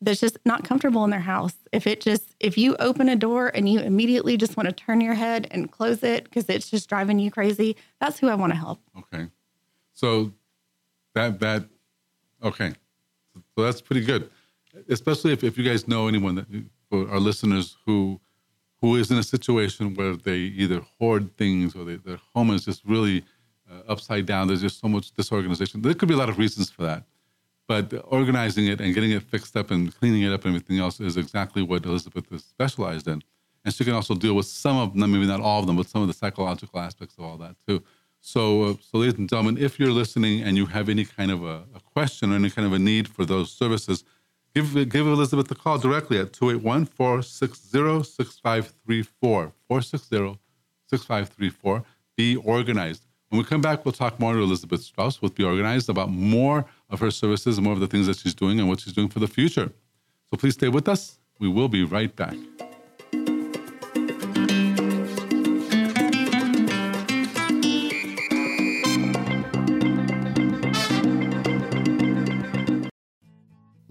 that's 0.00 0.20
just 0.20 0.38
not 0.44 0.64
comfortable 0.64 1.04
in 1.04 1.10
their 1.10 1.20
house. 1.20 1.54
If 1.72 1.86
it 1.86 2.00
just, 2.00 2.34
if 2.40 2.56
you 2.56 2.74
open 2.76 3.08
a 3.08 3.16
door 3.16 3.48
and 3.54 3.68
you 3.68 3.80
immediately 3.80 4.36
just 4.36 4.56
want 4.56 4.68
to 4.68 4.74
turn 4.74 5.00
your 5.00 5.14
head 5.14 5.46
and 5.50 5.70
close 5.70 6.02
it 6.02 6.24
because 6.24 6.46
it's 6.48 6.70
just 6.70 6.88
driving 6.88 7.18
you 7.18 7.30
crazy, 7.30 7.76
that's 8.00 8.18
who 8.18 8.28
I 8.28 8.34
want 8.34 8.52
to 8.52 8.58
help. 8.58 8.80
Okay. 8.98 9.28
So 9.92 10.32
that 11.14 11.40
that 11.40 11.64
okay. 12.42 12.72
So 13.54 13.64
that's 13.64 13.80
pretty 13.82 14.04
good. 14.04 14.30
Especially 14.88 15.32
if, 15.32 15.44
if 15.44 15.58
you 15.58 15.64
guys 15.64 15.86
know 15.86 16.08
anyone 16.08 16.36
that 16.36 16.46
for 16.90 17.08
our 17.10 17.20
listeners 17.20 17.76
who 17.86 18.20
who 18.80 18.96
is 18.96 19.10
in 19.10 19.18
a 19.18 19.22
situation 19.22 19.94
where 19.94 20.16
they 20.16 20.38
either 20.38 20.80
hoard 20.98 21.36
things 21.36 21.74
or 21.76 21.84
they, 21.84 21.96
their 21.96 22.18
home 22.34 22.50
is 22.50 22.64
just 22.64 22.82
really 22.84 23.22
uh, 23.70 23.92
upside 23.92 24.24
down. 24.24 24.48
There's 24.48 24.62
just 24.62 24.80
so 24.80 24.88
much 24.88 25.12
disorganization. 25.12 25.82
There 25.82 25.92
could 25.94 26.08
be 26.08 26.14
a 26.14 26.16
lot 26.16 26.30
of 26.30 26.38
reasons 26.38 26.70
for 26.70 26.82
that. 26.82 27.04
But 27.68 27.92
organizing 28.08 28.66
it 28.66 28.80
and 28.80 28.94
getting 28.94 29.12
it 29.12 29.22
fixed 29.22 29.56
up 29.56 29.70
and 29.70 29.94
cleaning 29.94 30.22
it 30.22 30.32
up 30.32 30.44
and 30.44 30.54
everything 30.54 30.78
else 30.78 30.98
is 30.98 31.16
exactly 31.16 31.62
what 31.62 31.84
Elizabeth 31.84 32.24
is 32.32 32.42
specialized 32.42 33.06
in. 33.06 33.22
And 33.64 33.74
she 33.74 33.84
can 33.84 33.92
also 33.92 34.14
deal 34.14 34.34
with 34.34 34.46
some 34.46 34.78
of 34.78 34.98
them, 34.98 35.12
maybe 35.12 35.26
not 35.26 35.40
all 35.40 35.60
of 35.60 35.66
them, 35.66 35.76
but 35.76 35.86
some 35.86 36.00
of 36.00 36.08
the 36.08 36.14
psychological 36.14 36.80
aspects 36.80 37.16
of 37.18 37.24
all 37.24 37.36
that 37.36 37.56
too. 37.68 37.82
So, 38.20 38.62
uh, 38.64 38.74
so 38.80 38.98
ladies 38.98 39.18
and 39.18 39.28
gentlemen, 39.28 39.56
if 39.58 39.78
you're 39.78 39.92
listening 39.92 40.42
and 40.42 40.56
you 40.56 40.66
have 40.66 40.88
any 40.88 41.04
kind 41.04 41.30
of 41.30 41.44
a, 41.44 41.64
a 41.74 41.80
question 41.92 42.32
or 42.32 42.36
any 42.36 42.50
kind 42.50 42.66
of 42.66 42.72
a 42.72 42.78
need 42.78 43.08
for 43.08 43.24
those 43.24 43.52
services, 43.52 44.04
give 44.54 44.88
give 44.88 45.06
Elizabeth 45.06 45.50
a 45.50 45.54
call 45.54 45.78
directly 45.78 46.18
at 46.18 46.32
281 46.32 46.86
460 46.86 48.02
6534. 48.04 49.52
460 49.68 50.38
6534. 50.86 51.84
Be 52.16 52.36
organized. 52.36 53.06
When 53.28 53.38
we 53.38 53.44
come 53.44 53.60
back, 53.60 53.84
we'll 53.84 53.92
talk 53.92 54.18
more 54.18 54.32
to 54.32 54.40
Elizabeth 54.40 54.82
Strauss 54.82 55.22
with 55.22 55.36
Be 55.36 55.44
Organized 55.44 55.88
about 55.88 56.10
more 56.10 56.66
of 56.88 56.98
her 56.98 57.12
services 57.12 57.58
and 57.58 57.64
more 57.64 57.74
of 57.74 57.80
the 57.80 57.86
things 57.86 58.08
that 58.08 58.18
she's 58.18 58.34
doing 58.34 58.58
and 58.58 58.68
what 58.68 58.80
she's 58.80 58.92
doing 58.92 59.08
for 59.08 59.20
the 59.20 59.28
future. 59.28 59.70
So 60.30 60.36
please 60.36 60.54
stay 60.54 60.68
with 60.68 60.88
us. 60.88 61.18
We 61.38 61.48
will 61.48 61.68
be 61.68 61.84
right 61.84 62.14
back. 62.14 62.34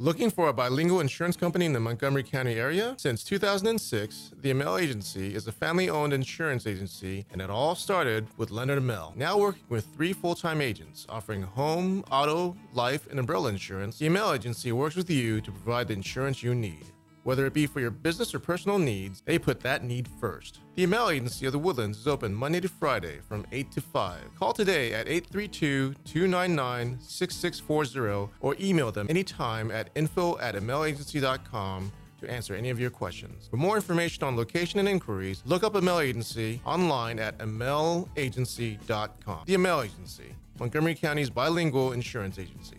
Looking 0.01 0.31
for 0.31 0.47
a 0.47 0.53
bilingual 0.53 1.01
insurance 1.01 1.35
company 1.35 1.65
in 1.65 1.73
the 1.73 1.79
Montgomery 1.81 2.23
County 2.23 2.53
area? 2.53 2.95
Since 2.97 3.21
2006, 3.25 4.31
the 4.39 4.49
Amel 4.49 4.77
Agency 4.77 5.35
is 5.35 5.45
a 5.45 5.51
family 5.51 5.89
owned 5.89 6.13
insurance 6.13 6.65
agency, 6.65 7.25
and 7.33 7.41
it 7.41 7.49
all 7.49 7.75
started 7.75 8.25
with 8.37 8.49
Leonard 8.49 8.77
Amel. 8.77 9.11
Now 9.17 9.37
working 9.37 9.63
with 9.67 9.85
three 9.93 10.13
full 10.13 10.35
time 10.35 10.61
agents 10.61 11.05
offering 11.09 11.41
home, 11.41 12.05
auto, 12.09 12.55
life, 12.73 13.09
and 13.11 13.19
umbrella 13.19 13.49
insurance, 13.49 13.97
the 13.97 14.07
Amel 14.07 14.31
Agency 14.31 14.71
works 14.71 14.95
with 14.95 15.09
you 15.09 15.41
to 15.41 15.51
provide 15.51 15.89
the 15.89 15.95
insurance 15.95 16.41
you 16.41 16.55
need. 16.55 16.85
Whether 17.23 17.45
it 17.45 17.53
be 17.53 17.67
for 17.67 17.79
your 17.79 17.91
business 17.91 18.33
or 18.33 18.39
personal 18.39 18.79
needs, 18.79 19.21
they 19.25 19.37
put 19.37 19.59
that 19.61 19.83
need 19.83 20.07
first. 20.19 20.59
The 20.75 20.85
Amel 20.85 21.09
Agency 21.09 21.45
of 21.45 21.51
the 21.51 21.59
Woodlands 21.59 21.99
is 21.99 22.07
open 22.07 22.33
Monday 22.33 22.61
to 22.61 22.69
Friday 22.69 23.19
from 23.27 23.45
8 23.51 23.71
to 23.73 23.81
5. 23.81 24.35
Call 24.35 24.53
today 24.53 24.93
at 24.93 25.07
832 25.07 25.95
299 26.05 26.97
6640 27.01 28.31
or 28.39 28.55
email 28.59 28.91
them 28.91 29.07
anytime 29.09 29.69
at 29.71 29.89
info 29.95 30.37
at 30.39 30.55
amelagency.com 30.55 31.91
to 32.21 32.29
answer 32.29 32.53
any 32.53 32.69
of 32.69 32.79
your 32.79 32.89
questions. 32.89 33.47
For 33.49 33.57
more 33.57 33.75
information 33.75 34.23
on 34.23 34.35
location 34.35 34.79
and 34.79 34.87
inquiries, 34.87 35.41
look 35.45 35.63
up 35.63 35.75
Amel 35.75 35.99
Agency 35.99 36.61
online 36.65 37.19
at 37.19 37.37
amelagency.com. 37.39 39.43
The 39.45 39.55
Amel 39.55 39.83
Agency, 39.83 40.35
Montgomery 40.59 40.95
County's 40.95 41.29
bilingual 41.29 41.93
insurance 41.93 42.39
agency. 42.39 42.78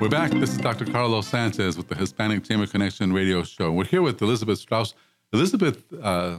We're 0.00 0.08
back. 0.08 0.30
This 0.30 0.50
is 0.50 0.58
Dr. 0.58 0.84
Carlos 0.84 1.26
Sanchez 1.26 1.76
with 1.76 1.88
the 1.88 1.96
Hispanic 1.96 2.44
Chamber 2.44 2.68
Connection 2.68 3.12
radio 3.12 3.42
show. 3.42 3.72
We're 3.72 3.84
here 3.84 4.00
with 4.00 4.22
Elizabeth 4.22 4.60
Strauss. 4.60 4.94
Elizabeth 5.32 5.92
uh, 6.00 6.38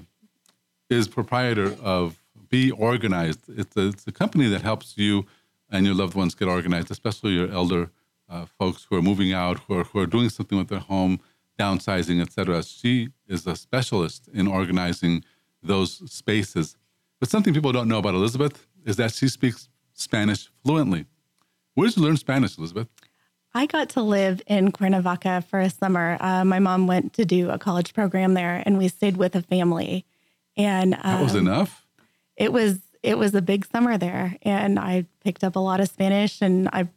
is 0.89 1.09
proprietor 1.09 1.75
of 1.81 2.23
Be 2.47 2.71
Organized. 2.71 3.41
It's 3.49 3.75
a, 3.75 3.89
it's 3.89 4.07
a 4.07 4.13
company 4.13 4.47
that 4.47 4.61
helps 4.61 4.97
you 4.97 5.25
and 5.69 5.85
your 5.85 5.93
loved 5.93 6.15
ones 6.15 6.35
get 6.35 6.47
organized, 6.47 6.89
especially 6.89 7.33
your 7.33 7.51
elder 7.51 7.91
uh, 8.29 8.45
folks 8.45 8.87
who 8.89 8.95
are 8.95 9.01
moving 9.01 9.33
out, 9.33 9.59
who 9.67 9.79
are, 9.79 9.83
who 9.83 9.99
are 9.99 10.07
doing 10.07 10.29
something 10.29 10.57
with 10.57 10.69
their 10.69 10.79
home, 10.79 11.19
downsizing, 11.59 12.21
etc. 12.21 12.63
She 12.63 13.09
is 13.27 13.45
a 13.45 13.57
specialist 13.57 14.29
in 14.33 14.47
organizing 14.47 15.25
those 15.61 16.09
spaces. 16.09 16.77
But 17.19 17.27
something 17.29 17.53
people 17.53 17.73
don't 17.73 17.89
know 17.89 17.99
about 17.99 18.15
Elizabeth 18.15 18.67
is 18.85 18.95
that 18.95 19.13
she 19.13 19.27
speaks 19.27 19.67
Spanish 19.91 20.49
fluently. 20.63 21.07
Where 21.73 21.89
did 21.89 21.97
you 21.97 22.03
learn 22.03 22.15
Spanish, 22.15 22.57
Elizabeth? 22.57 22.87
I 23.53 23.65
got 23.65 23.89
to 23.89 24.01
live 24.01 24.41
in 24.47 24.71
Cuernavaca 24.71 25.43
for 25.49 25.59
a 25.59 25.69
summer. 25.69 26.17
Uh, 26.19 26.45
my 26.45 26.59
mom 26.59 26.85
went 26.87 27.13
to 27.13 27.25
do 27.25 27.49
a 27.49 27.57
college 27.57 27.93
program 27.93 28.33
there, 28.35 28.61
and 28.65 28.77
we 28.77 28.87
stayed 28.87 29.17
with 29.17 29.35
a 29.35 29.41
family. 29.41 30.05
And 30.55 30.93
um, 30.95 30.99
That 31.03 31.23
was 31.23 31.35
enough. 31.35 31.85
it 32.37 32.51
was 32.53 32.79
it 33.01 33.17
was 33.17 33.33
a 33.33 33.41
big 33.41 33.65
summer 33.65 33.97
there, 33.97 34.35
and 34.43 34.77
I 34.77 35.05
picked 35.23 35.43
up 35.43 35.55
a 35.55 35.59
lot 35.59 35.79
of 35.79 35.87
Spanish, 35.87 36.41
and 36.41 36.67
I 36.73 36.87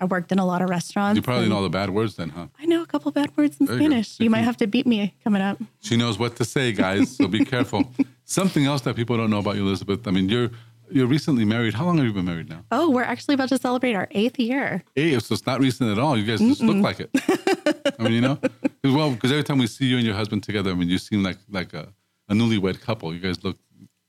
I 0.00 0.06
worked 0.06 0.32
in 0.32 0.38
a 0.38 0.46
lot 0.46 0.62
of 0.62 0.70
restaurants. 0.70 1.16
You 1.16 1.22
probably 1.22 1.48
know 1.48 1.56
all 1.56 1.62
the 1.62 1.68
bad 1.68 1.90
words 1.90 2.16
then, 2.16 2.30
huh? 2.30 2.46
I 2.58 2.64
know 2.64 2.80
a 2.82 2.86
couple 2.86 3.10
bad 3.12 3.36
words 3.36 3.58
in 3.60 3.66
There 3.66 3.74
you. 3.76 3.80
Spanish. 3.82 4.18
You 4.20 4.30
might 4.30 4.42
have 4.44 4.56
to 4.58 4.66
beat 4.66 4.86
me 4.86 5.12
coming 5.22 5.42
up. 5.42 5.58
She 5.80 5.96
knows 5.98 6.18
what 6.18 6.36
to 6.36 6.44
say, 6.46 6.72
guys. 6.72 7.14
So 7.14 7.28
be 7.28 7.44
careful. 7.44 7.92
Something 8.24 8.64
else 8.64 8.80
that 8.82 8.96
people 8.96 9.18
don't 9.18 9.28
know 9.28 9.38
about 9.40 9.56
you, 9.56 9.66
Elizabeth. 9.66 10.08
I 10.08 10.10
mean, 10.12 10.28
you're 10.30 10.50
you're 10.90 11.06
recently 11.06 11.44
married. 11.44 11.74
How 11.74 11.84
long 11.86 11.96
have 11.98 12.06
you 12.06 12.12
been 12.12 12.24
married 12.24 12.48
now? 12.48 12.64
Oh, 12.70 12.90
we're 12.90 13.02
actually 13.02 13.34
about 13.34 13.48
to 13.50 13.58
celebrate 13.58 13.94
our 13.94 14.08
eighth 14.12 14.38
year. 14.38 14.82
Hey, 14.94 15.18
so 15.18 15.34
it's 15.34 15.46
not 15.46 15.60
recent 15.60 15.90
at 15.90 15.98
all. 15.98 16.16
You 16.16 16.24
guys 16.24 16.40
just 16.40 16.62
look 16.62 16.76
like 16.78 17.00
it. 17.00 17.10
I 17.98 18.02
mean, 18.02 18.12
you 18.12 18.20
know, 18.20 18.36
'Cause, 18.82 18.94
well, 18.94 19.10
because 19.12 19.30
every 19.32 19.44
time 19.44 19.58
we 19.58 19.66
see 19.66 19.86
you 19.86 19.96
and 19.96 20.06
your 20.06 20.14
husband 20.14 20.42
together, 20.42 20.70
I 20.70 20.74
mean, 20.74 20.88
you 20.88 20.98
seem 20.98 21.22
like 21.22 21.38
like 21.50 21.74
a, 21.74 21.92
a 22.28 22.34
newlywed 22.34 22.80
couple. 22.80 23.12
You 23.12 23.20
guys 23.20 23.42
look, 23.44 23.56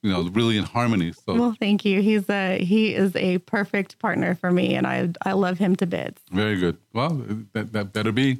you 0.04 0.12
know, 0.12 0.24
really 0.30 0.58
in 0.58 0.64
harmony. 0.64 1.12
So 1.12 1.34
Well, 1.36 1.56
thank 1.60 1.84
you. 1.86 2.02
He's 2.02 2.30
a 2.30 2.64
he 2.64 2.94
is 2.94 3.16
a 3.16 3.40
perfect 3.40 4.00
partner 4.00 4.36
for 4.36 4.52
me, 4.52 4.76
and 4.76 4.86
I 4.88 5.10
I 5.26 5.34
love 5.34 5.58
him 5.58 5.76
to 5.78 5.86
bits. 5.88 6.22
very 6.32 6.58
good. 6.60 6.78
Well, 6.94 7.24
that 7.54 7.74
that 7.74 7.94
better 7.94 8.12
be. 8.12 8.40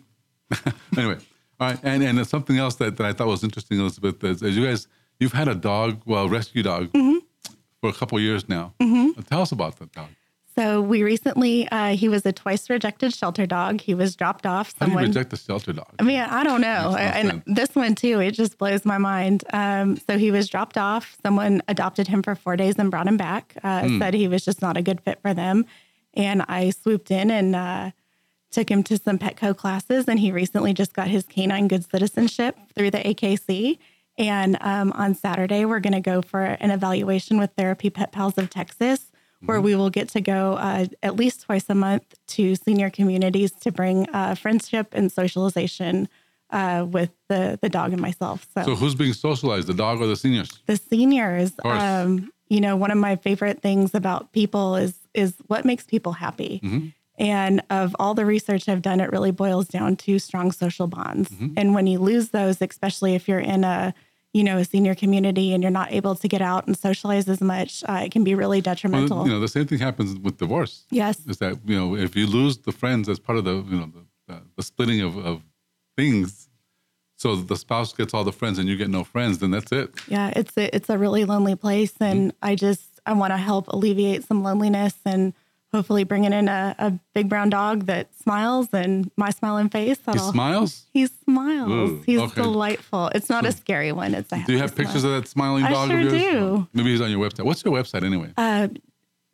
anyway, 0.98 1.18
all 1.60 1.70
right. 1.72 1.80
And 1.84 2.04
and 2.04 2.26
something 2.28 2.58
else 2.58 2.76
that, 2.76 2.98
that 2.98 3.06
I 3.06 3.14
thought 3.14 3.28
was 3.28 3.44
interesting, 3.44 3.80
Elizabeth, 3.80 4.24
is, 4.24 4.42
is 4.42 4.56
you 4.58 4.66
guys 4.66 4.88
you've 5.20 5.34
had 5.34 5.48
a 5.48 5.56
dog, 5.56 6.02
well, 6.06 6.30
rescue 6.30 6.64
dog, 6.64 6.92
mm-hmm. 6.94 7.18
For 7.82 7.90
a 7.90 7.94
couple 7.94 8.20
years 8.20 8.48
now. 8.50 8.74
Tell 9.30 9.42
us 9.42 9.52
about 9.52 9.78
that 9.80 9.92
dog. 9.92 10.08
So 10.56 10.82
we 10.82 11.04
recently 11.04 11.70
uh, 11.70 11.96
he 11.96 12.10
was 12.10 12.26
a 12.26 12.34
twice 12.34 12.70
rejected 12.70 13.14
shelter 13.16 13.46
dog. 13.46 13.80
He 13.80 13.94
was 13.94 14.16
dropped 14.16 14.46
off. 14.46 14.74
How 14.78 14.88
do 14.88 14.92
you 14.92 14.98
reject 14.98 15.32
a 15.32 15.38
shelter 15.38 15.72
dog? 15.72 15.88
I 16.00 16.04
mean, 16.04 16.20
I 16.20 16.44
don't 16.44 16.60
know. 16.60 16.98
And 16.98 17.42
this 17.46 17.76
one 17.76 17.96
too, 17.96 18.20
it 18.20 18.32
just 18.32 18.58
blows 18.58 18.84
my 18.84 18.98
mind. 18.98 19.46
Um, 19.54 19.96
so 19.96 20.18
he 20.18 20.32
was 20.32 20.50
dropped 20.50 20.78
off. 20.78 21.16
Someone 21.24 21.62
adopted 21.70 22.10
him 22.10 22.22
for 22.24 22.36
four 22.36 22.58
days 22.58 22.76
and 22.78 22.92
brought 22.92 23.08
him 23.08 23.16
back. 23.16 23.56
Uh, 23.64 23.88
Hmm. 23.88 24.00
Said 24.00 24.14
he 24.16 24.28
was 24.28 24.44
just 24.44 24.62
not 24.62 24.76
a 24.76 24.82
good 24.82 25.00
fit 25.02 25.20
for 25.22 25.34
them, 25.34 25.66
and 26.14 26.42
I 26.50 26.72
swooped 26.72 27.10
in 27.12 27.32
and 27.32 27.56
uh, 27.56 27.92
took 28.52 28.70
him 28.70 28.84
to 28.84 28.98
some 28.98 29.18
Petco 29.18 29.56
classes, 29.56 30.10
and 30.10 30.20
he 30.20 30.32
recently 30.34 30.74
just 30.74 30.94
got 30.94 31.08
his 31.08 31.24
canine 31.24 31.70
good 31.70 31.90
citizenship 31.90 32.58
through 32.76 32.92
the 32.92 32.98
AKC. 32.98 33.78
And 34.20 34.58
um, 34.60 34.92
on 34.92 35.16
Saturday, 35.16 35.64
we're 35.66 35.80
going 35.80 35.94
to 35.94 36.02
go 36.02 36.22
for 36.22 36.44
an 36.44 36.70
evaluation 36.72 37.40
with 37.40 37.52
Therapy 37.58 37.90
Pet 37.90 38.12
Pals 38.12 38.38
of 38.38 38.50
Texas, 38.50 39.12
where 39.46 39.62
we 39.62 39.74
will 39.74 39.90
get 39.90 40.10
to 40.10 40.22
go 40.22 40.56
uh, 40.56 40.86
at 41.02 41.16
least 41.16 41.44
twice 41.44 41.66
a 41.70 41.76
month 41.76 42.04
to 42.28 42.56
senior 42.56 42.90
communities 42.90 43.52
to 43.54 43.72
bring 43.72 44.10
uh, 44.10 44.36
friendship 44.36 44.90
and 44.92 45.10
socialization 45.10 46.10
uh, 46.50 46.86
with 46.90 47.12
the 47.30 47.58
the 47.62 47.70
dog 47.70 47.94
and 47.94 48.02
myself. 48.02 48.46
So, 48.54 48.64
So 48.64 48.76
who's 48.76 48.96
being 48.96 49.14
socialized, 49.14 49.68
the 49.68 49.74
dog 49.74 50.02
or 50.02 50.08
the 50.08 50.18
seniors? 50.18 50.50
the 50.66 50.76
seniors, 50.76 51.54
um, 51.64 52.32
you 52.50 52.60
know, 52.60 52.76
one 52.76 52.92
of 52.92 52.98
my 52.98 53.16
favorite 53.16 53.62
things 53.62 53.96
about 53.96 54.34
people 54.34 54.76
is 54.76 54.96
is 55.14 55.36
what 55.48 55.64
makes 55.64 55.86
people 55.86 56.12
happy. 56.12 56.60
Mm-hmm. 56.62 56.88
And 57.20 57.62
of 57.70 57.96
all 58.00 58.14
the 58.14 58.26
research 58.26 58.68
I've 58.68 58.82
done, 58.82 59.00
it 59.00 59.12
really 59.12 59.32
boils 59.32 59.68
down 59.68 59.98
to 59.98 60.20
strong 60.20 60.52
social 60.52 60.88
bonds. 60.88 61.30
Mm-hmm. 61.30 61.54
And 61.58 61.74
when 61.76 61.86
you 61.86 62.00
lose 62.00 62.30
those, 62.30 62.62
especially 62.62 63.14
if 63.16 63.28
you're 63.28 63.40
in 63.40 63.64
a 63.64 63.94
you 64.40 64.46
know 64.48 64.58
a 64.64 64.66
senior 64.74 64.96
community 65.04 65.48
and 65.54 65.60
you're 65.64 65.78
not 65.82 65.90
able 66.00 66.16
to 66.24 66.28
get 66.34 66.42
out 66.52 66.62
and 66.68 66.74
socialize 66.88 67.28
as 67.36 67.42
much, 67.54 67.72
uh, 67.90 68.04
it 68.06 68.12
can 68.16 68.24
be 68.30 68.34
really 68.42 68.58
Well, 68.60 68.70
detrimental. 68.72 69.20
you 69.26 69.32
know, 69.34 69.42
the 69.48 69.54
same 69.58 69.66
thing 69.70 69.80
happens 69.90 70.10
with 70.26 70.36
divorce. 70.46 70.74
yes, 71.02 71.16
Is 71.32 71.38
that 71.44 71.54
you 71.70 71.78
know 71.80 71.88
if 72.06 72.12
you 72.20 72.26
lose 72.40 72.56
the 72.68 72.74
friends 72.82 73.04
as 73.14 73.20
part 73.28 73.38
of 73.40 73.44
the 73.50 73.56
you 73.72 73.78
know 73.80 73.90
the, 73.96 74.04
the, 74.30 74.38
the 74.58 74.64
splitting 74.70 75.02
of, 75.08 75.14
of 75.32 75.36
things, 76.00 76.28
so 77.24 77.28
the 77.52 77.58
spouse 77.66 77.92
gets 78.00 78.12
all 78.16 78.24
the 78.32 78.38
friends 78.42 78.56
and 78.60 78.66
you 78.70 78.76
get 78.84 78.90
no 79.00 79.04
friends, 79.14 79.34
then 79.42 79.52
that's 79.56 79.72
it. 79.82 79.88
yeah, 80.16 80.28
it's 80.40 80.56
a, 80.64 80.66
it's 80.76 80.90
a 80.90 80.98
really 81.06 81.24
lonely 81.34 81.56
place, 81.66 81.94
and 82.00 82.20
I 82.50 82.56
just 82.56 82.86
I 83.06 83.14
want 83.22 83.32
to 83.38 83.38
help 83.52 83.66
alleviate 83.76 84.22
some 84.30 84.40
loneliness 84.50 84.96
and 85.14 85.34
hopefully 85.74 86.04
bringing 86.04 86.34
in 86.34 86.48
a, 86.48 86.76
a 86.80 86.92
big 87.14 87.30
brown 87.30 87.50
dog 87.50 87.86
that 87.86 88.08
smiles 88.22 88.68
and 88.74 89.12
my 89.18 89.30
smiling 89.30 89.70
face. 89.70 90.00
He 90.12 90.18
smiles. 90.18 90.86
He 90.94 91.08
smiles. 91.08 91.70
Ooh, 91.72 92.04
he's 92.06 92.20
okay. 92.20 92.42
delightful. 92.42 93.10
It's 93.14 93.30
not 93.30 93.46
a 93.46 93.52
scary 93.52 93.92
one. 93.92 94.14
It's 94.16 94.32
a 94.32 94.44
Do 94.46 94.54
you 94.54 94.60
have 94.60 94.76
pictures 94.76 95.02
smile. 95.02 95.14
of 95.16 95.24
that 95.24 95.30
smiling 95.30 95.64
I 95.66 95.72
dog 95.72 95.90
sure 95.90 96.00
of 96.00 96.06
yours? 96.06 96.22
do. 96.22 96.68
Maybe 96.74 96.92
he's 96.92 97.02
on 97.02 97.12
your 97.12 97.20
website. 97.20 97.46
What's 97.46 97.64
your 97.64 97.74
website 97.74 98.04
anyway? 98.04 98.34
Uh, 98.36 98.70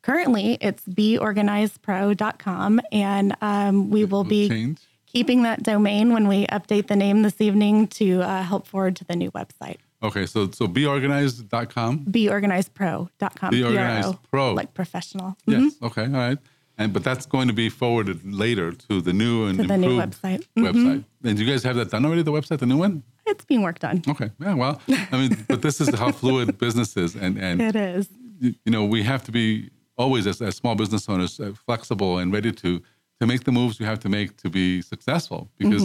currently, 0.02 0.58
it's 0.62 0.84
beorganizedpro.com, 0.86 2.82
and 2.92 3.36
um, 3.42 3.90
we 3.90 4.06
will 4.06 4.24
be 4.24 4.50
Change. 4.50 4.80
keeping 5.06 5.44
that 5.44 5.64
domain 5.64 6.12
when 6.14 6.28
we 6.28 6.46
update 6.48 6.88
the 6.88 6.96
name 6.96 7.22
this 7.22 7.40
evening 7.40 7.88
to 7.88 8.22
uh, 8.22 8.44
help 8.44 8.68
forward 8.68 8.96
to 8.98 9.06
the 9.06 9.16
new 9.16 9.32
website. 9.32 9.78
Okay, 10.04 10.26
so 10.26 10.50
so 10.52 10.68
beorganized.com. 10.68 12.06
Beorganizedpro.com. 12.06 13.50
Be 13.52 13.64
Organized 13.64 14.16
PRO. 14.32 14.54
Like 14.54 14.74
professional. 14.74 15.38
Mhm. 15.48 15.62
Yes. 15.64 15.74
Okay. 15.82 16.04
All 16.04 16.10
right. 16.12 16.38
And 16.78 16.92
but 16.94 17.04
that's 17.04 17.26
going 17.26 17.48
to 17.48 17.54
be 17.54 17.70
forwarded 17.70 18.20
later 18.34 18.72
to 18.74 19.02
the 19.02 19.14
new 19.14 19.46
and 19.46 19.58
To 19.60 19.66
the 19.68 19.78
new 19.78 20.00
improved 20.00 20.22
website. 20.22 20.44
Mhm. 20.58 20.64
Website. 20.72 21.04
And 21.24 21.40
you 21.40 21.46
guys 21.46 21.64
have 21.64 21.76
that 21.78 21.90
done 21.90 22.06
already? 22.06 22.22
The 22.24 22.34
website, 22.34 22.60
the 22.60 22.66
new 22.66 22.78
one? 22.78 23.04
It's 23.26 23.46
being 23.46 23.62
worked 23.64 23.84
on. 23.86 24.02
Okay. 24.08 24.30
Yeah. 24.40 24.54
Well, 24.56 24.82
I 25.12 25.18
mean, 25.18 25.46
but 25.48 25.62
this 25.62 25.80
is 25.82 25.90
how 25.96 26.12
fluid 26.12 26.58
business 26.66 26.96
is, 26.98 27.16
and 27.16 27.38
and 27.38 27.62
It 27.62 27.76
is. 27.76 28.10
you 28.42 28.54
you 28.66 28.72
know 28.72 28.84
we 28.86 29.04
have 29.04 29.24
to 29.24 29.32
be 29.32 29.70
always 29.98 30.28
as, 30.28 30.42
as 30.42 30.56
small 30.56 30.76
business 30.76 31.08
owners 31.10 31.40
uh, 31.40 31.54
flexible 31.66 32.18
and 32.20 32.34
ready 32.34 32.52
to 32.52 32.82
to 33.22 33.26
make 33.26 33.46
the 33.46 33.52
moves 33.52 33.80
we 33.80 33.86
have 33.86 34.00
to 34.00 34.10
make 34.10 34.36
to 34.44 34.50
be 34.50 34.82
successful 34.82 35.50
because 35.58 35.84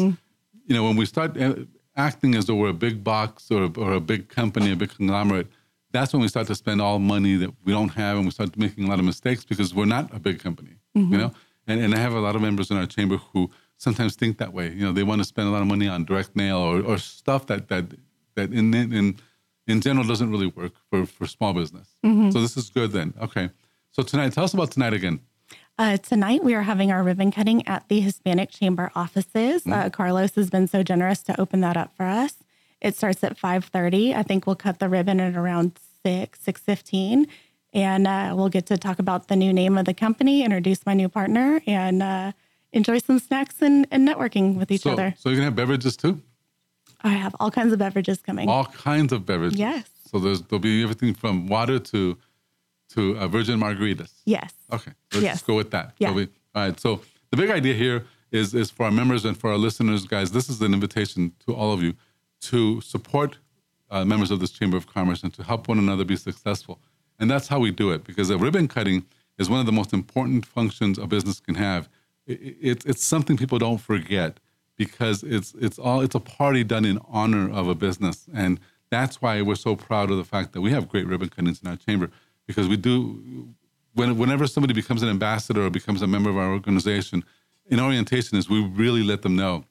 you 0.66 0.74
know 0.76 0.82
when 0.84 0.96
we 0.96 1.06
start 1.06 1.36
uh, 1.36 1.54
acting 1.96 2.34
as 2.34 2.46
though 2.46 2.54
we're 2.54 2.70
a 2.70 2.74
big 2.88 3.02
box 3.02 3.50
or, 3.50 3.70
or 3.76 3.92
a 3.92 4.00
big 4.00 4.28
company 4.28 4.72
a 4.72 4.76
big 4.76 4.90
conglomerate 4.94 5.46
that's 5.92 6.12
when 6.12 6.22
we 6.22 6.28
start 6.28 6.46
to 6.46 6.54
spend 6.54 6.80
all 6.80 6.98
money 6.98 7.34
that 7.34 7.50
we 7.64 7.72
don't 7.72 7.90
have 7.90 8.16
and 8.16 8.24
we 8.24 8.30
start 8.30 8.56
making 8.56 8.84
a 8.84 8.88
lot 8.88 8.98
of 8.98 9.04
mistakes 9.04 9.44
because 9.44 9.74
we're 9.74 9.84
not 9.84 10.14
a 10.14 10.18
big 10.18 10.38
company 10.38 10.76
you 10.94 11.02
mm-hmm. 11.02 11.16
know 11.16 11.32
and, 11.66 11.80
and 11.80 11.94
i 11.94 11.98
have 11.98 12.12
a 12.12 12.20
lot 12.20 12.36
of 12.36 12.42
members 12.42 12.70
in 12.70 12.76
our 12.76 12.86
chamber 12.86 13.16
who 13.32 13.50
sometimes 13.76 14.14
think 14.14 14.38
that 14.38 14.52
way 14.52 14.70
you 14.72 14.84
know 14.84 14.92
they 14.92 15.02
want 15.02 15.20
to 15.20 15.24
spend 15.24 15.48
a 15.48 15.50
lot 15.50 15.62
of 15.62 15.66
money 15.66 15.88
on 15.88 16.04
direct 16.04 16.36
mail 16.36 16.58
or, 16.58 16.80
or 16.82 16.98
stuff 16.98 17.46
that 17.46 17.68
that 17.68 17.84
that 18.34 18.52
in 18.52 18.72
in 18.74 19.16
in 19.70 19.80
general 19.80 20.06
doesn't 20.06 20.30
really 20.30 20.48
work 20.48 20.72
for, 20.90 21.06
for 21.06 21.26
small 21.26 21.52
business. 21.52 21.96
Mm-hmm. 22.04 22.30
So 22.30 22.40
this 22.40 22.56
is 22.56 22.70
good 22.70 22.92
then. 22.92 23.14
Okay. 23.20 23.50
So 23.92 24.02
tonight, 24.02 24.32
tell 24.32 24.44
us 24.44 24.54
about 24.54 24.70
tonight 24.70 24.92
again. 24.92 25.20
Uh, 25.80 25.96
tonight 25.96 26.44
we 26.44 26.52
are 26.54 26.60
having 26.60 26.92
our 26.92 27.02
ribbon 27.02 27.30
cutting 27.30 27.66
at 27.66 27.88
the 27.88 28.00
Hispanic 28.00 28.50
Chamber 28.50 28.92
offices. 28.94 29.66
Uh, 29.66 29.88
Carlos 29.88 30.34
has 30.34 30.50
been 30.50 30.68
so 30.68 30.82
generous 30.82 31.22
to 31.22 31.40
open 31.40 31.62
that 31.62 31.74
up 31.74 31.96
for 31.96 32.04
us. 32.04 32.34
It 32.82 32.94
starts 32.94 33.24
at 33.24 33.38
five 33.38 33.64
thirty. 33.64 34.14
I 34.14 34.22
think 34.22 34.46
we'll 34.46 34.56
cut 34.56 34.78
the 34.78 34.90
ribbon 34.90 35.20
at 35.20 35.36
around 35.36 35.78
six 36.04 36.38
six 36.38 36.60
fifteen, 36.60 37.28
and 37.72 38.06
uh, 38.06 38.34
we'll 38.36 38.50
get 38.50 38.66
to 38.66 38.76
talk 38.76 38.98
about 38.98 39.28
the 39.28 39.36
new 39.36 39.54
name 39.54 39.78
of 39.78 39.86
the 39.86 39.94
company, 39.94 40.44
introduce 40.44 40.84
my 40.84 40.92
new 40.92 41.08
partner, 41.08 41.62
and 41.66 42.02
uh, 42.02 42.32
enjoy 42.74 42.98
some 42.98 43.18
snacks 43.18 43.62
and, 43.62 43.86
and 43.90 44.06
networking 44.06 44.56
with 44.56 44.70
each 44.70 44.82
so, 44.82 44.90
other. 44.90 45.14
so 45.16 45.30
you're 45.30 45.36
gonna 45.36 45.46
have 45.46 45.56
beverages 45.56 45.96
too? 45.96 46.20
I 47.00 47.14
have 47.14 47.34
all 47.40 47.50
kinds 47.50 47.72
of 47.72 47.78
beverages 47.78 48.18
coming. 48.20 48.50
All 48.50 48.66
kinds 48.66 49.14
of 49.14 49.24
beverages. 49.24 49.58
Yes. 49.58 49.88
So 50.10 50.18
there's 50.18 50.42
there'll 50.42 50.60
be 50.60 50.82
everything 50.82 51.14
from 51.14 51.46
water 51.46 51.78
to 51.78 52.18
to 52.94 53.16
uh, 53.18 53.28
virgin 53.28 53.58
margaritas. 53.60 54.12
yes. 54.24 54.52
Okay. 54.72 54.92
Let's 55.12 55.24
Yes. 55.24 55.42
go 55.42 55.54
with 55.56 55.70
that. 55.70 55.94
Yeah. 55.98 56.08
So 56.08 56.14
we- 56.14 56.28
all 56.54 56.62
right. 56.66 56.78
So 56.80 57.00
the 57.30 57.36
big 57.36 57.50
idea 57.50 57.74
here 57.74 58.04
is 58.32 58.54
is 58.54 58.70
for 58.70 58.84
our 58.86 58.92
members 58.92 59.24
and 59.24 59.36
for 59.36 59.50
our 59.50 59.58
listeners, 59.58 60.06
guys. 60.06 60.30
This 60.32 60.48
is 60.48 60.60
an 60.60 60.72
invitation 60.74 61.32
to 61.46 61.54
all 61.54 61.72
of 61.72 61.82
you 61.82 61.94
to 62.50 62.80
support 62.80 63.38
uh, 63.90 64.04
members 64.04 64.30
of 64.30 64.38
this 64.40 64.50
Chamber 64.52 64.76
of 64.76 64.86
Commerce 64.86 65.22
and 65.24 65.32
to 65.34 65.42
help 65.42 65.68
one 65.68 65.78
another 65.78 66.04
be 66.04 66.16
successful. 66.16 66.78
And 67.18 67.30
that's 67.30 67.48
how 67.48 67.58
we 67.60 67.70
do 67.70 67.90
it 67.90 68.04
because 68.04 68.30
a 68.30 68.38
ribbon 68.38 68.66
cutting 68.68 69.04
is 69.38 69.50
one 69.50 69.60
of 69.60 69.66
the 69.66 69.72
most 69.72 69.92
important 69.92 70.46
functions 70.46 70.96
a 70.98 71.06
business 71.06 71.40
can 71.40 71.56
have. 71.56 71.88
I- 72.28 72.32
I- 72.32 72.56
It's 72.70 72.84
it's 72.86 73.04
something 73.04 73.36
people 73.36 73.58
don't 73.58 73.80
forget 73.80 74.38
because 74.76 75.22
it's 75.22 75.54
it's 75.60 75.78
all 75.78 76.00
it's 76.00 76.14
a 76.14 76.20
party 76.20 76.64
done 76.64 76.84
in 76.84 76.98
honor 77.08 77.50
of 77.50 77.68
a 77.68 77.74
business 77.74 78.26
and 78.32 78.58
that's 78.90 79.20
why 79.22 79.40
we're 79.42 79.54
so 79.68 79.76
proud 79.76 80.10
of 80.10 80.16
the 80.16 80.24
fact 80.24 80.52
that 80.52 80.60
we 80.62 80.70
have 80.72 80.88
great 80.88 81.06
ribbon 81.06 81.28
cuttings 81.28 81.60
in 81.62 81.68
our 81.68 81.76
chamber 81.76 82.10
because 82.50 82.68
we 82.68 82.76
do 82.76 83.54
when, 83.94 84.18
whenever 84.18 84.46
somebody 84.46 84.74
becomes 84.74 85.02
an 85.02 85.08
ambassador 85.08 85.64
or 85.64 85.70
becomes 85.70 86.02
a 86.02 86.06
member 86.06 86.30
of 86.30 86.36
our 86.36 86.52
organization, 86.52 87.24
in 87.66 87.78
orientation 87.78 88.36
is 88.36 88.48
we 88.48 88.64
really 88.64 89.04
let 89.04 89.22
them 89.22 89.36
know. 89.36 89.64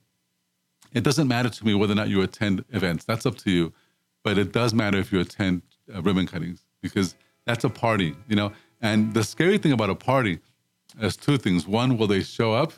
It 0.94 1.04
doesn't 1.04 1.28
matter 1.28 1.50
to 1.50 1.66
me 1.66 1.74
whether 1.74 1.92
or 1.92 1.96
not 1.96 2.08
you 2.10 2.22
attend 2.22 2.64
events. 2.72 3.04
That's 3.04 3.26
up 3.26 3.38
to 3.40 3.52
you. 3.52 3.74
But 4.24 4.38
it 4.38 4.52
does 4.52 4.74
matter 4.74 4.98
if 4.98 5.12
you 5.12 5.20
attend 5.20 5.62
uh, 5.94 6.02
ribbon 6.02 6.26
cuttings 6.26 6.66
because 6.82 7.16
that's 7.46 7.64
a 7.64 7.70
party, 7.70 8.16
you 8.28 8.36
know. 8.36 8.52
And 8.82 9.14
the 9.14 9.24
scary 9.24 9.58
thing 9.58 9.72
about 9.72 9.90
a 9.90 9.96
party 9.96 10.40
is 11.02 11.18
two 11.18 11.38
things. 11.38 11.68
One, 11.68 11.98
will 11.98 12.08
they 12.08 12.22
show 12.22 12.54
up? 12.54 12.74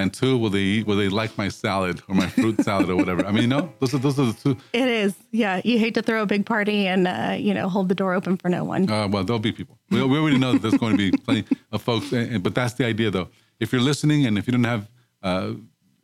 And 0.00 0.12
two, 0.12 0.38
will 0.38 0.50
they 0.50 0.60
eat? 0.74 0.86
Will 0.86 0.96
they 0.96 1.08
like 1.08 1.36
my 1.36 1.48
salad 1.48 2.00
or 2.08 2.14
my 2.14 2.26
fruit 2.28 2.56
salad 2.64 2.88
or 2.90 2.96
whatever? 2.96 3.22
I 3.26 3.32
mean, 3.32 3.42
you 3.42 3.48
know, 3.54 3.72
those 3.80 3.92
are 3.94 3.98
those 3.98 4.18
are 4.18 4.26
the 4.32 4.32
two. 4.44 4.56
It 4.72 4.88
is. 4.88 5.14
Yeah. 5.30 5.60
You 5.64 5.78
hate 5.78 5.94
to 5.94 6.02
throw 6.02 6.22
a 6.22 6.26
big 6.26 6.44
party 6.46 6.86
and, 6.86 7.06
uh, 7.06 7.36
you 7.38 7.52
know, 7.54 7.68
hold 7.68 7.88
the 7.88 7.94
door 7.94 8.14
open 8.14 8.36
for 8.36 8.48
no 8.48 8.62
one. 8.64 8.88
Uh, 8.90 9.08
well, 9.08 9.24
there'll 9.24 9.38
be 9.50 9.52
people. 9.52 9.76
We, 9.90 10.02
we 10.02 10.16
already 10.18 10.38
know 10.38 10.52
that 10.54 10.62
there's 10.62 10.78
going 10.84 10.96
to 10.96 11.10
be 11.10 11.10
plenty 11.26 11.44
of 11.72 11.82
folks, 11.82 12.12
and- 12.12 12.32
and- 12.34 12.42
but 12.42 12.54
that's 12.54 12.74
the 12.74 12.86
idea, 12.86 13.10
though. 13.10 13.28
If 13.58 13.72
you're 13.72 13.82
listening, 13.82 14.26
and 14.26 14.38
if 14.38 14.46
you 14.46 14.52
don't 14.52 14.64
have, 14.64 14.88
uh, 15.22 15.52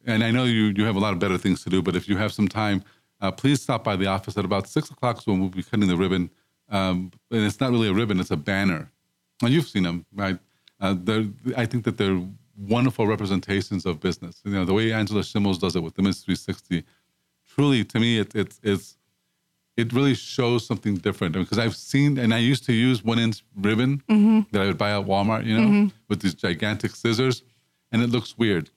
and 0.04 0.22
I 0.22 0.30
know 0.30 0.44
you 0.44 0.64
you 0.76 0.84
have 0.84 0.96
a 0.96 1.00
lot 1.06 1.12
of 1.14 1.18
better 1.18 1.38
things 1.38 1.64
to 1.64 1.70
do, 1.70 1.80
but 1.82 1.96
if 1.96 2.04
you 2.08 2.16
have 2.18 2.32
some 2.32 2.48
time, 2.48 2.82
uh, 3.22 3.32
please 3.32 3.62
stop 3.62 3.82
by 3.82 3.96
the 3.96 4.06
office 4.06 4.36
at 4.36 4.44
about 4.44 4.68
six 4.68 4.90
o'clock 4.90 5.22
when 5.26 5.40
we'll 5.40 5.48
be 5.48 5.62
cutting 5.62 5.88
the 5.88 5.96
ribbon. 5.96 6.28
Um, 6.68 7.10
and 7.30 7.42
it's 7.48 7.60
not 7.60 7.70
really 7.70 7.88
a 7.88 7.94
ribbon; 7.94 8.20
it's 8.20 8.30
a 8.30 8.36
banner. 8.36 8.82
And 9.42 9.50
you've 9.54 9.68
seen 9.68 9.84
them, 9.84 10.04
right? 10.14 10.38
Uh, 10.80 10.94
I 11.56 11.64
think 11.66 11.84
that 11.84 11.96
they're 11.96 12.20
wonderful 12.58 13.06
representations 13.06 13.84
of 13.86 14.00
business. 14.00 14.40
You 14.44 14.52
know, 14.52 14.64
the 14.64 14.72
way 14.74 14.92
Angela 14.92 15.22
Schimmels 15.22 15.58
does 15.58 15.76
it 15.76 15.82
with 15.82 15.94
the 15.94 16.02
Miss 16.02 16.22
360, 16.22 16.84
truly, 17.54 17.84
to 17.84 18.00
me, 18.00 18.18
it, 18.18 18.34
it's 18.34 18.60
it's 18.62 18.96
it 19.76 19.92
really 19.92 20.14
shows 20.14 20.66
something 20.66 20.94
different 20.96 21.34
because 21.34 21.58
I've 21.58 21.76
seen 21.76 22.18
and 22.18 22.32
I 22.32 22.38
used 22.38 22.64
to 22.64 22.72
use 22.72 23.04
one 23.04 23.18
inch 23.18 23.44
ribbon 23.56 24.02
that 24.52 24.62
I 24.62 24.66
would 24.66 24.78
buy 24.78 24.92
at 24.98 25.04
Walmart, 25.06 25.44
you 25.44 25.60
know, 25.60 25.90
with 26.08 26.20
these 26.22 26.34
gigantic 26.34 26.92
scissors, 26.96 27.42
and 27.92 28.02
it 28.02 28.08
looks 28.10 28.38
weird. 28.38 28.70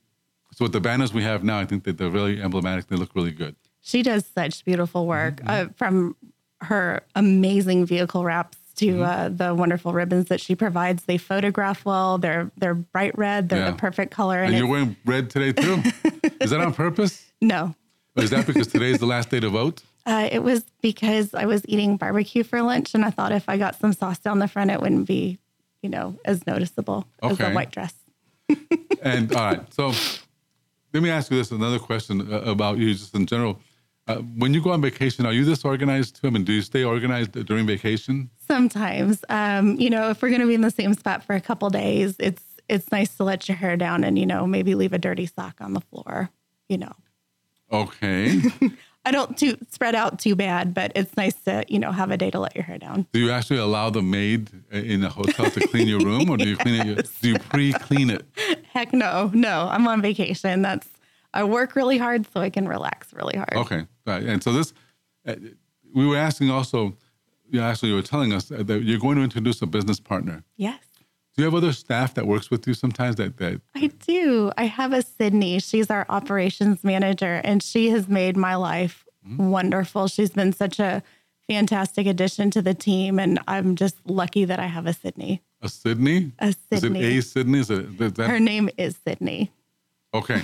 So 0.54 0.66
with 0.66 0.74
the 0.74 0.82
banners 0.82 1.14
we 1.14 1.24
have 1.24 1.44
now, 1.44 1.58
I 1.60 1.66
think 1.66 1.84
that 1.86 1.98
they're 1.98 2.10
really 2.10 2.42
emblematic. 2.42 2.88
They 2.88 2.98
look 2.98 3.16
really 3.16 3.32
good. 3.32 3.56
She 3.82 4.04
does 4.04 4.26
such 4.26 4.66
beautiful 4.66 5.08
work 5.08 5.38
Mm-hmm. 5.38 5.70
uh, 5.70 5.74
from 5.76 6.16
her 6.62 7.02
amazing 7.16 7.86
vehicle 7.86 8.26
wraps 8.26 8.58
to 8.80 8.88
Mm-hmm. 8.88 9.02
uh, 9.04 9.30
the 9.30 9.54
wonderful 9.56 9.94
ribbons 9.94 10.26
that 10.30 10.42
she 10.42 10.56
provides. 10.56 11.04
They 11.04 11.18
photograph 11.18 11.86
well. 11.86 12.18
They're 12.18 12.52
they're 12.58 12.74
bright 12.76 13.18
red. 13.18 13.50
They're 13.50 13.60
Yeah. 13.60 13.72
the 13.72 13.78
perfect 13.78 14.12
color. 14.12 14.40
And 14.44 14.48
And, 14.54 14.58
you're 14.58 14.68
wearing 14.68 14.96
red 15.06 15.30
today 15.30 15.52
too. 15.54 15.82
Is 16.42 16.50
that 16.52 16.60
on 16.62 16.74
purpose? 16.74 17.26
no, 17.42 17.76
Or 18.18 18.24
is 18.24 18.30
that 18.32 18.46
because 18.48 18.68
today's 18.68 19.00
the 19.00 19.06
last 19.06 19.30
day 19.30 19.40
to 19.40 19.50
vote? 19.50 19.82
uh, 20.06 20.28
it 20.32 20.40
was 20.44 20.64
because 20.82 21.34
I 21.34 21.46
was 21.46 21.62
eating 21.68 21.98
barbecue 21.98 22.44
for 22.44 22.62
lunch, 22.62 22.96
and 22.96 23.06
I 23.06 23.12
thought 23.12 23.32
if 23.32 23.48
I 23.48 23.58
got 23.58 23.80
some 23.80 23.94
sauce 23.94 24.18
down 24.20 24.40
the 24.40 24.48
front, 24.48 24.72
it 24.72 24.82
wouldn't 24.82 25.08
be, 25.08 25.38
you 25.84 25.90
know, 25.90 26.18
as 26.26 26.46
noticeable 26.48 27.06
as 27.22 27.40
a 27.40 27.52
white 27.52 27.72
dress. 27.72 27.94
And 29.02 29.32
all 29.36 29.46
right, 29.46 29.74
so 29.74 29.94
let 30.94 31.04
me 31.04 31.10
ask 31.12 31.30
you 31.32 31.38
this 31.38 31.52
another 31.52 31.80
question 31.80 32.22
uh, 32.34 32.40
about 32.42 32.78
you, 32.80 32.92
just 32.94 33.14
in 33.16 33.26
general. 33.28 33.60
Uh, 34.10 34.16
when 34.38 34.56
you 34.56 34.62
go 34.62 34.72
on 34.72 34.82
vacation, 34.82 35.24
are 35.28 35.32
you 35.32 35.46
this 35.46 35.64
organized 35.64 36.20
too? 36.20 36.26
I 36.26 36.30
mean, 36.32 36.44
do 36.44 36.52
you 36.52 36.64
stay 36.64 36.84
organized 36.84 37.46
during 37.46 37.68
vacation? 37.68 38.32
Sometimes, 38.48 39.24
um, 39.30 39.80
you 39.80 39.92
know, 39.92 40.10
if 40.10 40.20
we're 40.24 40.30
going 40.30 40.42
to 40.42 40.48
be 40.48 40.56
in 40.56 40.62
the 40.62 40.72
same 40.72 40.96
spot 40.96 41.24
for 41.24 41.36
a 41.36 41.42
couple 41.42 41.70
days, 41.70 42.16
it's 42.18 42.42
it's 42.68 42.92
nice 42.92 43.16
to 43.18 43.24
let 43.24 43.48
your 43.48 43.56
hair 43.56 43.78
down 43.78 44.04
and, 44.04 44.18
you 44.18 44.26
know, 44.26 44.48
maybe 44.48 44.74
leave 44.74 44.94
a 44.94 44.98
dirty 44.98 45.28
sock 45.28 45.62
on 45.62 45.74
the 45.74 45.82
floor, 45.82 46.32
you 46.70 46.78
know. 46.80 46.92
Okay. 47.72 48.42
I 49.06 49.12
don't 49.12 49.38
too 49.38 49.58
spread 49.70 49.94
out 49.94 50.20
too 50.20 50.36
bad, 50.36 50.74
but 50.74 50.92
it's 50.96 51.16
nice 51.16 51.36
to, 51.44 51.64
you 51.68 51.78
know, 51.78 51.92
have 51.92 52.10
a 52.10 52.18
day 52.18 52.32
to 52.32 52.40
let 52.40 52.56
your 52.56 52.64
hair 52.64 52.80
down. 52.80 53.06
do 53.14 53.20
you 53.20 53.30
actually 53.30 53.60
allow 53.60 53.92
the 53.92 54.02
maid 54.02 54.50
in 54.72 55.02
the 55.02 55.10
hotel 55.10 55.52
to 55.52 55.68
clean 55.68 55.88
your 55.88 56.00
room, 56.00 56.32
or 56.32 56.38
do 56.38 56.48
you 56.50 56.58
clean 56.58 56.88
it? 56.88 57.10
Do 57.22 57.30
you 57.30 57.38
pre-clean 57.38 58.10
it? 58.10 58.26
Heck 58.72 58.92
no, 58.92 59.30
no. 59.36 59.68
I'm 59.72 59.88
on 59.88 60.02
vacation. 60.02 60.64
That's 60.64 60.88
I 61.34 61.44
work 61.44 61.76
really 61.76 61.98
hard 61.98 62.26
so 62.34 62.42
I 62.42 62.50
can 62.50 62.68
relax 62.68 63.14
really 63.14 63.38
hard. 63.38 63.54
Okay, 63.54 63.86
right. 64.10 64.24
And 64.24 64.44
so 64.44 64.52
this, 64.54 64.74
uh, 65.28 65.36
we 65.94 66.06
were 66.08 66.18
asking 66.18 66.50
also. 66.52 66.96
You 67.52 67.62
actually, 67.62 67.90
you 67.90 67.96
were 67.96 68.04
telling 68.04 68.32
us 68.32 68.50
that 68.50 68.84
you're 68.84 69.00
going 69.00 69.18
to 69.18 69.24
introduce 69.24 69.60
a 69.64 69.66
business 69.66 70.00
partner. 70.00 70.44
Yes. 70.56 70.78
Do 71.36 71.42
you 71.42 71.46
have 71.46 71.56
other 71.56 71.74
staff 71.74 72.14
that 72.14 72.28
works 72.28 72.52
with 72.52 72.68
you 72.68 72.76
sometimes 72.76 73.16
that 73.16 73.38
that 73.38 73.60
I 73.76 73.88
do. 74.06 74.52
I 74.56 74.66
have 74.66 74.94
a 74.94 75.02
Sydney. 75.02 75.58
She's 75.60 75.90
our 75.90 76.06
operations 76.10 76.84
manager, 76.84 77.42
and 77.44 77.64
she 77.64 77.90
has 77.90 78.08
made 78.08 78.38
my 78.38 78.54
life 78.54 79.04
wonderful. 79.38 80.08
She's 80.08 80.30
been 80.30 80.54
such 80.54 80.80
a 80.80 81.02
fantastic 81.48 82.06
addition 82.06 82.52
to 82.52 82.62
the 82.62 82.76
team, 82.76 83.18
and 83.18 83.40
I'm 83.48 83.76
just 83.76 83.96
lucky 84.06 84.46
that 84.46 84.60
I 84.60 84.68
have 84.68 84.86
a 84.86 84.94
Sydney. 84.94 85.42
a 85.62 85.70
Sydney? 85.70 86.32
A 86.40 86.50
Is 86.50 86.58
it 86.72 86.82
Sydney. 86.82 87.18
a 87.18 87.22
Sydney? 87.22 87.60
Is 87.60 87.70
it 87.72 88.02
is 88.02 88.14
that 88.14 88.30
Her 88.30 88.40
name 88.40 88.70
is 88.78 88.96
Sydney. 89.08 89.52
Okay? 90.14 90.42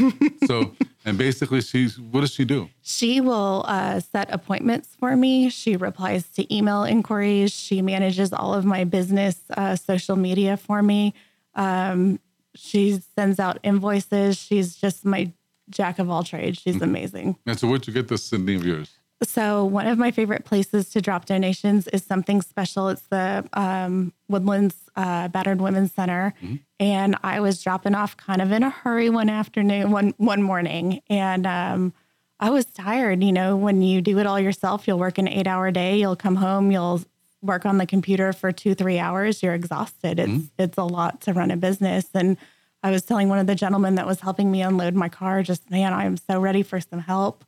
so 0.48 0.76
and 1.06 1.18
basically, 1.18 1.62
she's 1.62 2.00
what 2.00 2.22
does 2.22 2.32
she 2.32 2.46
do? 2.46 2.70
She 2.82 3.22
will 3.22 3.64
uh, 3.68 4.00
set 4.00 4.34
appointments 4.34 4.90
for 5.00 5.16
me. 5.16 5.50
She 5.50 5.78
replies 5.78 6.28
to 6.30 6.54
email 6.54 6.84
inquiries. 6.84 7.54
She 7.54 7.82
manages 7.82 8.34
all 8.34 8.54
of 8.54 8.66
my 8.66 8.84
business 8.84 9.40
uh, 9.56 9.76
social 9.76 10.16
media 10.16 10.58
for 10.58 10.82
me. 10.82 11.14
Um, 11.54 12.20
she 12.56 13.00
sends 13.16 13.40
out 13.40 13.60
invoices. 13.64 14.38
She's 14.38 14.76
just 14.76 15.06
my 15.06 15.32
jack 15.70 16.00
of 16.00 16.10
all 16.10 16.24
trades. 16.24 16.60
She's 16.60 16.82
amazing. 16.82 17.38
And 17.46 17.60
so, 17.60 17.68
where'd 17.68 17.86
you 17.86 17.94
get 17.94 18.08
this 18.08 18.24
Sydney 18.24 18.56
of 18.56 18.66
yours? 18.66 18.92
So 19.24 19.64
one 19.64 19.88
of 19.88 19.98
my 19.98 20.12
favorite 20.12 20.44
places 20.44 20.90
to 20.90 21.02
drop 21.02 21.26
donations 21.26 21.88
is 21.88 22.04
something 22.04 22.42
special. 22.42 22.90
It's 22.90 23.08
the 23.08 23.48
um, 23.54 24.14
Woodlands 24.28 24.76
uh, 24.96 25.30
Battered 25.30 25.62
Women's 25.62 25.94
Center, 25.94 26.34
and 26.80 27.16
I 27.24 27.40
was 27.40 27.64
dropping 27.64 27.96
off 27.96 28.18
kind 28.18 28.42
of 28.42 28.52
in 28.52 28.62
a 28.64 28.70
hurry 28.70 29.10
one 29.10 29.30
afternoon, 29.30 29.92
one 29.92 30.14
one 30.18 30.42
morning, 30.42 31.02
and 31.10 31.48
um, 31.48 31.94
I 32.42 32.50
was 32.50 32.66
tired. 32.66 33.24
You 33.24 33.32
know, 33.32 33.56
when 33.56 33.82
you 33.82 34.02
do 34.02 34.20
it 34.20 34.26
all 34.26 34.40
yourself, 34.40 34.86
you'll 34.86 35.00
work 35.00 35.18
an 35.18 35.30
eight 35.30 35.48
hour 35.48 35.72
day. 35.72 35.98
You'll 35.98 36.18
come 36.18 36.36
home, 36.36 36.70
you'll 36.72 37.02
work 37.42 37.66
on 37.66 37.78
the 37.78 37.86
computer 37.86 38.34
for 38.34 38.52
two 38.52 38.76
three 38.76 39.00
hours. 39.00 39.42
You're 39.42 39.54
exhausted. 39.54 40.20
It's 40.20 40.50
it's 40.60 40.78
a 40.78 40.84
lot 40.84 41.22
to 41.22 41.34
run 41.34 41.52
a 41.52 41.58
business, 41.58 42.08
and 42.14 42.36
I 42.84 42.92
was 42.92 43.04
telling 43.04 43.30
one 43.30 43.40
of 43.40 43.48
the 43.48 43.56
gentlemen 43.56 43.96
that 43.96 44.06
was 44.06 44.20
helping 44.20 44.52
me 44.52 44.62
unload 44.62 44.94
my 44.94 45.08
car, 45.08 45.42
just 45.42 45.72
man, 45.72 45.94
I 45.94 46.04
am 46.04 46.18
so 46.18 46.40
ready 46.40 46.64
for 46.64 46.82
some 46.82 47.00
help 47.00 47.46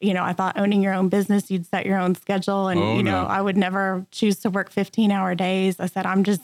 you 0.00 0.12
know, 0.14 0.22
I 0.24 0.32
thought 0.32 0.58
owning 0.58 0.82
your 0.82 0.92
own 0.94 1.08
business, 1.08 1.50
you'd 1.50 1.66
set 1.66 1.86
your 1.86 1.98
own 1.98 2.14
schedule. 2.14 2.68
And, 2.68 2.80
Oh, 2.80 2.96
you 2.96 3.02
know, 3.02 3.22
no. 3.22 3.26
I 3.28 3.40
would 3.40 3.56
never 3.56 4.06
choose 4.10 4.36
to 4.40 4.50
work 4.50 4.70
15 4.70 5.10
hour 5.10 5.34
days. 5.34 5.80
I 5.80 5.86
said, 5.86 6.04
I'm 6.06 6.22
just 6.24 6.42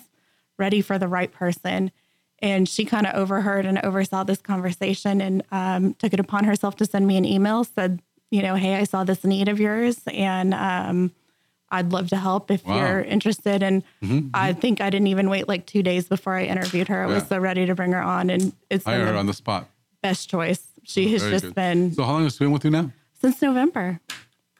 ready 0.58 0.80
for 0.80 0.98
the 0.98 1.08
right 1.08 1.30
person. 1.30 1.90
And 2.38 2.68
she 2.68 2.84
kind 2.84 3.06
of 3.06 3.14
overheard 3.14 3.66
and 3.66 3.78
oversaw 3.84 4.24
this 4.24 4.40
conversation 4.40 5.20
and 5.20 5.42
um, 5.52 5.94
took 5.94 6.12
it 6.12 6.18
upon 6.20 6.44
herself 6.44 6.76
to 6.76 6.86
send 6.86 7.06
me 7.06 7.16
an 7.16 7.24
email, 7.24 7.62
said, 7.64 8.00
you 8.30 8.42
know, 8.42 8.54
hey, 8.54 8.74
I 8.76 8.84
saw 8.84 9.04
this 9.04 9.22
need 9.24 9.48
of 9.48 9.60
yours 9.60 10.00
and 10.06 10.54
um, 10.54 11.12
I'd 11.70 11.92
love 11.92 12.08
to 12.08 12.16
help 12.16 12.50
if 12.50 12.64
Wow. 12.66 12.76
you're 12.76 13.00
interested. 13.02 13.62
And 13.62 13.82
I 14.34 14.54
think 14.54 14.80
I 14.80 14.88
didn't 14.90 15.08
even 15.08 15.28
wait 15.28 15.46
like 15.46 15.66
two 15.66 15.82
days 15.82 16.08
before 16.08 16.34
I 16.34 16.44
interviewed 16.44 16.88
her. 16.88 17.02
I 17.04 17.06
was 17.06 17.26
so 17.28 17.38
ready 17.38 17.66
to 17.66 17.74
bring 17.74 17.92
her 17.92 18.02
on. 18.02 18.30
And 18.30 18.52
it's 18.70 18.84
been 18.84 18.94
Hire 19.00 19.12
her 19.12 19.18
on 19.18 19.26
the 19.26 19.34
spot. 19.34 19.68
best 20.02 20.28
choice. 20.30 20.62
She 20.84 21.12
has 21.12 21.20
Very 21.22 21.32
just 21.34 21.44
good. 21.44 21.54
been 21.54 21.92
So, 21.92 22.02
how 22.02 22.12
long 22.12 22.24
has 22.24 22.32
she 22.32 22.38
been 22.40 22.50
with 22.52 22.64
you 22.64 22.70
now? 22.70 22.90
Since 23.22 23.40
November. 23.42 24.00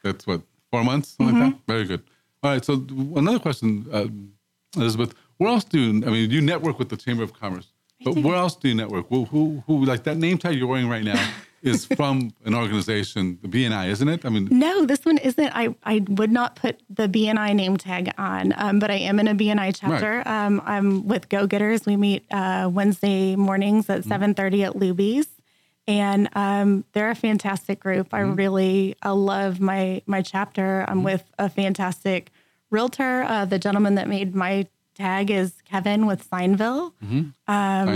That's 0.03 0.25
what 0.27 0.41
four 0.71 0.83
months, 0.83 1.09
something 1.17 1.35
Mm-hmm. 1.35 1.43
like 1.45 1.53
that. 1.67 1.73
Very 1.73 1.85
good. 1.85 2.01
All 2.41 2.51
right. 2.51 2.63
So 2.65 2.73
another 3.15 3.39
question, 3.39 3.85
uh, 3.91 4.07
Elizabeth. 4.75 5.13
Where 5.37 5.49
else 5.49 5.63
do 5.63 5.79
you? 5.79 6.05
I 6.05 6.09
mean, 6.09 6.29
you 6.31 6.41
network 6.41 6.79
with 6.79 6.89
the 6.89 6.97
Chamber 6.97 7.23
of 7.23 7.33
Commerce, 7.33 7.67
but 8.03 8.15
where 8.15 8.35
else 8.35 8.55
do 8.55 8.67
you 8.69 8.75
network? 8.75 9.07
Who, 9.09 9.25
who, 9.25 9.63
who 9.67 9.85
like 9.85 10.03
that 10.03 10.17
name 10.17 10.37
tag 10.37 10.55
you're 10.57 10.67
wearing 10.67 10.87
right 10.89 11.03
now 11.03 11.21
is 11.63 11.85
from 11.85 12.31
an 12.45 12.53
organization, 12.53 13.39
the 13.41 13.47
BNI, 13.47 13.87
isn't 13.89 14.07
it? 14.09 14.25
I 14.25 14.29
mean, 14.29 14.47
No, 14.51 14.85
this 14.85 15.03
one 15.05 15.17
isn't. 15.17 15.51
I, 15.55 15.73
I 15.83 16.03
would 16.07 16.31
not 16.31 16.55
put 16.55 16.81
the 16.89 17.07
BNI 17.07 17.55
name 17.55 17.77
tag 17.77 18.11
on, 18.17 18.53
um, 18.57 18.79
but 18.79 18.91
I 18.91 18.95
am 18.95 19.19
in 19.19 19.27
a 19.27 19.35
BNI 19.35 19.73
chapter. 19.77 20.21
Um, 20.27 20.61
I'm 20.65 21.07
with 21.07 21.29
Go 21.29 21.47
Getters. 21.47 21.85
We 21.85 21.95
meet 21.97 22.25
uh, 22.31 22.69
Wednesday 22.71 23.35
mornings 23.35 23.89
at 23.89 24.03
7:30 24.03 24.65
at 24.67 24.73
Luby's, 24.73 25.27
and 25.87 26.29
um, 26.33 26.85
they're 26.93 27.09
a 27.09 27.15
fantastic 27.15 27.79
group. 27.79 28.13
I 28.13 28.21
mm-hmm. 28.21 28.35
really 28.35 28.95
I 29.01 29.09
love 29.11 29.59
my 29.59 30.01
my 30.05 30.21
chapter. 30.21 30.85
I'm 30.87 30.97
mm-hmm. 30.97 31.05
with 31.05 31.31
a 31.37 31.49
fantastic 31.49 32.31
realtor. 32.69 33.23
Uh, 33.23 33.45
the 33.45 33.59
gentleman 33.59 33.95
that 33.95 34.07
made 34.07 34.35
my 34.35 34.67
tag 34.95 35.31
is 35.31 35.53
Kevin 35.65 36.05
with 36.05 36.29
Signville. 36.29 36.93
Mm-hmm. 37.03 37.29
Um, 37.47 37.87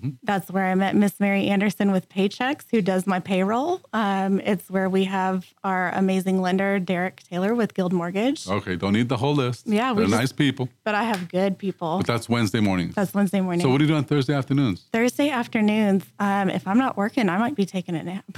Pineville. 0.00 0.18
That's 0.22 0.50
where 0.50 0.66
I 0.66 0.74
met 0.74 0.94
Miss 0.94 1.18
Mary 1.20 1.48
Anderson 1.48 1.90
with 1.92 2.08
Paychex, 2.08 2.64
who 2.70 2.80
does 2.82 3.06
my 3.06 3.20
payroll. 3.20 3.80
Um, 3.92 4.40
it's 4.40 4.68
where 4.70 4.88
we 4.88 5.04
have 5.04 5.46
our 5.64 5.90
amazing 5.94 6.40
lender, 6.40 6.78
Derek 6.78 7.22
Taylor 7.22 7.54
with 7.54 7.74
Guild 7.74 7.92
Mortgage. 7.92 8.48
Okay, 8.48 8.76
don't 8.76 8.92
need 8.92 9.08
the 9.08 9.16
whole 9.16 9.34
list. 9.34 9.66
Yeah, 9.66 9.92
they're 9.94 10.04
just- 10.06 10.16
nice 10.16 10.32
people, 10.32 10.68
But 10.84 10.94
I 10.94 11.04
have 11.04 11.28
good 11.28 11.58
people. 11.58 11.98
but 11.98 12.06
that's 12.06 12.28
Wednesday 12.28 12.60
mornings. 12.60 12.94
That's 12.94 13.14
Wednesday 13.14 13.40
morning. 13.40 13.62
So, 13.62 13.70
what 13.70 13.78
do 13.78 13.84
you 13.84 13.88
do 13.88 13.96
on 13.96 14.04
Thursday 14.04 14.34
afternoons? 14.34 14.86
Thursday 14.92 15.30
afternoons, 15.30 16.04
um, 16.18 16.50
if 16.50 16.66
I'm 16.66 16.78
not 16.78 16.96
working, 16.96 17.28
I 17.28 17.38
might 17.38 17.54
be 17.54 17.64
taking 17.66 17.94
a 17.96 18.02
nap. 18.02 18.24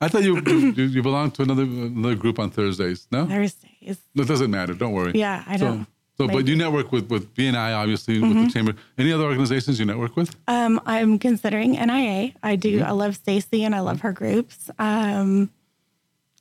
I 0.00 0.08
thought 0.08 0.22
you 0.22 0.36
you, 0.46 0.84
you 0.84 1.02
belong 1.02 1.30
to 1.32 1.42
another 1.42 1.62
another 1.62 2.14
group 2.16 2.38
on 2.38 2.50
Thursdays. 2.50 3.06
No, 3.10 3.26
Thursdays. 3.26 3.98
It 4.14 4.26
doesn't 4.28 4.50
matter. 4.50 4.74
Don't 4.74 4.92
worry. 4.92 5.12
Yeah, 5.14 5.44
I 5.46 5.56
know. 5.56 5.78
so 5.78 5.86
but 6.16 6.28
Maybe. 6.28 6.50
you 6.52 6.56
network 6.56 6.92
with 6.92 7.10
with 7.10 7.34
BNI, 7.34 7.74
obviously, 7.76 8.20
with 8.20 8.30
Mm-hmm. 8.30 8.44
the 8.44 8.50
chamber. 8.50 8.74
Any 8.98 9.12
other 9.12 9.24
organizations 9.24 9.78
you 9.80 9.84
network 9.86 10.16
with? 10.16 10.34
Um, 10.46 10.80
I'm 10.86 11.18
considering 11.18 11.72
NIA. 11.72 12.32
I 12.42 12.56
do. 12.56 12.82
I 12.82 12.92
love 12.92 13.16
Stacy 13.16 13.64
and 13.64 13.74
I 13.74 13.80
love 13.80 14.00
her 14.02 14.12
groups. 14.12 14.70
Um, 14.78 15.50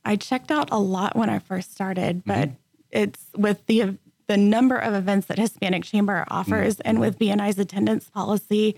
I 0.06 0.16
checked 0.16 0.52
out 0.52 0.70
a 0.72 0.78
lot 0.80 1.16
when 1.16 1.30
I 1.30 1.40
first 1.40 1.72
started, 1.72 2.24
but 2.26 2.50
it's 2.92 3.26
with 3.36 3.66
the 3.66 3.98
the 4.28 4.38
number 4.38 4.78
of 4.78 4.94
events 4.94 5.28
that 5.28 5.38
Hispanic 5.38 5.84
Chamber 5.84 6.24
offers, 6.30 6.80
and 6.82 7.00
with 7.00 7.18
BNI's 7.20 7.58
attendance 7.60 8.10
policy, 8.10 8.76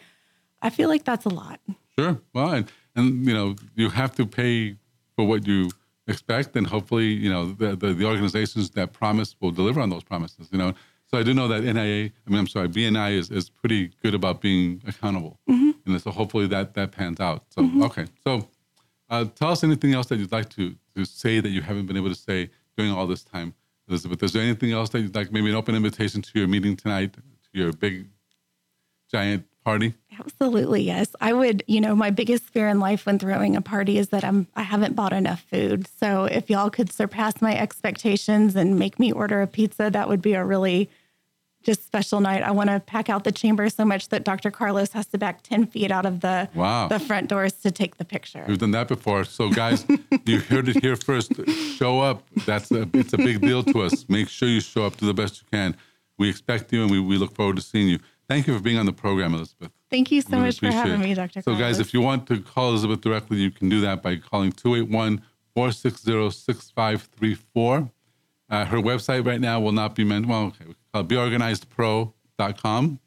I 0.61 0.69
feel 0.69 0.89
like 0.89 1.03
that's 1.03 1.25
a 1.25 1.29
lot. 1.29 1.59
Sure. 1.97 2.19
Well, 2.33 2.51
and, 2.51 2.71
and 2.95 3.25
you 3.25 3.33
know, 3.33 3.55
you 3.75 3.89
have 3.89 4.15
to 4.15 4.25
pay 4.25 4.77
for 5.15 5.25
what 5.27 5.45
you 5.47 5.69
expect, 6.07 6.55
and 6.55 6.67
hopefully, 6.67 7.07
you 7.07 7.29
know, 7.29 7.51
the, 7.53 7.75
the, 7.75 7.93
the 7.93 8.05
organizations 8.05 8.69
that 8.71 8.93
promise 8.93 9.35
will 9.39 9.51
deliver 9.51 9.81
on 9.81 9.89
those 9.89 10.03
promises. 10.03 10.49
You 10.51 10.57
know, 10.57 10.73
so 11.07 11.17
I 11.17 11.23
do 11.23 11.33
know 11.33 11.47
that 11.47 11.63
NIA, 11.63 12.11
I 12.25 12.29
mean, 12.29 12.39
I'm 12.39 12.47
sorry, 12.47 12.67
BNI 12.69 13.13
is, 13.13 13.29
is 13.31 13.49
pretty 13.49 13.91
good 14.03 14.13
about 14.13 14.41
being 14.41 14.81
accountable, 14.87 15.39
and 15.85 16.01
so 16.01 16.11
hopefully 16.11 16.47
that 16.47 16.73
that 16.75 16.91
pans 16.91 17.19
out. 17.19 17.43
So 17.49 17.69
okay, 17.83 18.05
so 18.25 18.47
uh, 19.09 19.25
tell 19.35 19.49
us 19.49 19.63
anything 19.63 19.93
else 19.93 20.07
that 20.07 20.17
you'd 20.17 20.31
like 20.31 20.49
to 20.51 20.75
to 20.95 21.05
say 21.05 21.39
that 21.39 21.49
you 21.49 21.61
haven't 21.61 21.85
been 21.85 21.97
able 21.97 22.09
to 22.09 22.15
say 22.15 22.49
during 22.77 22.91
all 22.91 23.07
this 23.07 23.23
time, 23.23 23.53
Elizabeth. 23.87 24.21
Is 24.23 24.33
there 24.33 24.41
anything 24.41 24.71
else 24.71 24.89
that 24.89 25.01
you'd 25.01 25.15
like, 25.15 25.31
maybe 25.31 25.49
an 25.49 25.55
open 25.55 25.75
invitation 25.75 26.21
to 26.21 26.39
your 26.39 26.47
meeting 26.47 26.75
tonight, 26.75 27.13
to 27.13 27.21
your 27.53 27.71
big, 27.73 28.07
giant 29.11 29.45
party? 29.63 29.93
Absolutely, 30.19 30.81
yes. 30.83 31.15
I 31.21 31.33
would, 31.33 31.63
you 31.67 31.81
know, 31.81 31.95
my 31.95 32.09
biggest 32.09 32.43
fear 32.45 32.67
in 32.67 32.79
life 32.79 33.05
when 33.05 33.19
throwing 33.19 33.55
a 33.55 33.61
party 33.61 33.97
is 33.97 34.09
that 34.09 34.23
I'm 34.23 34.47
I 34.55 34.63
haven't 34.63 34.95
bought 34.95 35.13
enough 35.13 35.41
food. 35.49 35.87
So 35.99 36.25
if 36.25 36.49
y'all 36.49 36.69
could 36.69 36.91
surpass 36.91 37.41
my 37.41 37.55
expectations 37.57 38.55
and 38.55 38.77
make 38.79 38.99
me 38.99 39.11
order 39.11 39.41
a 39.41 39.47
pizza, 39.47 39.89
that 39.91 40.07
would 40.09 40.21
be 40.21 40.33
a 40.33 40.43
really 40.45 40.89
just 41.63 41.83
special 41.83 42.19
night. 42.21 42.43
I 42.43 42.51
want 42.51 42.69
to 42.69 42.79
pack 42.79 43.09
out 43.09 43.23
the 43.23 43.31
chamber 43.31 43.67
so 43.69 43.83
much 43.85 44.09
that 44.09 44.23
Dr. 44.23 44.51
Carlos 44.51 44.91
has 44.91 45.07
to 45.07 45.17
back 45.17 45.41
10 45.41 45.65
feet 45.65 45.89
out 45.89 46.05
of 46.05 46.21
the 46.21 46.47
Wow. 46.53 46.87
the 46.87 46.99
front 46.99 47.27
doors 47.27 47.53
to 47.63 47.71
take 47.71 47.97
the 47.97 48.05
picture. 48.05 48.45
We've 48.47 48.59
done 48.59 48.69
that 48.71 48.87
before. 48.87 49.23
So, 49.25 49.49
guys, 49.49 49.83
you 50.25 50.41
heard 50.41 50.69
it 50.69 50.83
here 50.83 50.95
first. 50.95 51.31
Show 51.75 52.01
up. 52.01 52.21
That's 52.45 52.69
a, 52.71 52.87
it's 52.93 53.13
a 53.13 53.17
big 53.17 53.41
deal 53.41 53.63
to 53.63 53.81
us. 53.81 54.05
Make 54.07 54.29
sure 54.29 54.47
you 54.47 54.61
show 54.61 54.85
up 54.85 54.95
to 54.97 55.05
the 55.05 55.13
best 55.15 55.41
you 55.41 55.47
can. 55.51 55.75
We 56.19 56.29
expect 56.29 56.71
you, 56.71 56.83
and 56.83 56.91
we, 56.91 56.99
we 56.99 57.17
look 57.17 57.33
forward 57.33 57.55
to 57.55 57.61
seeing 57.63 57.87
you. 57.89 57.97
Thank 58.29 58.45
you 58.47 58.55
for 58.55 58.61
being 58.63 58.77
on 58.77 58.85
the 58.85 58.93
program, 58.93 59.33
Elizabeth. 59.33 59.71
Thank 59.91 60.11
you 60.11 60.21
so 60.21 60.29
Really 60.31 60.43
much 60.45 60.59
for 60.59 60.71
having 60.71 60.93
it. 61.01 61.03
me, 61.03 61.13
Dr. 61.13 61.41
So, 61.41 61.51
Carlos. 61.51 61.59
guys, 61.61 61.79
if 61.79 61.93
you 61.93 62.01
want 62.01 62.27
to 62.27 62.41
call 62.41 62.69
Elizabeth 62.69 63.01
directly, 63.01 63.37
you 63.37 63.51
can 63.51 63.69
do 63.69 63.81
that 63.81 64.01
by 64.01 64.15
calling 64.17 64.51
281 64.51 65.21
460 65.53 66.31
6534. 66.31 67.91
Uh, 68.49 68.65
Her 68.65 68.77
website 68.77 69.25
right 69.25 69.39
now 69.41 69.59
will 69.59 69.71
not 69.71 69.95
be 69.95 70.03
meant, 70.03 70.25
well, 70.27 70.45
okay, 70.47 70.73
can 70.93 71.07
beorganizedpro.com. 71.07 72.99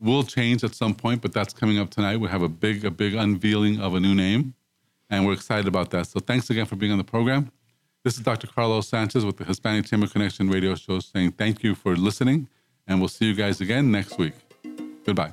Will 0.00 0.22
change 0.22 0.64
at 0.64 0.74
some 0.74 0.94
point, 0.94 1.20
but 1.20 1.32
that's 1.32 1.52
coming 1.52 1.78
up 1.78 1.90
tonight. 1.90 2.16
We 2.18 2.28
have 2.28 2.42
a 2.42 2.48
big, 2.48 2.84
a 2.86 2.90
big 2.90 3.14
unveiling 3.14 3.80
of 3.80 3.94
a 3.94 4.00
new 4.00 4.14
name, 4.14 4.54
and 5.10 5.26
we're 5.26 5.34
excited 5.34 5.66
about 5.68 5.90
that. 5.90 6.06
So, 6.06 6.20
thanks 6.20 6.48
again 6.50 6.64
for 6.66 6.76
being 6.76 6.90
on 6.92 6.98
the 6.98 7.04
program. 7.04 7.52
This 8.02 8.14
is 8.16 8.20
Dr. 8.22 8.46
Carlos 8.46 8.88
Sanchez 8.88 9.26
with 9.26 9.36
the 9.36 9.44
Hispanic 9.44 9.84
Chamber 9.84 10.06
Connection 10.06 10.48
radio 10.48 10.74
show 10.74 11.00
saying 11.00 11.32
thank 11.32 11.62
you 11.62 11.74
for 11.74 11.96
listening, 11.96 12.48
and 12.86 12.98
we'll 12.98 13.08
see 13.08 13.26
you 13.26 13.34
guys 13.34 13.60
again 13.60 13.90
next 13.92 14.16
week. 14.18 14.32
Goodbye. 15.04 15.32